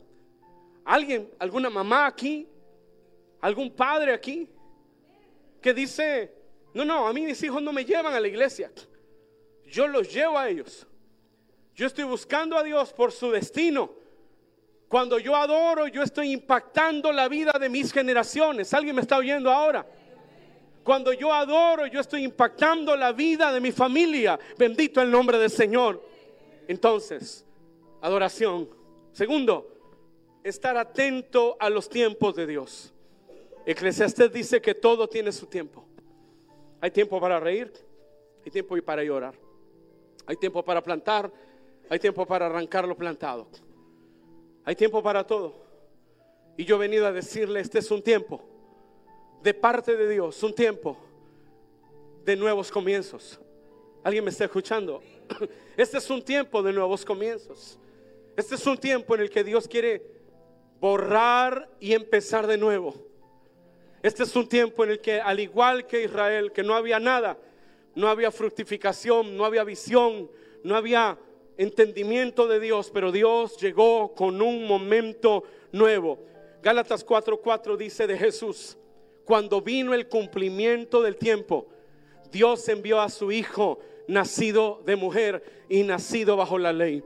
¿Alguien, 0.86 1.32
alguna 1.40 1.70
mamá 1.70 2.06
aquí? 2.06 2.48
¿Algún 3.40 3.72
padre 3.72 4.14
aquí? 4.14 4.50
Que 5.62 5.74
dice, 5.74 6.34
no, 6.74 6.84
no, 6.84 7.08
a 7.08 7.14
mí 7.14 7.22
mis 7.22 7.42
hijos 7.44 7.62
no 7.62 7.72
me 7.72 7.86
llevan 7.86 8.14
a 8.14 8.20
la 8.20 8.28
iglesia. 8.28 8.72
Yo 9.66 9.88
los 9.88 10.14
llevo 10.14 10.38
a 10.38 10.50
ellos. 10.50 10.86
Yo 11.76 11.88
estoy 11.88 12.04
buscando 12.04 12.58
a 12.58 12.64
Dios 12.64 12.94
por 12.94 13.12
su 13.12 13.32
destino. 13.32 13.92
Cuando 14.88 15.18
yo 15.18 15.36
adoro, 15.36 15.88
yo 15.88 16.04
estoy 16.04 16.32
impactando 16.32 17.12
la 17.12 17.28
vida 17.28 17.54
de 17.60 17.68
mis 17.68 17.92
generaciones. 17.92 18.74
¿Alguien 18.74 18.96
me 18.96 19.02
está 19.02 19.18
oyendo 19.18 19.52
ahora? 19.52 19.86
Cuando 20.84 21.14
yo 21.14 21.34
adoro, 21.34 21.88
yo 21.88 22.00
estoy 22.00 22.24
impactando 22.24 22.96
la 22.96 23.12
vida 23.12 23.52
de 23.52 23.60
mi 23.60 23.72
familia. 23.72 24.40
Bendito 24.58 25.02
el 25.02 25.10
nombre 25.10 25.40
del 25.40 25.50
Señor. 25.50 26.04
Entonces, 26.68 27.46
adoración. 28.02 28.70
Segundo, 29.14 29.74
estar 30.44 30.78
atento 30.78 31.56
a 31.60 31.70
los 31.70 31.90
tiempos 31.90 32.36
de 32.36 32.46
Dios. 32.46 32.94
Eclesiastes 33.66 34.32
dice 34.32 34.62
que 34.62 34.76
todo 34.76 35.08
tiene 35.08 35.32
su 35.32 35.48
tiempo. 35.48 35.86
Hay 36.82 36.92
tiempo 36.92 37.20
para 37.20 37.40
reír, 37.40 37.72
hay 38.46 38.52
tiempo 38.52 38.76
para 38.84 39.04
llorar, 39.04 39.34
hay 40.26 40.36
tiempo 40.36 40.64
para 40.64 40.84
plantar, 40.84 41.32
hay 41.90 42.00
tiempo 42.00 42.26
para 42.26 42.46
arrancar 42.46 42.88
lo 42.88 42.96
plantado. 42.96 43.48
Hay 44.66 44.76
tiempo 44.76 45.04
para 45.04 45.26
todo. 45.26 45.54
Y 46.58 46.66
yo 46.66 46.76
he 46.76 46.80
venido 46.80 47.06
a 47.08 47.12
decirle, 47.12 47.60
este 47.60 47.80
es 47.80 47.92
un 47.92 48.02
tiempo 48.02 48.42
de 49.42 49.54
parte 49.54 49.96
de 49.98 50.08
Dios, 50.08 50.42
un 50.44 50.54
tiempo 50.54 50.98
de 52.24 52.36
nuevos 52.36 52.72
comienzos. 52.72 53.40
¿Alguien 54.04 54.24
me 54.24 54.32
está 54.32 54.46
escuchando? 54.46 55.02
Este 55.78 55.98
es 55.98 56.10
un 56.10 56.22
tiempo 56.22 56.62
de 56.62 56.72
nuevos 56.72 57.04
comienzos. 57.04 57.80
Este 58.36 58.56
es 58.56 58.66
un 58.68 58.78
tiempo 58.78 59.16
en 59.16 59.22
el 59.22 59.30
que 59.30 59.44
Dios 59.44 59.68
quiere 59.68 60.06
borrar 60.80 61.70
y 61.80 61.94
empezar 61.94 62.46
de 62.46 62.58
nuevo. 62.58 62.94
Este 64.04 64.24
es 64.24 64.36
un 64.36 64.48
tiempo 64.48 64.84
en 64.84 64.92
el 64.92 65.00
que, 65.00 65.20
al 65.20 65.40
igual 65.40 65.88
que 65.88 66.04
Israel, 66.04 66.52
que 66.52 66.62
no 66.62 66.76
había 66.76 67.00
nada, 67.00 67.38
no 67.96 68.10
había 68.10 68.32
fructificación, 68.32 69.38
no 69.38 69.46
había 69.46 69.64
visión, 69.64 70.30
no 70.64 70.76
había 70.76 71.18
entendimiento 71.58 72.48
de 72.48 72.60
Dios, 72.60 72.92
pero 72.94 73.12
Dios 73.12 73.58
llegó 73.58 74.14
con 74.14 74.42
un 74.42 74.66
momento 74.66 75.44
nuevo. 75.72 76.20
Gálatas 76.62 77.06
4:4 77.06 77.78
dice 77.78 78.08
de 78.08 78.18
Jesús, 78.18 78.78
cuando 79.26 79.62
vino 79.62 79.94
el 79.94 80.08
cumplimiento 80.08 81.02
del 81.02 81.18
tiempo, 81.18 81.68
Dios 82.32 82.68
envió 82.70 83.00
a 83.00 83.10
su 83.10 83.32
Hijo, 83.32 83.80
nacido 84.08 84.82
de 84.86 84.96
mujer 84.96 85.44
y 85.70 85.84
nacido 85.84 86.36
bajo 86.36 86.58
la 86.58 86.74
ley. 86.74 87.04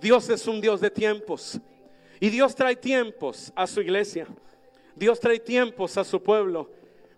Dios 0.00 0.28
es 0.28 0.46
un 0.46 0.60
Dios 0.60 0.80
de 0.80 0.90
tiempos. 0.90 1.60
Y 2.18 2.30
Dios 2.30 2.54
trae 2.54 2.76
tiempos 2.76 3.52
a 3.54 3.66
su 3.66 3.80
iglesia. 3.80 4.26
Dios 4.94 5.18
trae 5.20 5.40
tiempos 5.40 5.96
a 5.96 6.04
su 6.04 6.22
pueblo. 6.22 6.70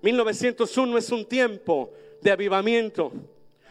1901 0.03 0.99
es 0.99 1.11
un 1.11 1.25
tiempo 1.25 1.93
de 2.21 2.31
avivamiento. 2.31 3.13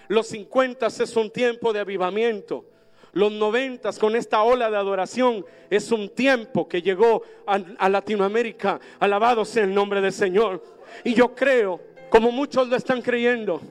Los 0.07 0.27
50 0.27 0.87
es 0.87 1.15
un 1.15 1.29
tiempo 1.29 1.73
de 1.73 1.79
avivamiento. 1.79 2.65
Los 3.13 3.31
90 3.31 3.91
con 3.93 4.15
esta 4.15 4.41
ola 4.41 4.71
de 4.71 4.77
adoración 4.77 5.45
es 5.69 5.91
un 5.91 6.09
tiempo 6.09 6.67
que 6.67 6.81
llegó 6.81 7.21
a, 7.45 7.59
a 7.77 7.87
Latinoamérica. 7.87 8.79
Alabado 8.99 9.45
sea 9.45 9.63
el 9.63 9.73
nombre 9.73 10.01
del 10.01 10.11
Señor. 10.11 10.63
Y 11.03 11.13
yo 11.13 11.35
creo, 11.35 11.79
como 12.09 12.31
muchos 12.31 12.67
lo 12.67 12.75
están 12.75 13.03
creyendo, 13.03 13.61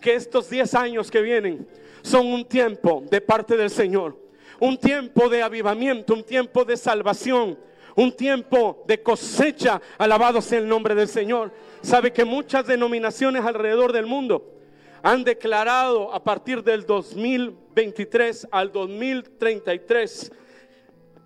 que 0.00 0.14
estos 0.14 0.48
10 0.48 0.74
años 0.74 1.10
que 1.10 1.20
vienen 1.20 1.66
son 2.02 2.26
un 2.26 2.44
tiempo 2.44 3.02
de 3.10 3.20
parte 3.20 3.56
del 3.56 3.70
Señor. 3.70 4.16
Un 4.60 4.78
tiempo 4.78 5.28
de 5.28 5.42
avivamiento, 5.42 6.14
un 6.14 6.22
tiempo 6.22 6.64
de 6.64 6.76
salvación, 6.76 7.58
un 7.96 8.12
tiempo 8.12 8.84
de 8.86 9.02
cosecha. 9.02 9.82
Alabado 9.98 10.40
sea 10.40 10.60
el 10.60 10.68
nombre 10.68 10.94
del 10.94 11.08
Señor. 11.08 11.50
Sabe 11.80 12.12
que 12.12 12.24
muchas 12.24 12.68
denominaciones 12.68 13.44
alrededor 13.44 13.92
del 13.92 14.06
mundo 14.06 14.61
han 15.02 15.24
declarado 15.24 16.12
a 16.12 16.22
partir 16.22 16.62
del 16.62 16.86
2023 16.86 18.48
al 18.50 18.70
2033, 18.70 20.32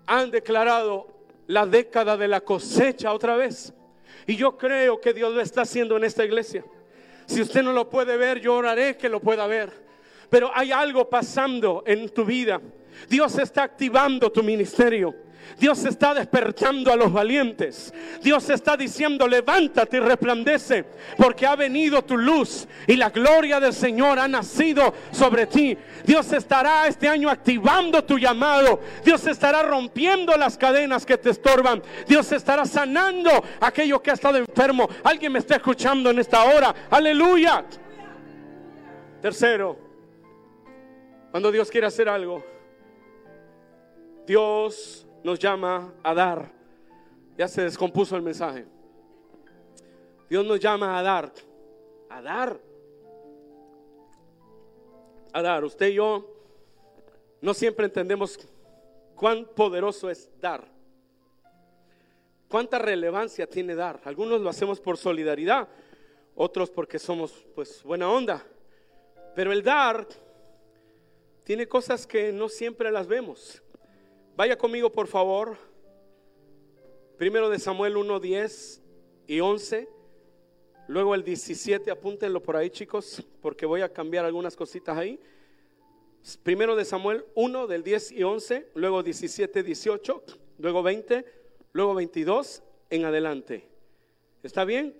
han 0.07 0.31
declarado 0.31 1.07
la 1.45 1.65
década 1.65 2.17
de 2.17 2.27
la 2.27 2.41
cosecha 2.41 3.13
otra 3.13 3.35
vez. 3.35 3.73
Y 4.25 4.35
yo 4.35 4.57
creo 4.57 4.99
que 4.99 5.13
Dios 5.13 5.33
lo 5.33 5.41
está 5.41 5.61
haciendo 5.61 5.95
en 5.95 6.03
esta 6.03 6.25
iglesia. 6.25 6.65
Si 7.25 7.41
usted 7.41 7.61
no 7.61 7.71
lo 7.71 7.89
puede 7.89 8.17
ver, 8.17 8.39
yo 8.39 8.55
oraré 8.55 8.97
que 8.97 9.09
lo 9.09 9.19
pueda 9.19 9.45
ver. 9.47 9.71
Pero 10.29 10.49
hay 10.53 10.71
algo 10.71 11.09
pasando 11.09 11.83
en 11.85 12.09
tu 12.09 12.25
vida. 12.25 12.59
Dios 13.07 13.37
está 13.37 13.63
activando 13.63 14.31
tu 14.31 14.43
ministerio. 14.43 15.13
Dios 15.57 15.83
está 15.85 16.13
despertando 16.13 16.91
a 16.91 16.95
los 16.95 17.11
valientes. 17.11 17.93
Dios 18.21 18.49
está 18.49 18.77
diciendo, 18.77 19.27
levántate 19.27 19.97
y 19.97 19.99
resplandece, 19.99 20.85
porque 21.17 21.45
ha 21.45 21.55
venido 21.55 22.03
tu 22.03 22.17
luz 22.17 22.67
y 22.85 22.95
la 22.95 23.09
gloria 23.09 23.59
del 23.59 23.73
Señor 23.73 24.19
ha 24.19 24.27
nacido 24.27 24.93
sobre 25.11 25.47
ti. 25.47 25.77
Dios 26.05 26.31
estará 26.33 26.87
este 26.87 27.07
año 27.07 27.29
activando 27.29 28.03
tu 28.03 28.17
llamado. 28.17 28.79
Dios 29.03 29.25
estará 29.27 29.63
rompiendo 29.63 30.35
las 30.37 30.57
cadenas 30.57 31.05
que 31.05 31.17
te 31.17 31.31
estorban. 31.31 31.81
Dios 32.07 32.31
estará 32.31 32.65
sanando 32.65 33.29
aquello 33.59 34.01
que 34.01 34.11
ha 34.11 34.15
estado 34.15 34.37
enfermo. 34.37 34.87
Alguien 35.03 35.31
me 35.31 35.39
está 35.39 35.55
escuchando 35.55 36.09
en 36.09 36.19
esta 36.19 36.43
hora. 36.43 36.73
Aleluya. 36.89 37.65
Tercero, 39.21 39.77
cuando 41.31 41.51
Dios 41.51 41.69
quiere 41.69 41.87
hacer 41.87 42.07
algo, 42.07 42.43
Dios 44.25 45.07
nos 45.27 45.39
llama 45.39 45.93
a 46.03 46.13
dar. 46.13 46.49
Ya 47.37 47.49
se 47.49 47.61
descompuso 47.61 48.15
el 48.15 48.21
mensaje. 48.21 48.65
Dios 50.29 50.45
nos 50.45 50.57
llama 50.57 50.97
a 50.97 51.03
dar. 51.03 51.33
A 52.09 52.21
dar. 52.21 52.57
A 55.33 55.41
dar. 55.41 55.65
Usted 55.65 55.87
y 55.87 55.95
yo 55.95 56.33
no 57.41 57.53
siempre 57.53 57.87
entendemos 57.87 58.39
cuán 59.15 59.43
poderoso 59.53 60.09
es 60.09 60.31
dar. 60.39 60.65
Cuánta 62.47 62.79
relevancia 62.79 63.45
tiene 63.47 63.75
dar. 63.75 63.99
Algunos 64.05 64.39
lo 64.39 64.49
hacemos 64.49 64.79
por 64.79 64.95
solidaridad, 64.95 65.67
otros 66.35 66.69
porque 66.69 66.99
somos 66.99 67.33
pues 67.53 67.83
buena 67.83 68.09
onda. 68.09 68.47
Pero 69.35 69.51
el 69.51 69.61
dar 69.61 70.07
tiene 71.43 71.67
cosas 71.67 72.07
que 72.07 72.31
no 72.31 72.47
siempre 72.47 72.89
las 72.91 73.07
vemos. 73.07 73.61
Vaya 74.37 74.55
conmigo, 74.55 74.91
por 74.91 75.07
favor. 75.07 75.57
Primero 77.17 77.49
de 77.49 77.57
Samuel 77.57 77.97
1, 77.97 78.19
10 78.19 78.83
y 79.25 79.39
11. 79.39 79.89
Luego 80.87 81.15
el 81.15 81.23
17, 81.23 81.89
apúntenlo 81.89 82.43
por 82.43 82.55
ahí, 82.55 82.69
chicos, 82.69 83.25
porque 83.41 83.65
voy 83.65 83.81
a 83.81 83.91
cambiar 83.91 84.25
algunas 84.25 84.55
cositas 84.55 84.95
ahí. 84.95 85.19
Primero 86.43 86.75
de 86.75 86.85
Samuel 86.85 87.25
1, 87.33 87.65
del 87.65 87.81
10 87.81 88.11
y 88.11 88.21
11. 88.21 88.67
Luego 88.75 89.01
17, 89.01 89.63
18. 89.63 90.23
Luego 90.59 90.83
20. 90.83 91.25
Luego 91.71 91.95
22 91.95 92.61
en 92.91 93.05
adelante. 93.05 93.67
¿Está 94.43 94.65
bien? 94.65 94.93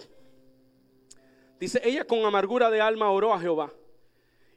Dice, 1.60 1.80
ella 1.84 2.06
con 2.06 2.26
amargura 2.26 2.72
de 2.72 2.82
alma 2.82 3.12
oró 3.12 3.36
a 3.36 3.40
Jehová 3.40 3.72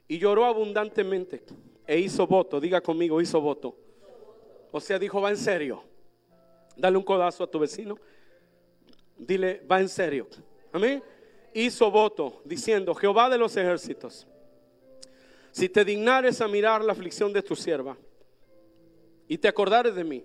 y 0.07 0.17
lloró 0.17 0.45
abundantemente 0.45 1.43
e 1.85 1.99
hizo 1.99 2.25
voto. 2.25 2.59
Diga 2.59 2.81
conmigo, 2.81 3.21
hizo 3.21 3.39
voto. 3.41 3.75
O 4.71 4.79
sea, 4.79 4.97
dijo, 4.97 5.21
va 5.21 5.29
en 5.29 5.37
serio. 5.37 5.83
Dale 6.75 6.97
un 6.97 7.03
codazo 7.03 7.43
a 7.43 7.47
tu 7.47 7.59
vecino. 7.59 7.97
Dile, 9.17 9.63
va 9.69 9.79
en 9.79 9.89
serio. 9.89 10.27
Amén. 10.71 11.03
Hizo 11.53 11.91
voto 11.91 12.41
diciendo, 12.45 12.95
Jehová 12.95 13.29
de 13.29 13.37
los 13.37 13.55
ejércitos, 13.57 14.25
si 15.51 15.67
te 15.67 15.83
dignares 15.83 16.39
a 16.39 16.47
mirar 16.47 16.81
la 16.83 16.93
aflicción 16.93 17.33
de 17.33 17.41
tu 17.41 17.57
sierva 17.57 17.97
y 19.27 19.37
te 19.37 19.49
acordares 19.49 19.93
de 19.93 20.05
mí 20.05 20.23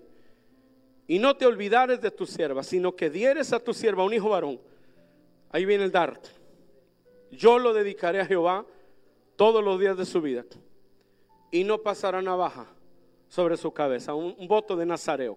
y 1.09 1.19
no 1.19 1.37
te 1.37 1.47
olvidares 1.47 2.01
de 2.01 2.13
tu 2.13 2.27
sierva, 2.27 2.63
sino 2.63 2.95
que 2.95 3.11
dieres 3.11 3.53
a 3.53 3.59
tu 3.59 3.75
sierva 3.75 4.05
un 4.05 4.15
hijo 4.15 4.29
varón, 4.29 4.61
ahí 5.51 5.65
viene 5.65 5.83
el 5.83 5.91
dar. 5.91 6.21
Yo 7.33 7.59
lo 7.59 7.75
dedicaré 7.75 8.21
a 8.21 8.27
Jehová 8.27 8.65
todos 9.35 9.65
los 9.65 9.81
días 9.81 9.97
de 9.97 10.07
su 10.07 10.21
vida 10.21 10.45
y 11.51 11.65
no 11.65 11.79
pasará 11.79 12.23
navaja 12.23 12.76
sobre 13.37 13.59
su 13.59 13.71
cabeza, 13.71 14.15
un, 14.15 14.49
voto 14.49 14.75
de 14.75 14.87
Nazareo. 14.87 15.37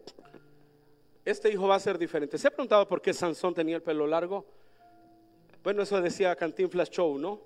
Este 1.26 1.50
hijo 1.52 1.68
va 1.68 1.76
a 1.76 1.80
ser 1.82 1.98
diferente. 1.98 2.38
¿Se 2.38 2.48
ha 2.48 2.50
preguntado 2.50 2.88
por 2.88 3.02
qué 3.02 3.14
Sansón 3.14 3.54
tenía 3.54 3.76
el 3.76 3.82
pelo 3.82 4.08
largo? 4.08 4.46
Bueno, 5.62 5.82
eso 5.82 6.00
decía 6.02 6.34
Cantinflas 6.34 6.90
Show, 6.90 7.18
¿no? 7.18 7.42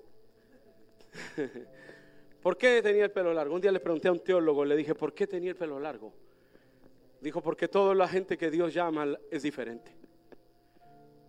¿Por 2.40 2.56
qué 2.56 2.80
tenía 2.82 3.06
el 3.06 3.10
pelo 3.10 3.34
largo? 3.34 3.52
Un 3.52 3.62
día 3.62 3.72
le 3.72 3.80
pregunté 3.80 4.06
a 4.06 4.12
un 4.12 4.20
teólogo, 4.20 4.64
le 4.64 4.76
dije, 4.76 4.94
¿por 4.94 5.12
qué 5.12 5.26
tenía 5.26 5.50
el 5.50 5.56
pelo 5.56 5.80
largo? 5.80 6.12
Dijo, 7.20 7.40
porque 7.40 7.66
toda 7.66 7.92
la 7.92 8.06
gente 8.06 8.38
que 8.38 8.48
Dios 8.48 8.72
llama 8.72 9.18
es 9.32 9.42
diferente. 9.42 9.90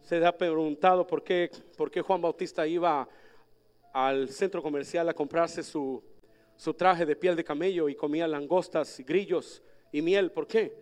Se 0.04 0.24
ha 0.24 0.38
preguntado 0.38 1.08
por 1.08 1.24
qué, 1.24 1.50
por 1.76 1.90
qué 1.90 2.04
Juan 2.04 2.22
Bautista 2.22 2.68
iba 2.68 3.10
al 3.92 4.30
centro 4.30 4.62
comercial 4.62 5.10
a 5.10 5.16
comprarse 5.16 5.64
su, 5.64 6.04
su 6.56 6.74
traje 6.74 7.06
de 7.06 7.16
piel 7.16 7.36
de 7.36 7.44
camello 7.44 7.90
y 7.90 7.96
comía 7.96 8.28
langostas, 8.28 9.02
grillos 9.06 9.62
y 9.92 10.02
miel. 10.02 10.32
¿Por 10.32 10.48
qué? 10.48 10.76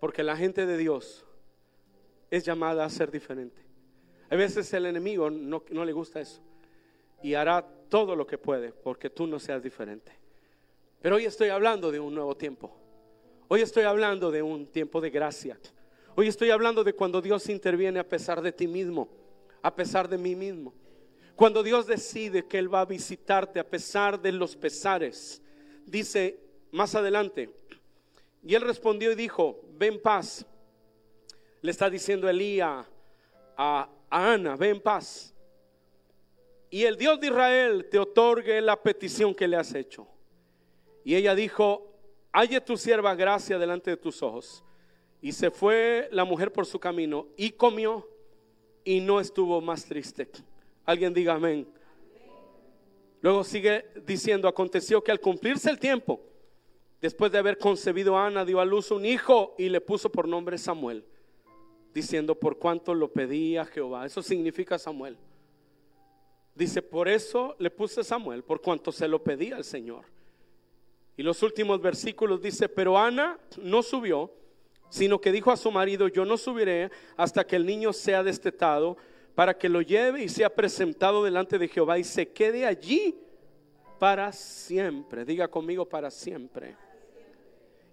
Porque 0.00 0.22
la 0.22 0.36
gente 0.36 0.66
de 0.66 0.76
Dios 0.76 1.24
es 2.30 2.44
llamada 2.44 2.84
a 2.84 2.90
ser 2.90 3.10
diferente. 3.10 3.62
A 4.30 4.36
veces 4.36 4.72
el 4.74 4.86
enemigo 4.86 5.30
no, 5.30 5.64
no 5.70 5.84
le 5.84 5.92
gusta 5.92 6.20
eso 6.20 6.42
y 7.22 7.34
hará 7.34 7.66
todo 7.88 8.14
lo 8.14 8.26
que 8.26 8.38
puede 8.38 8.72
porque 8.72 9.10
tú 9.10 9.26
no 9.26 9.38
seas 9.38 9.62
diferente. 9.62 10.12
Pero 11.00 11.16
hoy 11.16 11.24
estoy 11.24 11.48
hablando 11.48 11.90
de 11.90 12.00
un 12.00 12.14
nuevo 12.14 12.36
tiempo. 12.36 12.76
Hoy 13.48 13.62
estoy 13.62 13.84
hablando 13.84 14.30
de 14.30 14.42
un 14.42 14.66
tiempo 14.66 15.00
de 15.00 15.10
gracia. 15.10 15.58
Hoy 16.16 16.28
estoy 16.28 16.50
hablando 16.50 16.84
de 16.84 16.92
cuando 16.92 17.22
Dios 17.22 17.48
interviene 17.48 18.00
a 18.00 18.08
pesar 18.08 18.42
de 18.42 18.52
ti 18.52 18.66
mismo, 18.66 19.08
a 19.62 19.74
pesar 19.74 20.08
de 20.08 20.18
mí 20.18 20.34
mismo. 20.34 20.74
Cuando 21.38 21.62
Dios 21.62 21.86
decide 21.86 22.48
que 22.48 22.58
Él 22.58 22.74
va 22.74 22.80
a 22.80 22.84
visitarte 22.84 23.60
a 23.60 23.70
pesar 23.70 24.20
de 24.20 24.32
los 24.32 24.56
pesares, 24.56 25.40
dice 25.86 26.36
más 26.72 26.96
adelante, 26.96 27.48
y 28.42 28.56
Él 28.56 28.62
respondió 28.62 29.12
y 29.12 29.14
dijo, 29.14 29.60
ven 29.74 30.02
paz. 30.02 30.44
Le 31.62 31.70
está 31.70 31.88
diciendo 31.88 32.28
Elías 32.28 32.84
a, 33.56 33.88
Ana, 34.10 34.56
ven 34.56 34.80
paz. 34.80 35.32
Y 36.70 36.82
el 36.82 36.96
Dios 36.96 37.20
de 37.20 37.28
Israel 37.28 37.86
te 37.88 38.00
otorgue 38.00 38.60
la 38.60 38.74
petición 38.74 39.32
que 39.32 39.46
le 39.46 39.58
has 39.58 39.72
hecho. 39.76 40.08
Y 41.04 41.14
ella 41.14 41.36
dijo, 41.36 41.86
halle 42.32 42.60
tu 42.60 42.76
sierva 42.76 43.14
gracia 43.14 43.60
delante 43.60 43.92
de 43.92 43.96
tus 43.96 44.24
ojos. 44.24 44.64
Y 45.22 45.30
se 45.30 45.52
fue 45.52 46.08
la 46.10 46.24
mujer 46.24 46.52
por 46.52 46.66
su 46.66 46.80
camino 46.80 47.28
y 47.36 47.52
comió 47.52 48.08
y 48.82 49.00
no 49.00 49.20
estuvo 49.20 49.60
más 49.60 49.84
triste. 49.84 50.28
Alguien 50.88 51.12
diga 51.12 51.34
amén. 51.34 51.68
Luego 53.20 53.44
sigue 53.44 53.84
diciendo, 54.06 54.48
aconteció 54.48 55.04
que 55.04 55.10
al 55.10 55.20
cumplirse 55.20 55.68
el 55.68 55.78
tiempo, 55.78 56.18
después 56.98 57.30
de 57.30 57.36
haber 57.36 57.58
concebido 57.58 58.16
a 58.16 58.26
Ana, 58.26 58.42
dio 58.42 58.58
a 58.58 58.64
luz 58.64 58.90
un 58.90 59.04
hijo 59.04 59.54
y 59.58 59.68
le 59.68 59.82
puso 59.82 60.10
por 60.10 60.26
nombre 60.26 60.56
Samuel, 60.56 61.04
diciendo, 61.92 62.36
por 62.36 62.58
cuanto 62.58 62.94
lo 62.94 63.12
pedía 63.12 63.66
Jehová. 63.66 64.06
Eso 64.06 64.22
significa 64.22 64.78
Samuel. 64.78 65.18
Dice, 66.54 66.80
por 66.80 67.06
eso 67.06 67.54
le 67.58 67.70
puse 67.70 68.02
Samuel, 68.02 68.42
por 68.42 68.62
cuanto 68.62 68.90
se 68.90 69.06
lo 69.08 69.22
pedía 69.22 69.56
al 69.56 69.64
Señor. 69.64 70.06
Y 71.18 71.22
los 71.22 71.42
últimos 71.42 71.82
versículos 71.82 72.40
dice, 72.40 72.66
pero 72.66 72.96
Ana 72.96 73.38
no 73.60 73.82
subió, 73.82 74.32
sino 74.88 75.20
que 75.20 75.32
dijo 75.32 75.50
a 75.50 75.58
su 75.58 75.70
marido, 75.70 76.08
yo 76.08 76.24
no 76.24 76.38
subiré 76.38 76.90
hasta 77.18 77.46
que 77.46 77.56
el 77.56 77.66
niño 77.66 77.92
sea 77.92 78.22
destetado 78.22 78.96
para 79.38 79.56
que 79.56 79.68
lo 79.68 79.82
lleve 79.82 80.24
y 80.24 80.28
sea 80.28 80.52
presentado 80.52 81.22
delante 81.22 81.60
de 81.60 81.68
Jehová 81.68 81.96
y 81.96 82.02
se 82.02 82.28
quede 82.32 82.66
allí 82.66 83.16
para 84.00 84.32
siempre. 84.32 85.24
Diga 85.24 85.46
conmigo 85.46 85.88
para 85.88 86.10
siempre. 86.10 86.74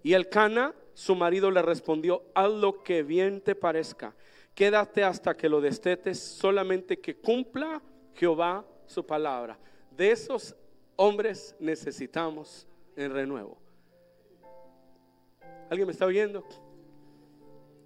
Y 0.02 0.14
el 0.14 0.28
Cana, 0.28 0.74
su 0.92 1.14
marido, 1.14 1.52
le 1.52 1.62
respondió, 1.62 2.24
haz 2.34 2.50
lo 2.50 2.82
que 2.82 3.04
bien 3.04 3.40
te 3.40 3.54
parezca. 3.54 4.12
Quédate 4.56 5.04
hasta 5.04 5.36
que 5.36 5.48
lo 5.48 5.60
destetes, 5.60 6.18
solamente 6.18 6.98
que 6.98 7.14
cumpla 7.14 7.80
Jehová 8.14 8.66
su 8.86 9.06
palabra. 9.06 9.56
De 9.92 10.10
esos 10.10 10.56
hombres 10.96 11.54
necesitamos 11.60 12.66
en 12.96 13.12
renuevo. 13.12 13.56
¿Alguien 15.70 15.86
me 15.86 15.92
está 15.92 16.06
oyendo? 16.06 16.44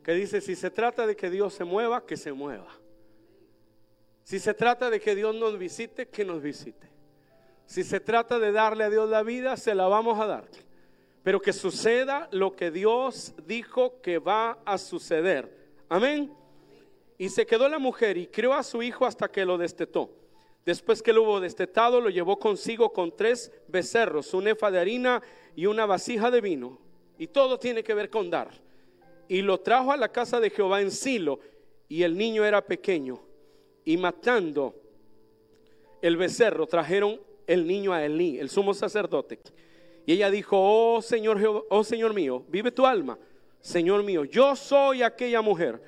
Que 0.02 0.12
dice, 0.12 0.40
si 0.40 0.56
se 0.56 0.70
trata 0.70 1.06
de 1.06 1.14
que 1.14 1.28
Dios 1.28 1.52
se 1.52 1.64
mueva, 1.64 2.06
que 2.06 2.16
se 2.16 2.32
mueva. 2.32 2.79
Si 4.24 4.38
se 4.38 4.54
trata 4.54 4.90
de 4.90 5.00
que 5.00 5.14
Dios 5.14 5.34
nos 5.34 5.58
visite, 5.58 6.08
que 6.08 6.24
nos 6.24 6.42
visite. 6.42 6.88
Si 7.66 7.84
se 7.84 8.00
trata 8.00 8.38
de 8.38 8.52
darle 8.52 8.84
a 8.84 8.90
Dios 8.90 9.08
la 9.08 9.22
vida, 9.22 9.56
se 9.56 9.74
la 9.74 9.86
vamos 9.86 10.18
a 10.18 10.26
dar. 10.26 10.44
Pero 11.22 11.40
que 11.40 11.52
suceda 11.52 12.28
lo 12.32 12.56
que 12.56 12.70
Dios 12.70 13.34
dijo 13.46 14.00
que 14.00 14.18
va 14.18 14.58
a 14.64 14.78
suceder. 14.78 15.56
Amén. 15.88 16.32
Y 17.18 17.28
se 17.28 17.46
quedó 17.46 17.68
la 17.68 17.78
mujer 17.78 18.16
y 18.16 18.26
crió 18.26 18.54
a 18.54 18.62
su 18.62 18.82
hijo 18.82 19.04
hasta 19.04 19.30
que 19.30 19.44
lo 19.44 19.58
destetó. 19.58 20.10
Después 20.64 21.02
que 21.02 21.12
lo 21.12 21.22
hubo 21.22 21.40
destetado, 21.40 22.00
lo 22.00 22.10
llevó 22.10 22.38
consigo 22.38 22.92
con 22.92 23.16
tres 23.16 23.52
becerros, 23.68 24.34
un 24.34 24.48
efa 24.48 24.70
de 24.70 24.78
harina 24.78 25.22
y 25.54 25.66
una 25.66 25.86
vasija 25.86 26.30
de 26.30 26.40
vino. 26.40 26.78
Y 27.18 27.26
todo 27.28 27.58
tiene 27.58 27.82
que 27.82 27.94
ver 27.94 28.10
con 28.10 28.30
dar. 28.30 28.50
Y 29.28 29.42
lo 29.42 29.60
trajo 29.60 29.92
a 29.92 29.96
la 29.96 30.10
casa 30.10 30.40
de 30.40 30.50
Jehová 30.50 30.80
en 30.80 30.90
Silo. 30.90 31.40
Y 31.88 32.02
el 32.02 32.16
niño 32.16 32.44
era 32.44 32.64
pequeño. 32.64 33.20
Y 33.84 33.96
matando 33.96 34.74
el 36.02 36.16
becerro, 36.16 36.66
trajeron 36.66 37.20
el 37.46 37.66
niño 37.66 37.92
a 37.92 38.04
Elí, 38.04 38.38
el 38.38 38.48
sumo 38.48 38.74
sacerdote. 38.74 39.38
Y 40.06 40.14
ella 40.14 40.30
dijo, 40.30 40.56
oh 40.58 41.02
Señor, 41.02 41.66
oh 41.68 41.84
Señor 41.84 42.14
mío, 42.14 42.44
vive 42.48 42.70
tu 42.70 42.86
alma, 42.86 43.18
Señor 43.60 44.02
mío, 44.02 44.24
yo 44.24 44.56
soy 44.56 45.02
aquella 45.02 45.42
mujer 45.42 45.82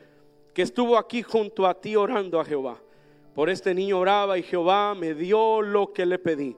que 0.52 0.62
estuvo 0.62 0.98
aquí 0.98 1.22
junto 1.22 1.66
a 1.66 1.80
ti 1.80 1.96
orando 1.96 2.38
a 2.38 2.44
Jehová. 2.44 2.80
Por 3.34 3.48
este 3.48 3.74
niño 3.74 3.98
oraba 3.98 4.36
y 4.36 4.42
Jehová 4.42 4.94
me 4.94 5.14
dio 5.14 5.62
lo 5.62 5.92
que 5.92 6.04
le 6.04 6.18
pedí. 6.18 6.56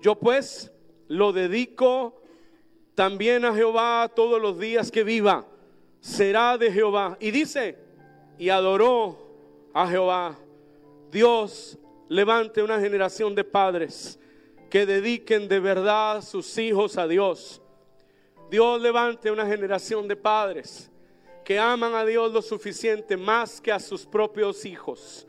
Yo 0.00 0.14
pues 0.14 0.72
lo 1.08 1.32
dedico 1.32 2.20
también 2.94 3.44
a 3.44 3.54
Jehová 3.54 4.10
todos 4.14 4.40
los 4.40 4.58
días 4.58 4.90
que 4.90 5.04
viva. 5.04 5.46
Será 6.00 6.56
de 6.56 6.72
Jehová. 6.72 7.16
Y 7.20 7.30
dice, 7.30 7.76
y 8.38 8.48
adoró 8.48 9.18
a 9.74 9.86
Jehová. 9.86 10.38
Dios 11.14 11.78
levante 12.08 12.60
una 12.60 12.80
generación 12.80 13.36
de 13.36 13.44
padres 13.44 14.18
que 14.68 14.84
dediquen 14.84 15.46
de 15.46 15.60
verdad 15.60 16.22
sus 16.22 16.58
hijos 16.58 16.98
a 16.98 17.06
Dios. 17.06 17.62
Dios 18.50 18.82
levante 18.82 19.30
una 19.30 19.46
generación 19.46 20.08
de 20.08 20.16
padres 20.16 20.90
que 21.44 21.56
aman 21.56 21.94
a 21.94 22.04
Dios 22.04 22.32
lo 22.32 22.42
suficiente 22.42 23.16
más 23.16 23.60
que 23.60 23.70
a 23.70 23.78
sus 23.78 24.04
propios 24.04 24.64
hijos, 24.64 25.24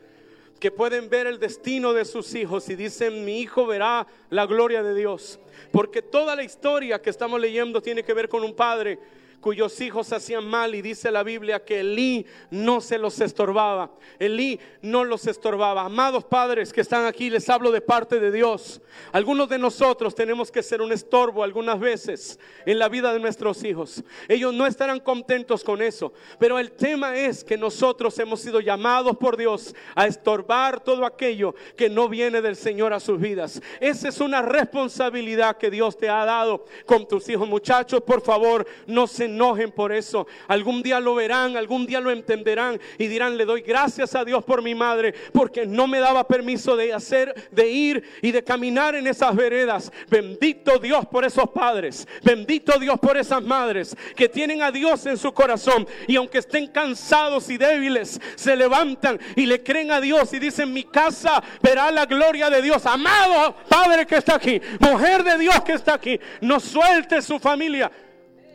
que 0.58 0.72
pueden 0.72 1.08
ver 1.08 1.28
el 1.28 1.38
destino 1.38 1.92
de 1.92 2.04
sus 2.04 2.34
hijos 2.34 2.68
y 2.68 2.74
dicen, 2.74 3.24
mi 3.24 3.38
hijo 3.38 3.64
verá 3.64 4.08
la 4.28 4.44
gloria 4.44 4.82
de 4.82 4.92
Dios. 4.92 5.38
Porque 5.70 6.02
toda 6.02 6.34
la 6.34 6.42
historia 6.42 7.00
que 7.00 7.10
estamos 7.10 7.40
leyendo 7.40 7.80
tiene 7.80 8.02
que 8.02 8.12
ver 8.12 8.28
con 8.28 8.42
un 8.42 8.56
padre 8.56 8.98
cuyos 9.40 9.80
hijos 9.80 10.12
hacían 10.12 10.46
mal 10.46 10.74
y 10.74 10.82
dice 10.82 11.10
la 11.10 11.22
Biblia 11.22 11.64
que 11.64 11.80
Elí 11.80 12.26
no 12.50 12.80
se 12.80 12.98
los 12.98 13.20
estorbaba. 13.20 13.90
Elí 14.18 14.58
no 14.82 15.04
los 15.04 15.26
estorbaba. 15.26 15.84
Amados 15.84 16.24
padres 16.24 16.72
que 16.72 16.80
están 16.80 17.06
aquí, 17.06 17.30
les 17.30 17.48
hablo 17.48 17.70
de 17.70 17.80
parte 17.80 18.20
de 18.20 18.32
Dios. 18.32 18.80
Algunos 19.12 19.48
de 19.48 19.58
nosotros 19.58 20.14
tenemos 20.14 20.50
que 20.50 20.62
ser 20.62 20.82
un 20.82 20.92
estorbo 20.92 21.42
algunas 21.42 21.78
veces 21.78 22.38
en 22.64 22.78
la 22.78 22.88
vida 22.88 23.12
de 23.12 23.20
nuestros 23.20 23.62
hijos. 23.64 24.02
Ellos 24.28 24.52
no 24.54 24.66
estarán 24.66 25.00
contentos 25.00 25.62
con 25.62 25.82
eso, 25.82 26.12
pero 26.38 26.58
el 26.58 26.72
tema 26.72 27.16
es 27.16 27.44
que 27.44 27.56
nosotros 27.56 28.18
hemos 28.18 28.40
sido 28.40 28.60
llamados 28.60 29.16
por 29.16 29.36
Dios 29.36 29.74
a 29.94 30.06
estorbar 30.06 30.80
todo 30.80 31.04
aquello 31.04 31.54
que 31.76 31.88
no 31.88 32.08
viene 32.08 32.42
del 32.42 32.56
Señor 32.56 32.92
a 32.92 33.00
sus 33.00 33.20
vidas. 33.20 33.60
Esa 33.80 34.08
es 34.08 34.20
una 34.20 34.42
responsabilidad 34.42 35.56
que 35.56 35.70
Dios 35.70 35.96
te 35.96 36.08
ha 36.08 36.24
dado 36.24 36.64
con 36.84 37.06
tus 37.06 37.28
hijos. 37.28 37.48
Muchachos, 37.48 38.02
por 38.02 38.22
favor, 38.22 38.66
no 38.86 39.06
se 39.06 39.25
enojen 39.26 39.70
por 39.70 39.92
eso. 39.92 40.26
Algún 40.48 40.82
día 40.82 40.98
lo 40.98 41.14
verán, 41.14 41.56
algún 41.56 41.86
día 41.86 42.00
lo 42.00 42.10
entenderán 42.10 42.80
y 42.98 43.06
dirán, 43.06 43.36
le 43.36 43.44
doy 43.44 43.60
gracias 43.60 44.14
a 44.14 44.24
Dios 44.24 44.44
por 44.44 44.62
mi 44.62 44.74
madre, 44.74 45.14
porque 45.32 45.66
no 45.66 45.86
me 45.86 46.00
daba 46.00 46.26
permiso 46.26 46.76
de 46.76 46.92
hacer, 46.92 47.48
de 47.50 47.68
ir 47.68 48.02
y 48.22 48.32
de 48.32 48.42
caminar 48.42 48.94
en 48.94 49.06
esas 49.06 49.34
veredas. 49.36 49.92
Bendito 50.08 50.78
Dios 50.78 51.06
por 51.06 51.24
esos 51.24 51.50
padres, 51.50 52.06
bendito 52.22 52.78
Dios 52.78 52.98
por 52.98 53.16
esas 53.16 53.42
madres 53.42 53.96
que 54.14 54.28
tienen 54.28 54.62
a 54.62 54.70
Dios 54.70 55.06
en 55.06 55.16
su 55.16 55.32
corazón 55.32 55.86
y 56.06 56.16
aunque 56.16 56.38
estén 56.38 56.68
cansados 56.68 57.50
y 57.50 57.58
débiles, 57.58 58.20
se 58.34 58.56
levantan 58.56 59.18
y 59.34 59.46
le 59.46 59.62
creen 59.62 59.92
a 59.92 60.00
Dios 60.00 60.32
y 60.32 60.38
dicen, 60.38 60.72
mi 60.72 60.84
casa 60.84 61.42
verá 61.62 61.90
la 61.90 62.06
gloria 62.06 62.50
de 62.50 62.62
Dios. 62.62 62.86
Amado 62.86 63.54
Padre 63.68 64.06
que 64.06 64.16
está 64.16 64.36
aquí, 64.36 64.60
mujer 64.80 65.22
de 65.22 65.38
Dios 65.38 65.60
que 65.62 65.72
está 65.72 65.94
aquí, 65.94 66.18
no 66.40 66.60
suelte 66.60 67.20
su 67.22 67.38
familia 67.38 67.90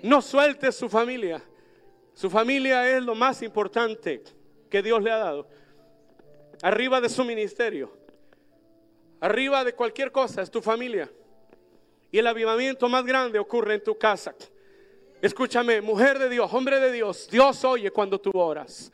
no 0.03 0.21
suelte 0.21 0.71
su 0.71 0.89
familia. 0.89 1.41
Su 2.13 2.29
familia 2.29 2.89
es 2.95 3.03
lo 3.03 3.15
más 3.15 3.41
importante 3.41 4.23
que 4.69 4.81
Dios 4.81 5.01
le 5.01 5.11
ha 5.11 5.17
dado. 5.17 5.47
Arriba 6.61 7.01
de 7.01 7.09
su 7.09 7.23
ministerio, 7.23 7.91
arriba 9.19 9.63
de 9.63 9.73
cualquier 9.73 10.11
cosa, 10.11 10.41
es 10.41 10.51
tu 10.51 10.61
familia. 10.61 11.09
Y 12.11 12.19
el 12.19 12.27
avivamiento 12.27 12.89
más 12.89 13.05
grande 13.05 13.39
ocurre 13.39 13.75
en 13.75 13.83
tu 13.83 13.97
casa. 13.97 14.35
Escúchame, 15.21 15.81
mujer 15.81 16.19
de 16.19 16.29
Dios, 16.29 16.51
hombre 16.53 16.79
de 16.79 16.91
Dios, 16.91 17.27
Dios 17.31 17.63
oye 17.63 17.91
cuando 17.91 18.19
tú 18.19 18.31
oras. 18.33 18.91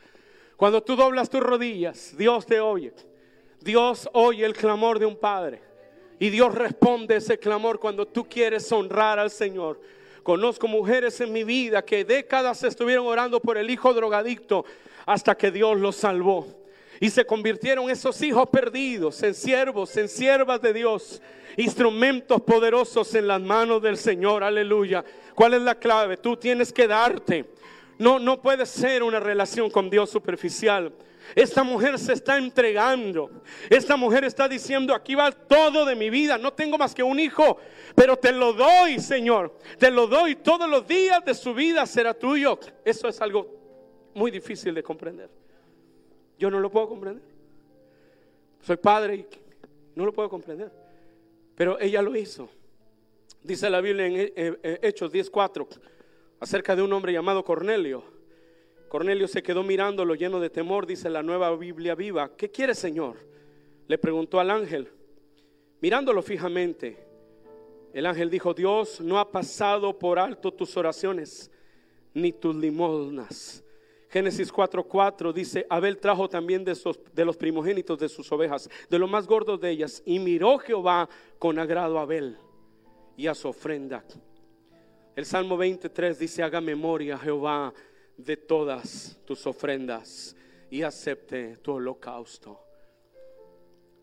Cuando 0.56 0.82
tú 0.82 0.96
doblas 0.96 1.30
tus 1.30 1.42
rodillas, 1.42 2.16
Dios 2.18 2.46
te 2.46 2.60
oye. 2.60 2.94
Dios 3.62 4.10
oye 4.14 4.46
el 4.46 4.54
clamor 4.54 5.00
de 5.00 5.06
un 5.06 5.18
padre. 5.18 5.62
Y 6.20 6.30
Dios 6.30 6.54
responde 6.54 7.18
ese 7.18 7.38
clamor 7.38 7.80
cuando 7.80 8.08
tú 8.08 8.28
quieres 8.28 8.72
honrar 8.72 9.20
al 9.20 9.30
Señor. 9.30 9.80
Conozco 10.28 10.68
mujeres 10.68 11.22
en 11.22 11.32
mi 11.32 11.46
vida 11.46 11.86
que 11.86 12.04
décadas 12.04 12.62
estuvieron 12.62 13.08
orando 13.08 13.40
por 13.40 13.58
el 13.58 13.70
hijo 13.70 13.94
drogadicto 13.94 14.66
hasta 15.06 15.38
que 15.38 15.52
Dios 15.52 15.80
los 15.80 15.96
salvó. 15.96 16.46
Y 17.00 17.12
se 17.12 17.26
convirtieron 17.26 17.90
esos 17.90 18.22
hijos 18.22 18.50
perdidos 18.50 19.24
en 19.24 19.34
siervos, 19.34 19.96
en 19.96 20.10
siervas 20.10 20.62
de 20.62 20.74
Dios, 20.74 21.22
instrumentos 21.56 22.42
poderosos 22.42 23.16
en 23.16 23.26
las 23.26 23.40
manos 23.40 23.82
del 23.82 23.96
Señor. 23.96 24.44
Aleluya. 24.44 25.06
¿Cuál 25.34 25.54
es 25.54 25.62
la 25.62 25.76
clave? 25.76 26.18
Tú 26.18 26.36
tienes 26.36 26.74
que 26.74 26.90
darte. 26.90 27.46
No, 27.98 28.20
no 28.20 28.42
puede 28.42 28.66
ser 28.66 29.04
una 29.04 29.22
relación 29.22 29.70
con 29.70 29.90
Dios 29.90 30.10
superficial. 30.10 30.92
Esta 31.36 31.64
mujer 31.64 32.00
se 32.00 32.14
está 32.14 32.38
entregando. 32.38 33.30
Esta 33.70 33.96
mujer 33.96 34.24
está 34.24 34.48
diciendo, 34.48 34.94
aquí 34.94 35.16
va 35.16 35.32
todo 35.32 35.86
de 35.86 35.96
mi 35.96 36.10
vida. 36.10 36.38
No 36.38 36.54
tengo 36.54 36.78
más 36.78 36.94
que 36.94 37.04
un 37.04 37.20
hijo, 37.20 37.58
pero 37.96 38.18
te 38.18 38.32
lo 38.32 38.54
doy, 38.54 39.00
Señor. 39.00 39.58
Te 39.78 39.92
lo 39.92 40.08
doy. 40.08 40.36
Todos 40.36 40.70
los 40.70 40.88
días 40.88 41.24
de 41.26 41.34
su 41.34 41.54
vida 41.54 41.86
será 41.86 42.14
tuyo. 42.14 42.60
Eso 42.84 43.08
es 43.08 43.22
algo 43.22 43.56
muy 44.14 44.32
difícil 44.32 44.74
de 44.74 44.84
comprender. 44.84 45.30
Yo 46.38 46.50
no 46.50 46.60
lo 46.60 46.70
puedo 46.70 46.90
comprender. 46.90 47.24
Soy 48.62 48.78
padre 48.78 49.16
y 49.16 49.28
no 49.96 50.06
lo 50.06 50.14
puedo 50.14 50.30
comprender. 50.30 50.72
Pero 51.56 51.80
ella 51.80 52.02
lo 52.02 52.16
hizo. 52.16 52.50
Dice 53.42 53.70
la 53.70 53.82
Biblia 53.82 54.08
en 54.08 54.60
Hechos 54.82 55.12
10:4 55.12 55.68
acerca 56.40 56.76
de 56.76 56.82
un 56.82 56.92
hombre 56.94 57.14
llamado 57.14 57.44
Cornelio 57.44 58.17
Cornelio 58.88 59.28
se 59.28 59.44
quedó 59.44 59.64
mirándolo 59.64 60.16
lleno 60.16 60.40
de 60.40 60.50
temor, 60.50 60.86
dice 60.86 61.10
la 61.10 61.24
nueva 61.24 61.56
Biblia 61.56 61.96
viva. 61.96 62.36
¿Qué 62.36 62.50
quiere, 62.50 62.74
Señor? 62.74 63.18
Le 63.88 63.98
preguntó 63.98 64.40
al 64.40 64.50
ángel, 64.50 64.90
mirándolo 65.82 66.22
fijamente. 66.22 67.06
El 67.94 68.06
ángel 68.06 68.30
dijo, 68.30 68.54
Dios 68.54 69.02
no 69.02 69.20
ha 69.20 69.32
pasado 69.32 69.98
por 69.98 70.20
alto 70.20 70.52
tus 70.54 70.76
oraciones 70.78 71.52
ni 72.14 72.32
tus 72.32 72.56
limosnas. 72.56 73.64
Génesis 74.10 74.54
4:4 74.54 75.34
dice, 75.34 75.66
Abel 75.70 75.98
trajo 75.98 76.30
también 76.30 76.64
de, 76.64 76.78
de, 77.14 77.26
los 77.26 77.36
primogénitos 77.36 78.00
de 78.00 78.08
sus 78.08 78.32
ovejas, 78.32 78.70
de 78.90 79.00
los 79.00 79.10
más 79.10 79.28
gordos 79.28 79.60
de 79.60 79.70
ellas, 79.70 80.02
y 80.06 80.20
miró 80.20 80.58
Jehová 80.60 81.10
con 81.38 81.60
agrado 81.60 82.00
a 82.00 82.04
Abel 82.04 82.38
y 83.18 83.28
a 83.28 83.36
su 83.36 83.50
ofrenda. 83.50 84.04
El 85.16 85.26
Salmo 85.26 85.58
23 85.58 86.20
dice, 86.20 86.44
haga 86.44 86.62
memoria 86.62 87.18
Jehová 87.18 87.74
de 88.18 88.36
todas 88.36 89.18
tus 89.26 89.46
ofrendas 89.48 90.36
y 90.70 90.82
acepte 90.82 91.58
tu 91.58 91.74
holocausto. 91.74 92.60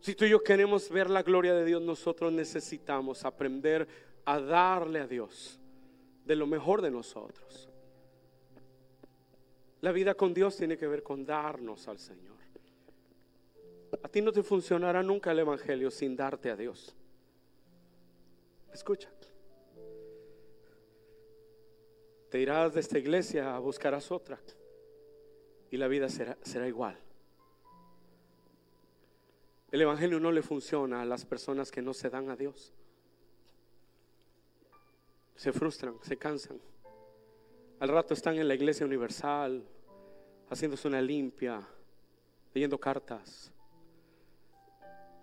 Si 0.00 0.14
tú 0.14 0.24
y 0.24 0.30
yo 0.30 0.42
queremos 0.42 0.88
ver 0.90 1.10
la 1.10 1.22
gloria 1.22 1.54
de 1.54 1.64
Dios, 1.64 1.82
nosotros 1.82 2.32
necesitamos 2.32 3.24
aprender 3.24 3.88
a 4.24 4.38
darle 4.38 5.00
a 5.00 5.06
Dios 5.06 5.58
de 6.24 6.36
lo 6.36 6.46
mejor 6.46 6.82
de 6.82 6.90
nosotros. 6.90 7.68
La 9.80 9.92
vida 9.92 10.14
con 10.14 10.32
Dios 10.32 10.56
tiene 10.56 10.78
que 10.78 10.86
ver 10.86 11.02
con 11.02 11.24
darnos 11.24 11.88
al 11.88 11.98
Señor. 11.98 12.34
A 14.02 14.08
ti 14.08 14.20
no 14.20 14.32
te 14.32 14.42
funcionará 14.42 15.02
nunca 15.02 15.30
el 15.32 15.38
Evangelio 15.40 15.90
sin 15.90 16.16
darte 16.16 16.50
a 16.50 16.56
Dios. 16.56 16.94
Escucha. 18.72 19.08
Te 22.34 22.40
irás 22.40 22.74
de 22.74 22.80
esta 22.80 22.98
iglesia, 22.98 23.56
buscarás 23.60 24.10
otra 24.10 24.40
y 25.70 25.76
la 25.76 25.86
vida 25.86 26.08
será, 26.08 26.36
será 26.42 26.66
igual. 26.66 26.98
El 29.70 29.80
Evangelio 29.80 30.18
no 30.18 30.32
le 30.32 30.42
funciona 30.42 31.00
a 31.00 31.04
las 31.04 31.24
personas 31.24 31.70
que 31.70 31.80
no 31.80 31.94
se 31.94 32.10
dan 32.10 32.30
a 32.30 32.34
Dios. 32.34 32.72
Se 35.36 35.52
frustran, 35.52 35.94
se 36.02 36.16
cansan. 36.16 36.60
Al 37.78 37.88
rato 37.88 38.14
están 38.14 38.36
en 38.36 38.48
la 38.48 38.54
iglesia 38.56 38.84
universal, 38.84 39.64
haciéndose 40.50 40.88
una 40.88 41.00
limpia, 41.00 41.64
leyendo 42.52 42.80
cartas. 42.80 43.52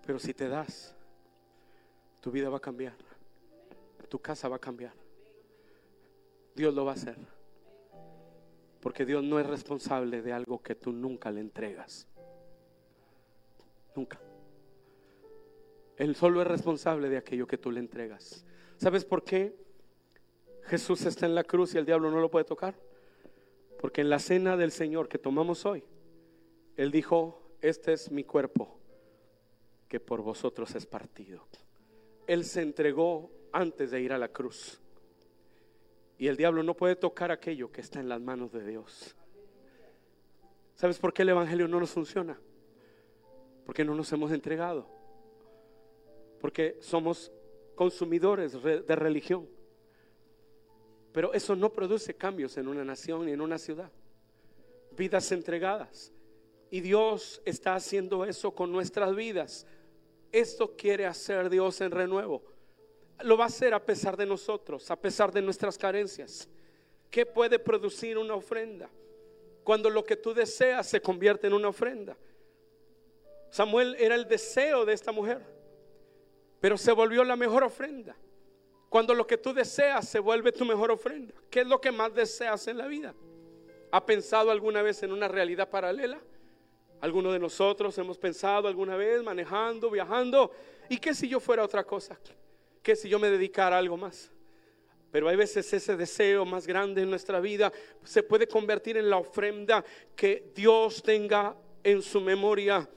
Pero 0.06 0.18
si 0.18 0.32
te 0.32 0.48
das, 0.48 0.96
tu 2.22 2.30
vida 2.30 2.48
va 2.48 2.56
a 2.56 2.60
cambiar, 2.60 2.96
tu 4.08 4.18
casa 4.18 4.48
va 4.48 4.56
a 4.56 4.58
cambiar. 4.58 5.01
Dios 6.54 6.74
lo 6.74 6.84
va 6.84 6.92
a 6.92 6.94
hacer. 6.94 7.16
Porque 8.80 9.06
Dios 9.06 9.22
no 9.22 9.38
es 9.38 9.46
responsable 9.46 10.22
de 10.22 10.32
algo 10.32 10.62
que 10.62 10.74
tú 10.74 10.92
nunca 10.92 11.30
le 11.30 11.40
entregas. 11.40 12.08
Nunca. 13.94 14.20
Él 15.96 16.16
solo 16.16 16.40
es 16.40 16.48
responsable 16.48 17.08
de 17.08 17.16
aquello 17.16 17.46
que 17.46 17.58
tú 17.58 17.70
le 17.70 17.80
entregas. 17.80 18.44
¿Sabes 18.76 19.04
por 19.04 19.22
qué 19.22 19.54
Jesús 20.64 21.06
está 21.06 21.26
en 21.26 21.34
la 21.34 21.44
cruz 21.44 21.74
y 21.74 21.78
el 21.78 21.86
diablo 21.86 22.10
no 22.10 22.20
lo 22.20 22.30
puede 22.30 22.44
tocar? 22.44 22.74
Porque 23.80 24.00
en 24.00 24.10
la 24.10 24.18
cena 24.18 24.56
del 24.56 24.72
Señor 24.72 25.08
que 25.08 25.18
tomamos 25.18 25.64
hoy, 25.64 25.84
Él 26.76 26.90
dijo, 26.90 27.42
este 27.60 27.92
es 27.92 28.10
mi 28.10 28.24
cuerpo 28.24 28.78
que 29.88 30.00
por 30.00 30.22
vosotros 30.22 30.74
es 30.74 30.86
partido. 30.86 31.46
Él 32.26 32.44
se 32.44 32.62
entregó 32.62 33.30
antes 33.52 33.92
de 33.92 34.00
ir 34.00 34.12
a 34.12 34.18
la 34.18 34.28
cruz. 34.28 34.81
Y 36.18 36.28
el 36.28 36.36
diablo 36.36 36.62
no 36.62 36.74
puede 36.74 36.96
tocar 36.96 37.30
aquello 37.30 37.70
que 37.70 37.80
está 37.80 38.00
en 38.00 38.08
las 38.08 38.20
manos 38.20 38.52
de 38.52 38.64
Dios. 38.64 39.16
¿Sabes 40.74 40.98
por 40.98 41.12
qué 41.12 41.22
el 41.22 41.30
Evangelio 41.30 41.68
no 41.68 41.80
nos 41.80 41.90
funciona? 41.90 42.38
Porque 43.64 43.84
no 43.84 43.94
nos 43.94 44.12
hemos 44.12 44.32
entregado. 44.32 44.86
Porque 46.40 46.76
somos 46.80 47.32
consumidores 47.74 48.60
de 48.62 48.96
religión. 48.96 49.48
Pero 51.12 51.32
eso 51.34 51.54
no 51.54 51.72
produce 51.72 52.14
cambios 52.14 52.56
en 52.56 52.68
una 52.68 52.84
nación 52.84 53.26
ni 53.26 53.32
en 53.32 53.40
una 53.40 53.58
ciudad. 53.58 53.90
Vidas 54.96 55.30
entregadas. 55.32 56.12
Y 56.70 56.80
Dios 56.80 57.42
está 57.44 57.74
haciendo 57.74 58.24
eso 58.24 58.54
con 58.54 58.72
nuestras 58.72 59.14
vidas. 59.14 59.66
Esto 60.30 60.74
quiere 60.76 61.06
hacer 61.06 61.50
Dios 61.50 61.80
en 61.80 61.90
renuevo 61.90 62.51
lo 63.22 63.36
va 63.36 63.44
a 63.44 63.46
hacer 63.48 63.74
a 63.74 63.84
pesar 63.84 64.16
de 64.16 64.26
nosotros, 64.26 64.90
a 64.90 64.96
pesar 64.96 65.32
de 65.32 65.42
nuestras 65.42 65.78
carencias. 65.78 66.48
¿Qué 67.10 67.26
puede 67.26 67.58
producir 67.58 68.16
una 68.18 68.34
ofrenda? 68.34 68.88
Cuando 69.64 69.90
lo 69.90 70.04
que 70.04 70.16
tú 70.16 70.32
deseas 70.32 70.88
se 70.88 71.00
convierte 71.00 71.46
en 71.46 71.52
una 71.52 71.68
ofrenda. 71.68 72.16
Samuel 73.50 73.96
era 73.98 74.14
el 74.14 74.26
deseo 74.26 74.84
de 74.84 74.94
esta 74.94 75.12
mujer, 75.12 75.42
pero 76.60 76.78
se 76.78 76.92
volvió 76.92 77.22
la 77.22 77.36
mejor 77.36 77.62
ofrenda. 77.62 78.16
Cuando 78.88 79.14
lo 79.14 79.26
que 79.26 79.38
tú 79.38 79.52
deseas 79.52 80.08
se 80.08 80.18
vuelve 80.18 80.52
tu 80.52 80.64
mejor 80.64 80.90
ofrenda. 80.90 81.34
¿Qué 81.50 81.60
es 81.60 81.66
lo 81.66 81.80
que 81.80 81.92
más 81.92 82.14
deseas 82.14 82.66
en 82.68 82.78
la 82.78 82.86
vida? 82.86 83.14
¿Ha 83.90 84.04
pensado 84.04 84.50
alguna 84.50 84.82
vez 84.82 85.02
en 85.02 85.12
una 85.12 85.28
realidad 85.28 85.68
paralela? 85.68 86.18
Algunos 87.00 87.32
de 87.32 87.38
nosotros 87.38 87.96
hemos 87.98 88.16
pensado 88.16 88.68
alguna 88.68 88.96
vez 88.96 89.22
manejando, 89.22 89.90
viajando. 89.90 90.50
¿Y 90.88 90.98
qué 90.98 91.14
si 91.14 91.28
yo 91.28 91.40
fuera 91.40 91.64
otra 91.64 91.84
cosa? 91.84 92.18
Que 92.82 92.96
si 92.96 93.08
yo 93.08 93.18
me 93.18 93.30
dedicara 93.30 93.76
a 93.76 93.78
algo 93.78 93.96
más? 93.96 94.30
Pero 95.10 95.28
hay 95.28 95.36
veces 95.36 95.70
ese 95.72 95.96
deseo 95.96 96.44
más 96.44 96.66
grande 96.66 97.02
en 97.02 97.10
nuestra 97.10 97.38
vida 97.38 97.70
se 98.02 98.22
puede 98.22 98.48
convertir 98.48 98.96
en 98.96 99.10
la 99.10 99.18
ofrenda 99.18 99.84
que 100.16 100.50
Dios 100.54 101.02
tenga 101.02 101.54
en 101.84 102.00
su 102.00 102.20
memoria. 102.20 102.88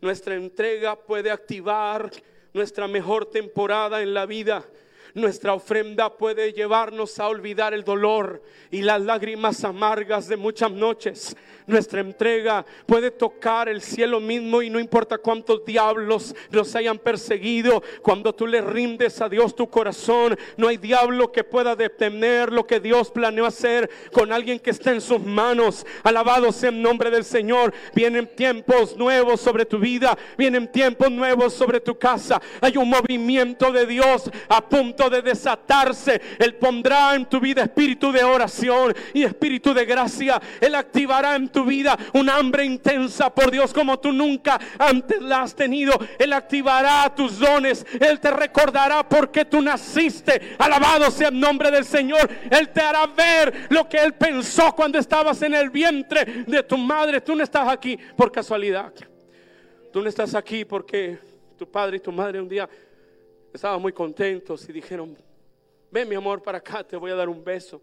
Nuestra 0.00 0.34
entrega 0.34 0.96
puede 0.96 1.30
activar 1.30 2.10
nuestra 2.52 2.88
mejor 2.88 3.26
temporada 3.26 4.02
en 4.02 4.12
la 4.12 4.26
vida. 4.26 4.64
Nuestra 5.14 5.52
ofrenda 5.52 6.16
puede 6.16 6.52
llevarnos 6.54 7.18
a 7.18 7.28
olvidar 7.28 7.74
el 7.74 7.84
dolor 7.84 8.42
y 8.70 8.80
las 8.80 9.00
lágrimas 9.02 9.62
amargas 9.62 10.26
de 10.26 10.36
muchas 10.36 10.70
noches. 10.70 11.36
Nuestra 11.66 12.00
entrega 12.00 12.64
puede 12.86 13.10
tocar 13.10 13.68
el 13.68 13.82
cielo 13.82 14.20
mismo 14.20 14.62
y 14.62 14.70
no 14.70 14.80
importa 14.80 15.18
cuántos 15.18 15.64
diablos 15.64 16.34
nos 16.50 16.74
hayan 16.74 16.98
perseguido. 16.98 17.82
Cuando 18.02 18.34
tú 18.34 18.46
le 18.46 18.60
rindes 18.60 19.20
a 19.20 19.28
Dios 19.28 19.54
tu 19.54 19.68
corazón, 19.68 20.36
no 20.56 20.68
hay 20.68 20.76
diablo 20.78 21.30
que 21.30 21.44
pueda 21.44 21.76
detener 21.76 22.50
lo 22.50 22.66
que 22.66 22.80
Dios 22.80 23.10
planeó 23.10 23.46
hacer 23.46 23.90
con 24.12 24.32
alguien 24.32 24.58
que 24.58 24.70
está 24.70 24.92
en 24.92 25.00
sus 25.00 25.20
manos. 25.20 25.86
Alabado 26.02 26.50
sea 26.52 26.70
el 26.70 26.82
nombre 26.82 27.10
del 27.10 27.24
Señor. 27.24 27.72
Vienen 27.94 28.34
tiempos 28.34 28.96
nuevos 28.96 29.40
sobre 29.40 29.64
tu 29.64 29.78
vida, 29.78 30.16
vienen 30.36 30.70
tiempos 30.70 31.10
nuevos 31.10 31.52
sobre 31.52 31.80
tu 31.80 31.98
casa. 31.98 32.40
Hay 32.60 32.76
un 32.76 32.88
movimiento 32.88 33.70
de 33.70 33.86
Dios 33.86 34.30
a 34.48 34.66
punto 34.68 35.01
de 35.08 35.22
desatarse, 35.22 36.20
Él 36.38 36.54
pondrá 36.54 37.14
en 37.14 37.26
tu 37.26 37.40
vida 37.40 37.62
espíritu 37.62 38.12
de 38.12 38.24
oración 38.24 38.94
y 39.14 39.24
espíritu 39.24 39.74
de 39.74 39.84
gracia. 39.84 40.40
Él 40.60 40.74
activará 40.74 41.36
en 41.36 41.48
tu 41.48 41.64
vida 41.64 41.98
un 42.14 42.28
hambre 42.28 42.64
intensa 42.64 43.34
por 43.34 43.50
Dios 43.50 43.72
como 43.72 43.98
tú 43.98 44.12
nunca 44.12 44.60
antes 44.78 45.20
la 45.20 45.42
has 45.42 45.54
tenido. 45.54 45.92
Él 46.18 46.32
activará 46.32 47.12
tus 47.14 47.38
dones. 47.38 47.84
Él 48.00 48.20
te 48.20 48.30
recordará 48.30 49.08
por 49.08 49.30
qué 49.30 49.44
tú 49.44 49.60
naciste. 49.60 50.56
Alabado 50.58 51.10
sea 51.10 51.28
el 51.28 51.38
nombre 51.38 51.70
del 51.70 51.84
Señor. 51.84 52.28
Él 52.50 52.70
te 52.70 52.80
hará 52.80 53.06
ver 53.06 53.66
lo 53.70 53.88
que 53.88 53.98
Él 53.98 54.14
pensó 54.14 54.74
cuando 54.74 54.98
estabas 54.98 55.42
en 55.42 55.54
el 55.54 55.70
vientre 55.70 56.44
de 56.46 56.62
tu 56.62 56.76
madre. 56.76 57.20
Tú 57.20 57.34
no 57.34 57.42
estás 57.42 57.68
aquí 57.68 57.98
por 58.16 58.30
casualidad. 58.30 58.92
Tú 59.92 60.00
no 60.00 60.08
estás 60.08 60.34
aquí 60.34 60.64
porque 60.64 61.18
tu 61.58 61.70
padre 61.70 61.98
y 61.98 62.00
tu 62.00 62.10
madre 62.10 62.40
un 62.40 62.48
día 62.48 62.68
estaban 63.52 63.80
muy 63.80 63.92
contentos 63.92 64.68
y 64.68 64.72
dijeron, 64.72 65.16
ven 65.90 66.08
mi 66.08 66.14
amor 66.14 66.42
para 66.42 66.58
acá, 66.58 66.82
te 66.82 66.96
voy 66.96 67.10
a 67.10 67.14
dar 67.14 67.28
un 67.28 67.44
beso. 67.44 67.82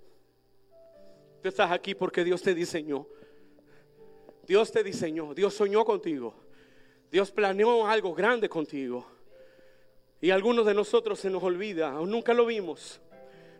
Tú 1.41 1.47
estás 1.47 1.71
aquí 1.71 1.95
porque 1.95 2.23
Dios 2.23 2.41
te 2.41 2.53
diseñó. 2.53 3.05
Dios 4.45 4.71
te 4.71 4.83
diseñó, 4.83 5.33
Dios 5.33 5.53
soñó 5.53 5.85
contigo. 5.85 6.33
Dios 7.11 7.31
planeó 7.31 7.87
algo 7.87 8.13
grande 8.13 8.49
contigo. 8.49 9.05
Y 10.21 10.31
algunos 10.31 10.65
de 10.65 10.73
nosotros 10.73 11.19
se 11.19 11.29
nos 11.29 11.43
olvida, 11.43 11.91
aún 11.91 12.11
nunca 12.11 12.33
lo 12.33 12.45
vimos. 12.45 12.99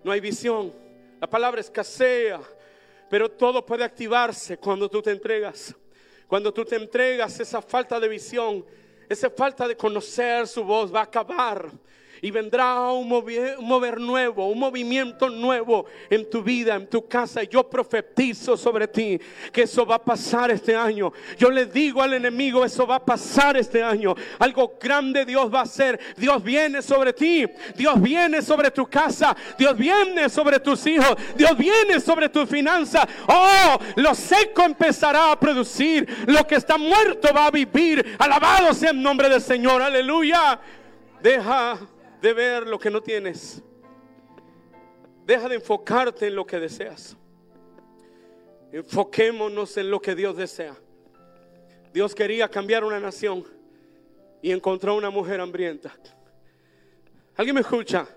No 0.03 0.11
hay 0.11 0.19
visión. 0.19 0.73
La 1.21 1.29
palabra 1.29 1.61
escasea, 1.61 2.41
pero 3.09 3.29
todo 3.29 3.65
puede 3.65 3.83
activarse 3.83 4.57
cuando 4.57 4.89
tú 4.89 5.01
te 5.01 5.11
entregas. 5.11 5.75
Cuando 6.27 6.53
tú 6.53 6.65
te 6.65 6.75
entregas, 6.75 7.39
esa 7.39 7.61
falta 7.61 7.99
de 7.99 8.07
visión, 8.07 8.65
esa 9.07 9.29
falta 9.29 9.67
de 9.67 9.75
conocer 9.75 10.47
su 10.47 10.63
voz 10.63 10.93
va 10.93 11.01
a 11.01 11.03
acabar 11.03 11.71
y 12.21 12.31
vendrá 12.31 12.91
un 12.91 13.07
mover, 13.07 13.99
nuevo, 13.99 14.47
un 14.47 14.59
movimiento 14.59 15.29
nuevo 15.29 15.85
en 16.09 16.29
tu 16.29 16.41
vida, 16.41 16.75
en 16.75 16.87
tu 16.87 17.07
casa. 17.07 17.43
Yo 17.43 17.69
profetizo 17.69 18.57
sobre 18.57 18.87
ti 18.87 19.19
que 19.51 19.63
eso 19.63 19.85
va 19.85 19.95
a 19.95 20.03
pasar 20.03 20.51
este 20.51 20.75
año. 20.75 21.11
Yo 21.37 21.49
le 21.49 21.65
digo 21.65 22.01
al 22.01 22.13
enemigo, 22.13 22.65
eso 22.65 22.85
va 22.85 22.95
a 22.95 23.05
pasar 23.05 23.57
este 23.57 23.81
año. 23.83 24.15
Algo 24.39 24.77
grande 24.81 25.25
Dios 25.25 25.53
va 25.53 25.59
a 25.59 25.63
hacer. 25.63 25.99
Dios 26.17 26.43
viene 26.43 26.81
sobre 26.81 27.13
ti. 27.13 27.45
Dios 27.75 28.01
viene 28.01 28.41
sobre 28.41 28.71
tu 28.71 28.85
casa. 28.87 29.35
Dios 29.57 29.75
viene 29.77 30.29
sobre 30.29 30.59
tus 30.59 30.85
hijos. 30.87 31.15
Dios 31.35 31.57
viene 31.57 31.99
sobre 31.99 32.29
tu 32.29 32.45
finanza. 32.45 33.07
Oh, 33.27 33.77
lo 33.95 34.13
seco 34.15 34.63
empezará 34.63 35.31
a 35.31 35.39
producir. 35.39 36.07
Lo 36.27 36.45
que 36.45 36.55
está 36.55 36.77
muerto 36.77 37.29
va 37.33 37.47
a 37.47 37.51
vivir. 37.51 38.15
Alabado 38.17 38.73
sea 38.73 38.91
el 38.91 39.01
nombre 39.01 39.29
del 39.29 39.41
Señor. 39.41 39.81
Aleluya. 39.81 40.59
Deja 41.21 41.77
de 42.21 42.33
ver 42.33 42.67
lo 42.67 42.77
que 42.79 42.89
no 42.89 43.01
tienes. 43.01 43.61
Deja 45.25 45.47
de 45.47 45.55
enfocarte 45.55 46.27
en 46.27 46.35
lo 46.35 46.45
que 46.45 46.59
deseas. 46.59 47.15
Enfoquémonos 48.71 49.77
en 49.77 49.89
lo 49.89 50.01
que 50.01 50.15
Dios 50.15 50.35
desea. 50.37 50.75
Dios 51.93 52.13
quería 52.13 52.47
cambiar 52.49 52.83
una 52.83 52.99
nación 52.99 53.45
y 54.41 54.51
encontró 54.51 54.95
una 54.95 55.09
mujer 55.09 55.39
hambrienta. 55.39 55.95
¿Alguien 57.35 57.55
me 57.55 57.61
escucha? 57.61 58.07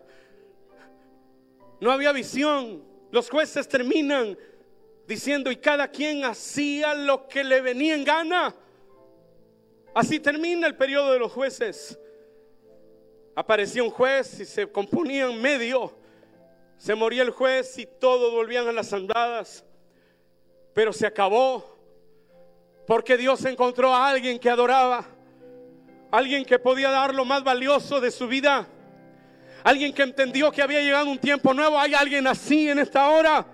No 1.80 1.90
había 1.90 2.12
visión. 2.12 2.82
Los 3.10 3.30
jueces 3.30 3.68
terminan 3.68 4.36
diciendo 5.06 5.50
y 5.50 5.56
cada 5.56 5.88
quien 5.88 6.24
hacía 6.24 6.94
lo 6.94 7.28
que 7.28 7.44
le 7.44 7.60
venía 7.60 7.94
en 7.94 8.04
gana. 8.04 8.54
Así 9.94 10.20
termina 10.20 10.66
el 10.66 10.76
periodo 10.76 11.12
de 11.12 11.18
los 11.18 11.32
jueces 11.32 11.98
aparecía 13.34 13.82
un 13.82 13.90
juez 13.90 14.40
y 14.40 14.44
se 14.44 14.70
componía 14.70 15.26
en 15.26 15.40
medio. 15.40 15.96
Se 16.76 16.94
moría 16.94 17.22
el 17.22 17.30
juez 17.30 17.78
y 17.78 17.86
todos 17.86 18.32
volvían 18.32 18.66
a 18.68 18.72
las 18.72 18.92
andadas. 18.92 19.64
Pero 20.74 20.92
se 20.92 21.06
acabó 21.06 21.78
porque 22.86 23.16
Dios 23.16 23.44
encontró 23.44 23.94
a 23.94 24.08
alguien 24.08 24.38
que 24.38 24.50
adoraba, 24.50 25.06
alguien 26.10 26.44
que 26.44 26.58
podía 26.58 26.90
dar 26.90 27.14
lo 27.14 27.24
más 27.24 27.44
valioso 27.44 28.00
de 28.00 28.10
su 28.10 28.26
vida, 28.26 28.66
alguien 29.62 29.92
que 29.92 30.02
entendió 30.02 30.50
que 30.50 30.62
había 30.62 30.80
llegado 30.80 31.08
un 31.08 31.18
tiempo 31.18 31.54
nuevo. 31.54 31.78
Hay 31.78 31.94
alguien 31.94 32.26
así 32.26 32.68
en 32.68 32.78
esta 32.80 33.08
hora. 33.08 33.46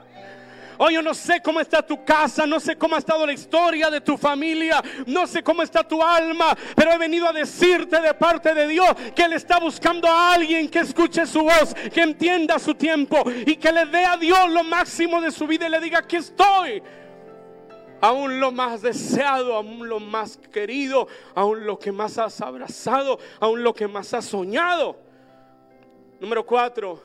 Oh, 0.79 0.91
yo 0.91 1.03
no 1.03 1.13
sé 1.13 1.41
cómo 1.43 1.61
está 1.61 1.83
tu 1.83 2.05
casa, 2.05 2.47
no 2.47 2.61
sé 2.61 2.77
cómo 2.77 2.95
ha 2.95 2.99
estado 2.99 3.27
la 3.27 3.33
historia 3.33 3.91
de 3.91 4.01
tu 4.01 4.17
familia, 4.17 4.81
no 5.07 5.27
sé 5.27 5.43
cómo 5.43 5.63
está 5.63 5.83
tu 5.83 6.01
alma, 6.01 6.57
pero 6.77 6.93
he 6.93 6.99
venido 6.99 7.29
a 7.29 7.33
decirte 7.33 8.01
de 8.01 8.15
parte 8.15 8.55
de 8.55 8.69
Dios 8.69 8.89
que 9.15 9.25
Él 9.25 9.33
está 9.33 9.59
buscando 9.59 10.09
a 10.09 10.35
alguien 10.35 10.69
que 10.69 10.79
escuche 10.79 11.27
su 11.27 11.43
voz, 11.43 11.75
que 11.93 12.03
entienda 12.03 12.61
su 12.61 12.75
tiempo 12.75 13.25
y 13.45 13.57
que 13.57 13.73
le 13.73 13.87
dé 13.87 14.05
a 14.05 14.17
Dios 14.17 14.49
lo 14.51 14.63
máximo 14.63 15.21
de 15.21 15.33
su 15.33 15.49
vida 15.49 15.67
y 15.67 15.71
le 15.71 15.81
diga, 15.81 15.99
aquí 15.99 16.17
estoy. 16.17 16.81
Aún 18.01 18.39
lo 18.39 18.53
más 18.53 18.81
deseado, 18.81 19.55
aún 19.55 19.89
lo 19.89 19.99
más 19.99 20.37
querido, 20.37 21.09
aún 21.35 21.67
lo 21.67 21.77
que 21.77 21.91
más 21.91 22.17
has 22.19 22.41
abrazado, 22.41 23.19
aún 23.41 23.65
lo 23.65 23.75
que 23.75 23.89
más 23.89 24.15
has 24.15 24.27
soñado. 24.27 24.97
Número 26.21 26.47
cuatro, 26.47 27.03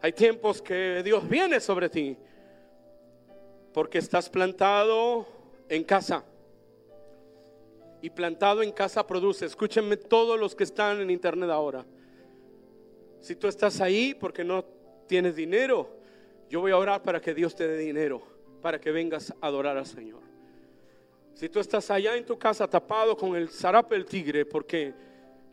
hay 0.00 0.12
tiempos 0.12 0.62
que 0.62 1.02
Dios 1.02 1.28
viene 1.28 1.58
sobre 1.60 1.88
ti 1.88 2.16
porque 3.72 3.98
estás 3.98 4.28
plantado 4.28 5.26
en 5.68 5.84
casa. 5.84 6.24
Y 8.00 8.10
plantado 8.10 8.62
en 8.62 8.70
casa 8.70 9.04
produce. 9.06 9.46
Escúchenme 9.46 9.96
todos 9.96 10.38
los 10.38 10.54
que 10.54 10.64
están 10.64 11.00
en 11.00 11.10
internet 11.10 11.50
ahora. 11.50 11.84
Si 13.20 13.34
tú 13.34 13.48
estás 13.48 13.80
ahí 13.80 14.14
porque 14.14 14.44
no 14.44 14.64
tienes 15.08 15.34
dinero, 15.34 15.90
yo 16.48 16.60
voy 16.60 16.70
a 16.70 16.76
orar 16.76 17.02
para 17.02 17.20
que 17.20 17.34
Dios 17.34 17.56
te 17.56 17.66
dé 17.66 17.76
dinero, 17.76 18.22
para 18.62 18.80
que 18.80 18.92
vengas 18.92 19.34
a 19.40 19.46
adorar 19.48 19.76
al 19.76 19.86
Señor. 19.86 20.20
Si 21.34 21.48
tú 21.48 21.58
estás 21.58 21.90
allá 21.90 22.16
en 22.16 22.24
tu 22.24 22.38
casa 22.38 22.68
tapado 22.68 23.16
con 23.16 23.34
el 23.34 23.48
zarape 23.48 23.96
del 23.96 24.06
tigre 24.06 24.44
porque 24.44 24.94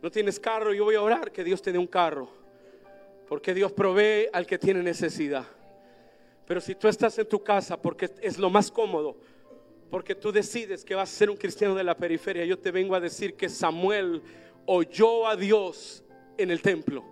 no 0.00 0.10
tienes 0.10 0.38
carro, 0.38 0.72
yo 0.72 0.84
voy 0.84 0.94
a 0.94 1.02
orar 1.02 1.32
que 1.32 1.42
Dios 1.42 1.60
te 1.60 1.72
dé 1.72 1.78
un 1.78 1.86
carro 1.88 2.45
porque 3.28 3.54
Dios 3.54 3.72
provee 3.72 4.28
al 4.32 4.46
que 4.46 4.58
tiene 4.58 4.82
necesidad. 4.82 5.44
Pero 6.46 6.60
si 6.60 6.74
tú 6.74 6.88
estás 6.88 7.18
en 7.18 7.28
tu 7.28 7.42
casa 7.42 7.80
porque 7.80 8.10
es 8.22 8.38
lo 8.38 8.50
más 8.50 8.70
cómodo, 8.70 9.16
porque 9.90 10.14
tú 10.14 10.32
decides 10.32 10.84
que 10.84 10.94
vas 10.94 11.12
a 11.12 11.16
ser 11.16 11.30
un 11.30 11.36
cristiano 11.36 11.74
de 11.74 11.84
la 11.84 11.96
periferia, 11.96 12.44
yo 12.44 12.58
te 12.58 12.70
vengo 12.70 12.94
a 12.94 13.00
decir 13.00 13.34
que 13.34 13.48
Samuel 13.48 14.22
oyó 14.66 15.26
a 15.26 15.36
Dios 15.36 16.04
en 16.38 16.50
el 16.50 16.62
templo. 16.62 17.04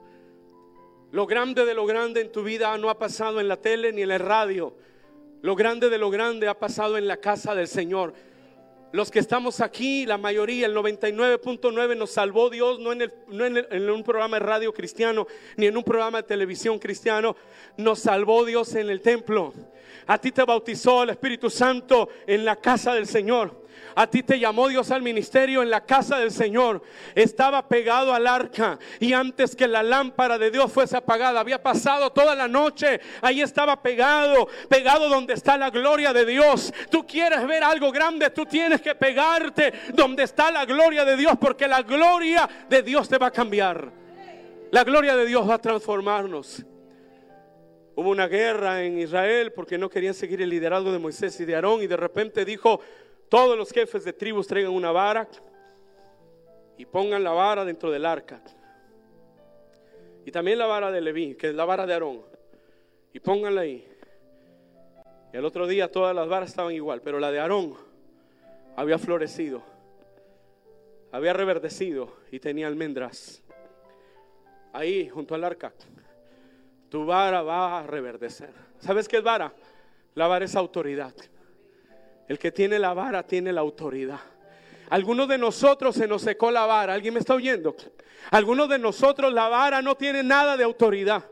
Lo 1.11 1.27
grande 1.27 1.65
de 1.65 1.75
lo 1.75 1.87
grande 1.87 2.21
en 2.21 2.33
tu 2.33 2.43
vida 2.43 2.77
no 2.79 2.91
ha 2.91 2.99
pasado 2.99 3.41
en 3.41 3.47
la 3.47 3.57
tele 3.57 3.93
ni 3.93 4.03
en 4.03 4.09
la 4.09 4.19
radio. 4.19 4.75
Lo 5.43 5.55
grande 5.55 5.89
de 5.89 5.99
lo 5.99 6.11
grande 6.11 6.49
ha 6.49 6.59
pasado 6.59 6.99
en 6.99 7.07
la 7.07 7.19
casa 7.19 7.55
del 7.55 7.69
Señor. 7.69 8.15
Los 8.95 9.11
que 9.11 9.19
estamos 9.19 9.61
aquí, 9.61 10.07
la 10.07 10.19
mayoría, 10.19 10.67
el 10.67 10.77
99.9 10.77 11.97
nos 11.97 12.13
salvó 12.13 12.49
Dios, 12.49 12.79
no, 12.79 12.93
en, 12.93 13.13
no 13.27 13.45
en, 13.45 13.91
un 13.91 14.05
programa 14.05 14.39
de 14.39 14.47
radio 14.47 14.73
cristiano, 14.73 15.27
ni 15.57 15.67
en 15.67 15.77
un 15.77 15.83
programa 15.83 16.19
de 16.19 16.29
televisión 16.29 16.79
cristiano, 16.79 17.35
nos 17.77 17.99
salvó 17.99 18.45
Dios 18.45 18.73
en 18.77 18.89
el 18.89 19.01
templo. 19.01 19.53
A 20.07 20.17
ti 20.19 20.31
te 20.31 20.45
bautizó 20.45 21.03
el 21.03 21.11
Espíritu 21.11 21.51
Santo 21.51 22.09
en 22.25 22.45
la 22.45 22.55
casa 22.55 22.95
del 22.95 23.09
Señor. 23.09 23.64
A 23.95 24.07
ti 24.07 24.23
te 24.23 24.39
llamó 24.39 24.69
Dios 24.69 24.91
al 24.91 25.03
ministerio 25.03 25.63
en 25.63 25.71
la 25.71 25.85
casa 25.85 26.19
del 26.19 26.31
Señor. 26.31 26.83
Estaba 27.15 27.69
pegado 27.69 28.13
al 28.13 28.27
arca 28.27 28.79
y 29.01 29.13
antes 29.13 29.55
que 29.55 29.69
la 29.69 29.83
lámpara 29.83 30.39
de 30.39 30.51
Dios 30.51 30.73
fuese 30.73 30.97
apagada, 30.97 31.41
había 31.41 31.63
pasado 31.63 32.11
toda 32.11 32.35
la 32.35 32.49
noche. 32.49 33.01
Ahí 33.21 33.41
estaba 33.41 33.81
pegado, 33.83 34.49
pegado 34.69 35.09
donde 35.09 35.35
está 35.35 35.57
la 35.57 35.71
gloria 35.71 36.13
de 36.13 36.27
Dios. 36.27 36.73
Tú 36.91 37.07
quieres 37.07 37.47
ver 37.47 37.63
algo 37.63 37.93
grande, 37.93 38.31
tú 38.31 38.47
tienes 38.47 38.81
que 38.81 38.95
pegarte 38.95 39.73
donde 39.93 40.25
está 40.25 40.51
la 40.51 40.65
gloria 40.65 41.05
de 41.05 41.17
Dios 41.17 41.35
porque 41.41 41.69
la 41.69 41.83
gloria 41.83 42.49
de 42.69 42.83
Dios 42.83 43.09
te 43.09 43.19
va 43.19 43.29
a 43.29 43.31
cambiar. 43.31 43.93
La 44.71 44.83
gloria 44.83 45.17
de 45.17 45.27
Dios 45.27 45.49
va 45.49 45.55
a 45.55 45.59
transformarnos. 45.59 46.65
Hubo 47.97 48.11
una 48.11 48.27
guerra 48.27 48.83
en 48.83 48.99
Israel 48.99 49.53
porque 49.53 49.79
no 49.79 49.89
querían 49.89 50.15
seguir 50.15 50.43
el 50.43 50.51
liderazgo 50.51 50.91
de 50.91 50.99
Moisés 50.99 51.39
y 51.39 51.45
de 51.45 51.55
Aarón 51.55 51.81
y 51.81 51.87
de 51.87 51.97
repente 51.97 52.45
dijo, 52.45 52.81
todos 53.35 53.59
los 53.59 53.73
jefes 53.73 54.05
de 54.05 54.13
tribus 54.13 54.47
traigan 54.47 54.71
una 54.71 54.93
vara 54.93 55.27
y 56.79 56.87
pongan 56.87 57.25
la 57.25 57.33
vara 57.33 57.65
dentro 57.65 57.91
del 57.91 58.07
arca. 58.07 58.41
Y 60.25 60.31
también 60.31 60.57
la 60.57 60.67
vara 60.67 60.93
de 60.93 61.01
Leví, 61.01 61.35
que 61.35 61.49
es 61.49 61.55
la 61.57 61.65
vara 61.65 61.85
de 61.85 61.95
Aarón. 61.95 62.23
Y 63.13 63.19
pónganla 63.19 63.63
ahí. 63.63 63.85
Y 65.33 65.37
el 65.37 65.45
otro 65.45 65.67
día 65.67 65.91
todas 65.91 66.15
las 66.15 66.29
varas 66.29 66.51
estaban 66.51 66.75
igual, 66.75 67.01
pero 67.01 67.19
la 67.19 67.33
de 67.33 67.41
Aarón 67.41 67.75
había 68.77 68.99
florecido, 68.99 69.65
había 71.11 71.33
reverdecido 71.33 72.13
y 72.31 72.39
tenía 72.39 72.69
almendras. 72.69 73.43
Ahí, 74.73 75.09
junto 75.09 75.35
al 75.35 75.43
arca, 75.43 75.73
tu 76.89 77.05
vara 77.05 77.43
va 77.43 77.81
a 77.81 77.83
reverdecer. 77.83 78.53
¿Sabes 78.79 79.09
qué 79.09 79.17
es 79.17 79.25
vara? 79.25 79.53
La 80.15 80.29
vara 80.29 80.45
es 80.45 80.55
autoridad. 80.55 81.15
El 82.29 82.39
que 82.39 82.53
tiene 82.53 82.79
la 82.79 82.95
vara 82.95 83.23
tiene 83.23 83.53
la 83.53 83.61
autoridad. 83.61 84.21
Algunos 84.91 85.29
de 85.29 85.39
nosotros 85.39 85.95
se 85.95 86.07
nos 86.07 86.23
secó 86.23 86.51
la 86.51 86.67
vara. 86.67 86.95
¿Alguien 86.95 87.15
me 87.15 87.21
está 87.21 87.35
oyendo? 87.35 87.75
Algunos 88.31 88.69
de 88.69 88.79
nosotros 88.79 89.33
la 89.33 89.49
vara 89.49 89.83
no 89.83 89.97
tiene 89.97 90.23
nada 90.23 90.57
de 90.57 90.65
autoridad. 90.65 91.25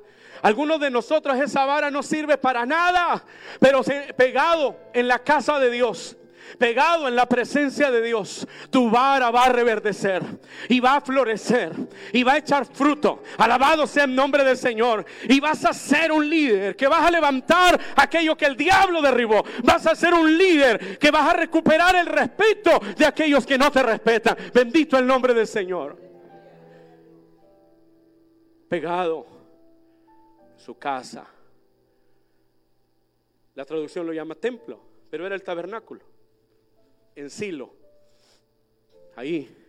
Algunos 0.43 0.81
de 0.81 0.91
nosotros 0.91 1.39
esa 1.39 1.65
vara 1.65 1.91
no 1.91 2.03
sirve 2.03 2.37
para 2.37 2.67
nada, 2.67 3.25
pero 3.61 3.83
pegado 4.17 4.77
en 4.93 5.07
la 5.07 5.21
casa 5.21 5.59
de 5.61 5.71
Dios 5.71 6.17
pegado 6.59 7.09
en 7.09 7.17
la 7.17 7.27
presencia 7.27 7.91
de 7.91 8.03
Dios, 8.03 8.47
tu 8.71 8.91
vara 8.91 9.31
va 9.31 9.45
a 9.45 9.49
reverdecer 9.49 10.23
y 10.69 10.81
va 10.81 10.97
a 10.97 11.01
florecer 11.01 11.73
y 12.13 12.23
va 12.23 12.35
a 12.35 12.39
echar 12.39 12.67
fruto. 12.67 13.23
Alabado 13.39 13.87
sea 13.87 14.05
el 14.05 14.15
nombre 14.15 14.45
del 14.45 14.57
Señor. 14.57 15.05
Y 15.29 15.41
vas 15.41 15.65
a 15.65 15.73
ser 15.73 16.13
un 16.13 16.29
líder 16.29 16.77
que 16.77 16.89
vas 16.89 17.05
a 17.07 17.11
levantar 17.11 17.81
aquello 17.97 18.37
que 18.37 18.47
el 18.47 18.57
diablo 18.57 19.03
derribó. 19.03 19.45
Vas 19.65 19.87
a 19.87 19.95
ser 19.95 20.15
un 20.15 20.37
líder 20.37 20.99
que 20.99 21.11
vas 21.11 21.31
a 21.31 21.35
recuperar 21.35 21.97
el 21.97 22.07
respeto 22.07 22.81
de 22.97 23.07
aquellos 23.07 23.47
que 23.47 23.59
no 23.59 23.71
te 23.71 23.83
respetan. 23.83 24.37
Bendito 24.53 24.99
el 24.99 25.07
nombre 25.07 25.35
del 25.35 25.47
Señor. 25.47 26.01
Pegado 28.69 29.27
su 30.57 30.79
casa. 30.79 31.27
La 33.55 33.65
traducción 33.65 34.07
lo 34.07 34.13
llama 34.13 34.35
templo, 34.35 34.81
pero 35.11 35.27
era 35.27 35.35
el 35.35 35.43
tabernáculo 35.43 36.12
en 37.15 37.31
Silo. 37.31 37.75
Ahí 39.17 39.63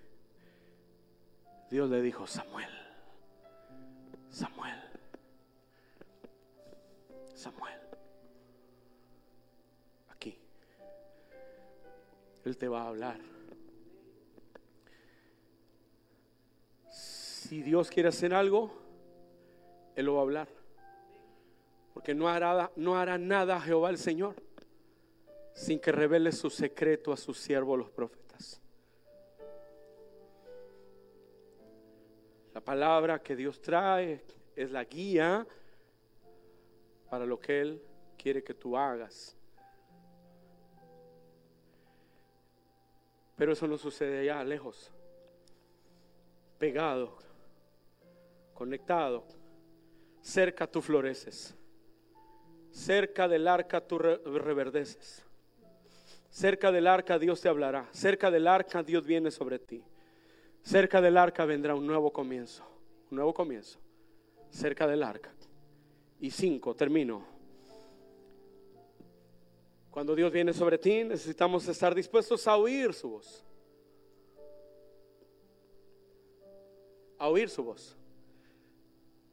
Dios 1.73 1.89
le 1.89 2.03
dijo, 2.03 2.27
Samuel, 2.27 2.69
Samuel, 4.29 4.79
Samuel, 7.33 7.79
aquí. 10.11 10.37
Él 12.45 12.57
te 12.57 12.67
va 12.67 12.83
a 12.83 12.87
hablar. 12.89 13.19
Si 16.91 17.63
Dios 17.63 17.89
quiere 17.89 18.09
hacer 18.09 18.35
algo, 18.35 18.71
Él 19.95 20.05
lo 20.05 20.13
va 20.13 20.19
a 20.19 20.23
hablar. 20.23 20.47
Porque 21.95 22.13
no 22.13 22.29
hará, 22.29 22.71
no 22.75 22.95
hará 22.95 23.17
nada 23.17 23.59
Jehová 23.59 23.89
el 23.89 23.97
Señor 23.97 24.35
sin 25.53 25.79
que 25.79 25.91
revele 25.91 26.31
su 26.31 26.49
secreto 26.49 27.11
a 27.11 27.17
sus 27.17 27.37
siervos 27.37 27.77
los 27.77 27.89
profetas. 27.89 28.59
La 32.53 32.61
palabra 32.61 33.21
que 33.21 33.35
Dios 33.35 33.61
trae 33.61 34.23
es 34.55 34.71
la 34.71 34.83
guía 34.83 35.45
para 37.09 37.25
lo 37.25 37.39
que 37.39 37.61
Él 37.61 37.81
quiere 38.17 38.43
que 38.43 38.53
tú 38.53 38.77
hagas. 38.77 39.35
Pero 43.35 43.53
eso 43.53 43.67
no 43.67 43.77
sucede 43.77 44.19
allá 44.19 44.43
lejos, 44.43 44.91
pegado, 46.59 47.17
conectado, 48.53 49.25
cerca 50.21 50.67
tú 50.67 50.81
floreces, 50.81 51.55
cerca 52.71 53.27
del 53.27 53.47
arca 53.47 53.81
tú 53.81 53.97
reverdeces. 53.97 55.25
Cerca 56.33 56.71
del 56.71 56.87
arca 56.87 57.19
Dios 57.19 57.41
te 57.41 57.47
hablará. 57.47 57.87
Cerca 57.91 58.31
del 58.31 58.47
arca 58.47 58.81
Dios 58.81 59.05
viene 59.05 59.29
sobre 59.29 59.59
ti. 59.59 59.83
Cerca 60.63 60.99
del 60.99 61.15
arca 61.15 61.45
vendrá 61.45 61.75
un 61.75 61.85
nuevo 61.85 62.11
comienzo. 62.11 62.63
Un 63.11 63.17
nuevo 63.17 63.35
comienzo. 63.35 63.77
Cerca 64.49 64.87
del 64.87 65.03
arca. 65.03 65.31
Y 66.19 66.31
cinco, 66.31 66.75
termino. 66.75 67.23
Cuando 69.91 70.15
Dios 70.15 70.31
viene 70.31 70.53
sobre 70.53 70.79
ti, 70.79 71.03
necesitamos 71.03 71.67
estar 71.67 71.93
dispuestos 71.93 72.47
a 72.47 72.57
oír 72.57 72.95
su 72.95 73.11
voz. 73.11 73.45
A 77.19 77.29
oír 77.29 77.47
su 77.47 77.63
voz. 77.63 77.95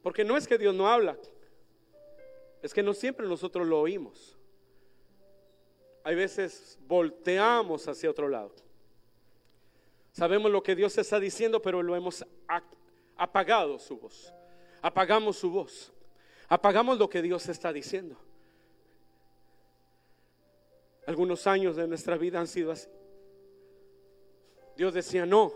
Porque 0.02 0.22
no 0.22 0.36
es 0.36 0.46
que 0.46 0.58
Dios 0.58 0.74
no 0.74 0.86
habla, 0.86 1.16
es 2.60 2.74
que 2.74 2.82
no 2.82 2.92
siempre 2.92 3.26
nosotros 3.26 3.66
lo 3.66 3.80
oímos 3.80 4.36
hay 6.02 6.14
veces 6.14 6.78
volteamos 6.86 7.86
hacia 7.88 8.10
otro 8.10 8.28
lado. 8.28 8.52
Sabemos 10.12 10.50
lo 10.50 10.62
que 10.62 10.74
Dios 10.74 10.96
está 10.98 11.20
diciendo, 11.20 11.62
pero 11.62 11.82
lo 11.82 11.94
hemos 11.94 12.24
apagado 13.16 13.78
su 13.78 13.98
voz. 13.98 14.32
Apagamos 14.82 15.36
su 15.36 15.50
voz. 15.50 15.92
Apagamos 16.48 16.98
lo 16.98 17.08
que 17.08 17.22
Dios 17.22 17.48
está 17.48 17.72
diciendo. 17.72 18.16
Algunos 21.06 21.46
años 21.46 21.76
de 21.76 21.86
nuestra 21.86 22.16
vida 22.16 22.40
han 22.40 22.46
sido 22.46 22.72
así. 22.72 22.88
Dios 24.76 24.94
decía 24.94 25.26
no. 25.26 25.52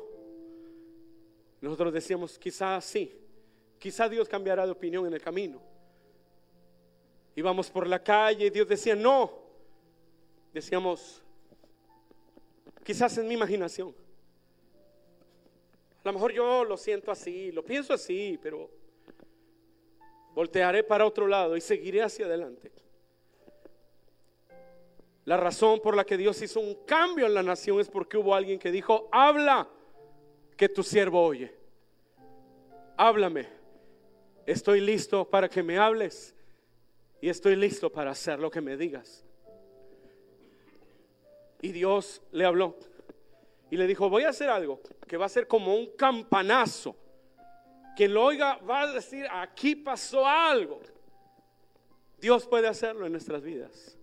Nosotros 1.61 1.93
decíamos, 1.93 2.39
quizás 2.39 2.85
sí. 2.85 3.13
Quizá 3.79 4.09
Dios 4.09 4.29
cambiará 4.29 4.67
de 4.67 4.73
opinión 4.73 5.07
en 5.07 5.15
el 5.15 5.21
camino. 5.23 5.61
Íbamos 7.35 7.71
por 7.71 7.87
la 7.87 8.03
calle 8.03 8.47
y 8.47 8.51
Dios 8.51 8.69
decía 8.69 8.95
no. 8.95 9.44
Decíamos, 10.55 11.21
quizás 12.85 13.19
en 13.19 13.27
mi 13.27 13.35
imaginación. 13.35 13.93
A 16.05 16.09
lo 16.09 16.13
mejor 16.13 16.33
yo 16.33 16.65
lo 16.65 16.77
siento 16.77 17.11
así, 17.11 17.51
lo 17.51 17.65
pienso 17.65 17.93
así, 17.93 18.39
pero 18.41 18.71
voltearé 20.33 20.85
para 20.85 21.05
otro 21.05 21.27
lado 21.27 21.57
y 21.57 21.61
seguiré 21.61 22.03
hacia 22.03 22.27
adelante. 22.27 22.71
La 25.25 25.37
razón 25.37 25.81
por 25.81 25.97
la 25.97 26.05
que 26.05 26.17
Dios 26.17 26.41
hizo 26.41 26.61
un 26.61 26.85
cambio 26.85 27.27
en 27.27 27.35
la 27.35 27.43
nación 27.43 27.81
es 27.81 27.89
porque 27.89 28.17
hubo 28.17 28.33
alguien 28.33 28.61
que 28.61 28.71
dijo, 28.71 29.09
habla, 29.11 29.69
que 30.57 30.69
tu 30.69 30.85
siervo 30.85 31.21
oye. 31.21 31.53
Háblame. 32.97 33.49
Estoy 34.47 34.81
listo 34.81 35.29
para 35.29 35.49
que 35.49 35.65
me 35.65 35.79
hables 35.79 36.33
y 37.21 37.29
estoy 37.29 37.57
listo 37.57 37.91
para 37.91 38.13
hacer 38.13 38.39
lo 38.39 38.53
que 38.53 38.61
me 38.61 38.77
digas. 38.77 39.24
Y 41.65 41.73
Dios 41.73 42.21
le 42.31 42.45
habló 42.45 42.77
y 43.71 43.79
le 43.79 43.87
dijo, 43.87 44.11
voy 44.11 44.25
a 44.25 44.29
hacer 44.29 44.51
algo 44.51 44.83
que 45.09 45.17
va 45.17 45.25
a 45.25 45.31
ser 45.31 45.49
como 45.49 45.75
un 45.75 45.97
campanazo. 45.97 46.95
Quien 47.97 48.13
lo 48.13 48.23
oiga 48.23 48.57
va 48.57 48.83
a 48.83 48.93
decir, 48.93 49.27
aquí 49.31 49.75
pasó 49.75 50.27
algo. 50.27 50.83
Dios 52.19 52.47
puede 52.47 52.69
hacerlo 52.69 53.07
en 53.07 53.13
nuestras 53.13 53.43
vidas, 53.43 53.97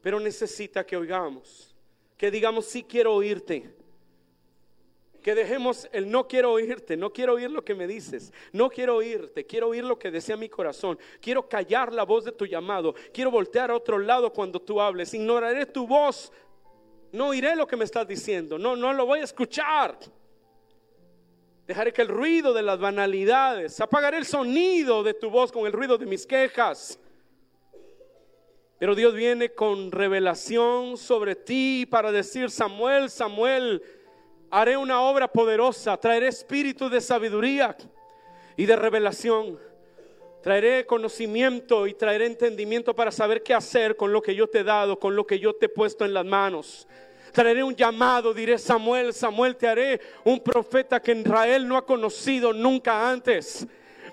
pero 0.00 0.18
necesita 0.18 0.86
que 0.86 0.96
oigamos, 0.96 1.76
que 2.16 2.30
digamos, 2.30 2.64
sí 2.64 2.84
quiero 2.84 3.16
oírte. 3.16 3.70
Que 5.22 5.34
dejemos 5.34 5.86
el 5.92 6.10
no 6.10 6.26
quiero 6.26 6.52
oírte, 6.52 6.96
no 6.96 7.12
quiero 7.12 7.34
oír 7.34 7.50
lo 7.50 7.62
que 7.62 7.74
me 7.74 7.86
dices, 7.86 8.32
no 8.50 8.70
quiero 8.70 8.96
oírte, 8.96 9.44
quiero 9.44 9.68
oír 9.68 9.84
lo 9.84 9.98
que 9.98 10.10
desea 10.10 10.38
mi 10.38 10.48
corazón, 10.48 10.98
quiero 11.20 11.46
callar 11.46 11.92
la 11.92 12.04
voz 12.04 12.24
de 12.24 12.32
tu 12.32 12.46
llamado, 12.46 12.94
quiero 13.12 13.30
voltear 13.30 13.70
a 13.70 13.76
otro 13.76 13.98
lado 13.98 14.32
cuando 14.32 14.58
tú 14.58 14.80
hables, 14.80 15.12
ignoraré 15.12 15.66
tu 15.66 15.86
voz 15.86 16.32
no 17.12 17.28
oiré 17.28 17.54
lo 17.54 17.66
que 17.66 17.76
me 17.76 17.84
estás 17.84 18.08
diciendo, 18.08 18.58
no, 18.58 18.74
no 18.74 18.92
lo 18.92 19.06
voy 19.06 19.20
a 19.20 19.24
escuchar. 19.24 19.98
Dejaré 21.66 21.92
que 21.92 22.02
el 22.02 22.08
ruido 22.08 22.52
de 22.52 22.62
las 22.62 22.78
banalidades, 22.78 23.80
apagaré 23.80 24.18
el 24.18 24.24
sonido 24.24 25.02
de 25.02 25.14
tu 25.14 25.30
voz 25.30 25.52
con 25.52 25.66
el 25.66 25.72
ruido 25.72 25.96
de 25.96 26.06
mis 26.06 26.26
quejas. 26.26 26.98
Pero 28.78 28.96
Dios 28.96 29.14
viene 29.14 29.50
con 29.50 29.92
revelación 29.92 30.96
sobre 30.96 31.36
ti 31.36 31.86
para 31.88 32.10
decir, 32.10 32.50
Samuel, 32.50 33.10
Samuel, 33.10 33.80
haré 34.50 34.76
una 34.76 35.02
obra 35.02 35.28
poderosa, 35.28 35.96
traeré 35.96 36.28
espíritu 36.28 36.88
de 36.88 37.00
sabiduría 37.00 37.76
y 38.56 38.66
de 38.66 38.74
revelación. 38.74 39.58
Traeré 40.42 40.84
conocimiento 40.86 41.86
y 41.86 41.94
traeré 41.94 42.26
entendimiento 42.26 42.94
para 42.96 43.12
saber 43.12 43.44
qué 43.44 43.54
hacer 43.54 43.94
con 43.94 44.12
lo 44.12 44.20
que 44.20 44.34
yo 44.34 44.48
te 44.48 44.58
he 44.58 44.64
dado, 44.64 44.98
con 44.98 45.14
lo 45.14 45.24
que 45.24 45.38
yo 45.38 45.54
te 45.54 45.66
he 45.66 45.68
puesto 45.68 46.04
en 46.04 46.12
las 46.12 46.24
manos. 46.24 46.88
Traeré 47.30 47.62
un 47.62 47.76
llamado, 47.76 48.34
diré 48.34 48.58
Samuel, 48.58 49.14
Samuel, 49.14 49.54
te 49.54 49.68
haré 49.68 50.00
un 50.24 50.40
profeta 50.40 51.00
que 51.00 51.12
Israel 51.12 51.66
no 51.68 51.76
ha 51.76 51.86
conocido 51.86 52.52
nunca 52.52 53.08
antes. 53.08 53.66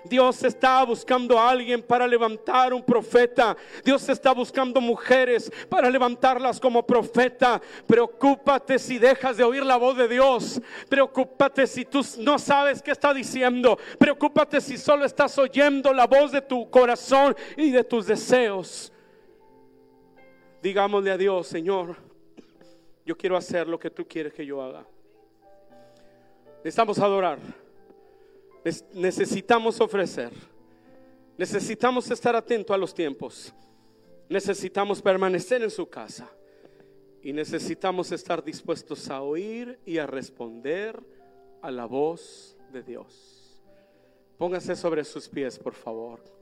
Dios 0.04 0.42
está 0.44 0.82
buscando 0.84 1.38
a 1.38 1.50
alguien 1.50 1.82
para 1.82 2.06
levantar 2.06 2.72
un 2.72 2.82
profeta. 2.82 3.56
Dios 3.84 4.08
está 4.08 4.32
buscando 4.32 4.80
mujeres 4.80 5.50
para 5.68 5.90
levantarlas 5.90 6.58
como 6.58 6.86
profeta. 6.86 7.60
Preocúpate 7.86 8.78
si 8.78 8.98
dejas 8.98 9.36
de 9.36 9.44
oír 9.44 9.64
la 9.64 9.76
voz 9.76 9.96
de 9.96 10.08
Dios. 10.08 10.60
Preocúpate 10.88 11.66
si 11.66 11.84
tú 11.84 12.00
no 12.18 12.38
sabes 12.38 12.82
qué 12.82 12.92
está 12.92 13.12
diciendo. 13.12 13.78
Preocúpate 13.98 14.60
si 14.60 14.78
solo 14.78 15.04
estás 15.04 15.36
oyendo 15.38 15.92
la 15.92 16.06
voz 16.06 16.32
de 16.32 16.42
tu 16.42 16.70
corazón 16.70 17.36
y 17.56 17.70
de 17.70 17.84
tus 17.84 18.06
deseos. 18.06 18.92
Digámosle 20.62 21.10
a 21.10 21.16
Dios, 21.16 21.46
Señor, 21.46 21.96
yo 23.04 23.16
quiero 23.16 23.36
hacer 23.36 23.66
lo 23.66 23.78
que 23.78 23.90
tú 23.90 24.06
quieres 24.06 24.32
que 24.32 24.44
yo 24.44 24.62
haga. 24.62 24.86
Necesitamos 26.58 26.98
adorar. 26.98 27.38
Necesitamos 28.94 29.80
ofrecer. 29.80 30.32
Necesitamos 31.36 32.10
estar 32.10 32.36
atento 32.36 32.74
a 32.74 32.78
los 32.78 32.94
tiempos. 32.94 33.54
Necesitamos 34.28 35.00
permanecer 35.00 35.62
en 35.62 35.70
su 35.70 35.88
casa. 35.88 36.30
Y 37.22 37.32
necesitamos 37.32 38.12
estar 38.12 38.42
dispuestos 38.42 39.08
a 39.10 39.22
oír 39.22 39.78
y 39.84 39.98
a 39.98 40.06
responder 40.06 40.98
a 41.62 41.70
la 41.70 41.84
voz 41.86 42.56
de 42.72 42.82
Dios. 42.82 43.62
Póngase 44.38 44.74
sobre 44.74 45.04
sus 45.04 45.28
pies, 45.28 45.58
por 45.58 45.74
favor. 45.74 46.39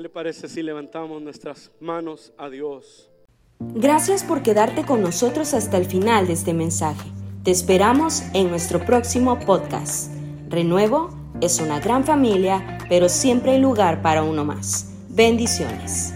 ¿Qué 0.00 0.04
le 0.04 0.08
parece 0.08 0.48
si 0.48 0.62
levantamos 0.62 1.20
nuestras 1.20 1.70
manos 1.78 2.32
a 2.38 2.48
Dios? 2.48 3.10
Gracias 3.58 4.24
por 4.24 4.42
quedarte 4.42 4.86
con 4.86 5.02
nosotros 5.02 5.52
hasta 5.52 5.76
el 5.76 5.84
final 5.84 6.26
de 6.26 6.32
este 6.32 6.54
mensaje. 6.54 7.06
Te 7.44 7.50
esperamos 7.50 8.22
en 8.32 8.48
nuestro 8.48 8.82
próximo 8.86 9.38
podcast. 9.40 10.10
Renuevo 10.48 11.10
es 11.42 11.60
una 11.60 11.80
gran 11.80 12.04
familia, 12.04 12.78
pero 12.88 13.10
siempre 13.10 13.50
hay 13.50 13.60
lugar 13.60 14.00
para 14.00 14.22
uno 14.22 14.42
más. 14.42 14.90
Bendiciones. 15.10 16.14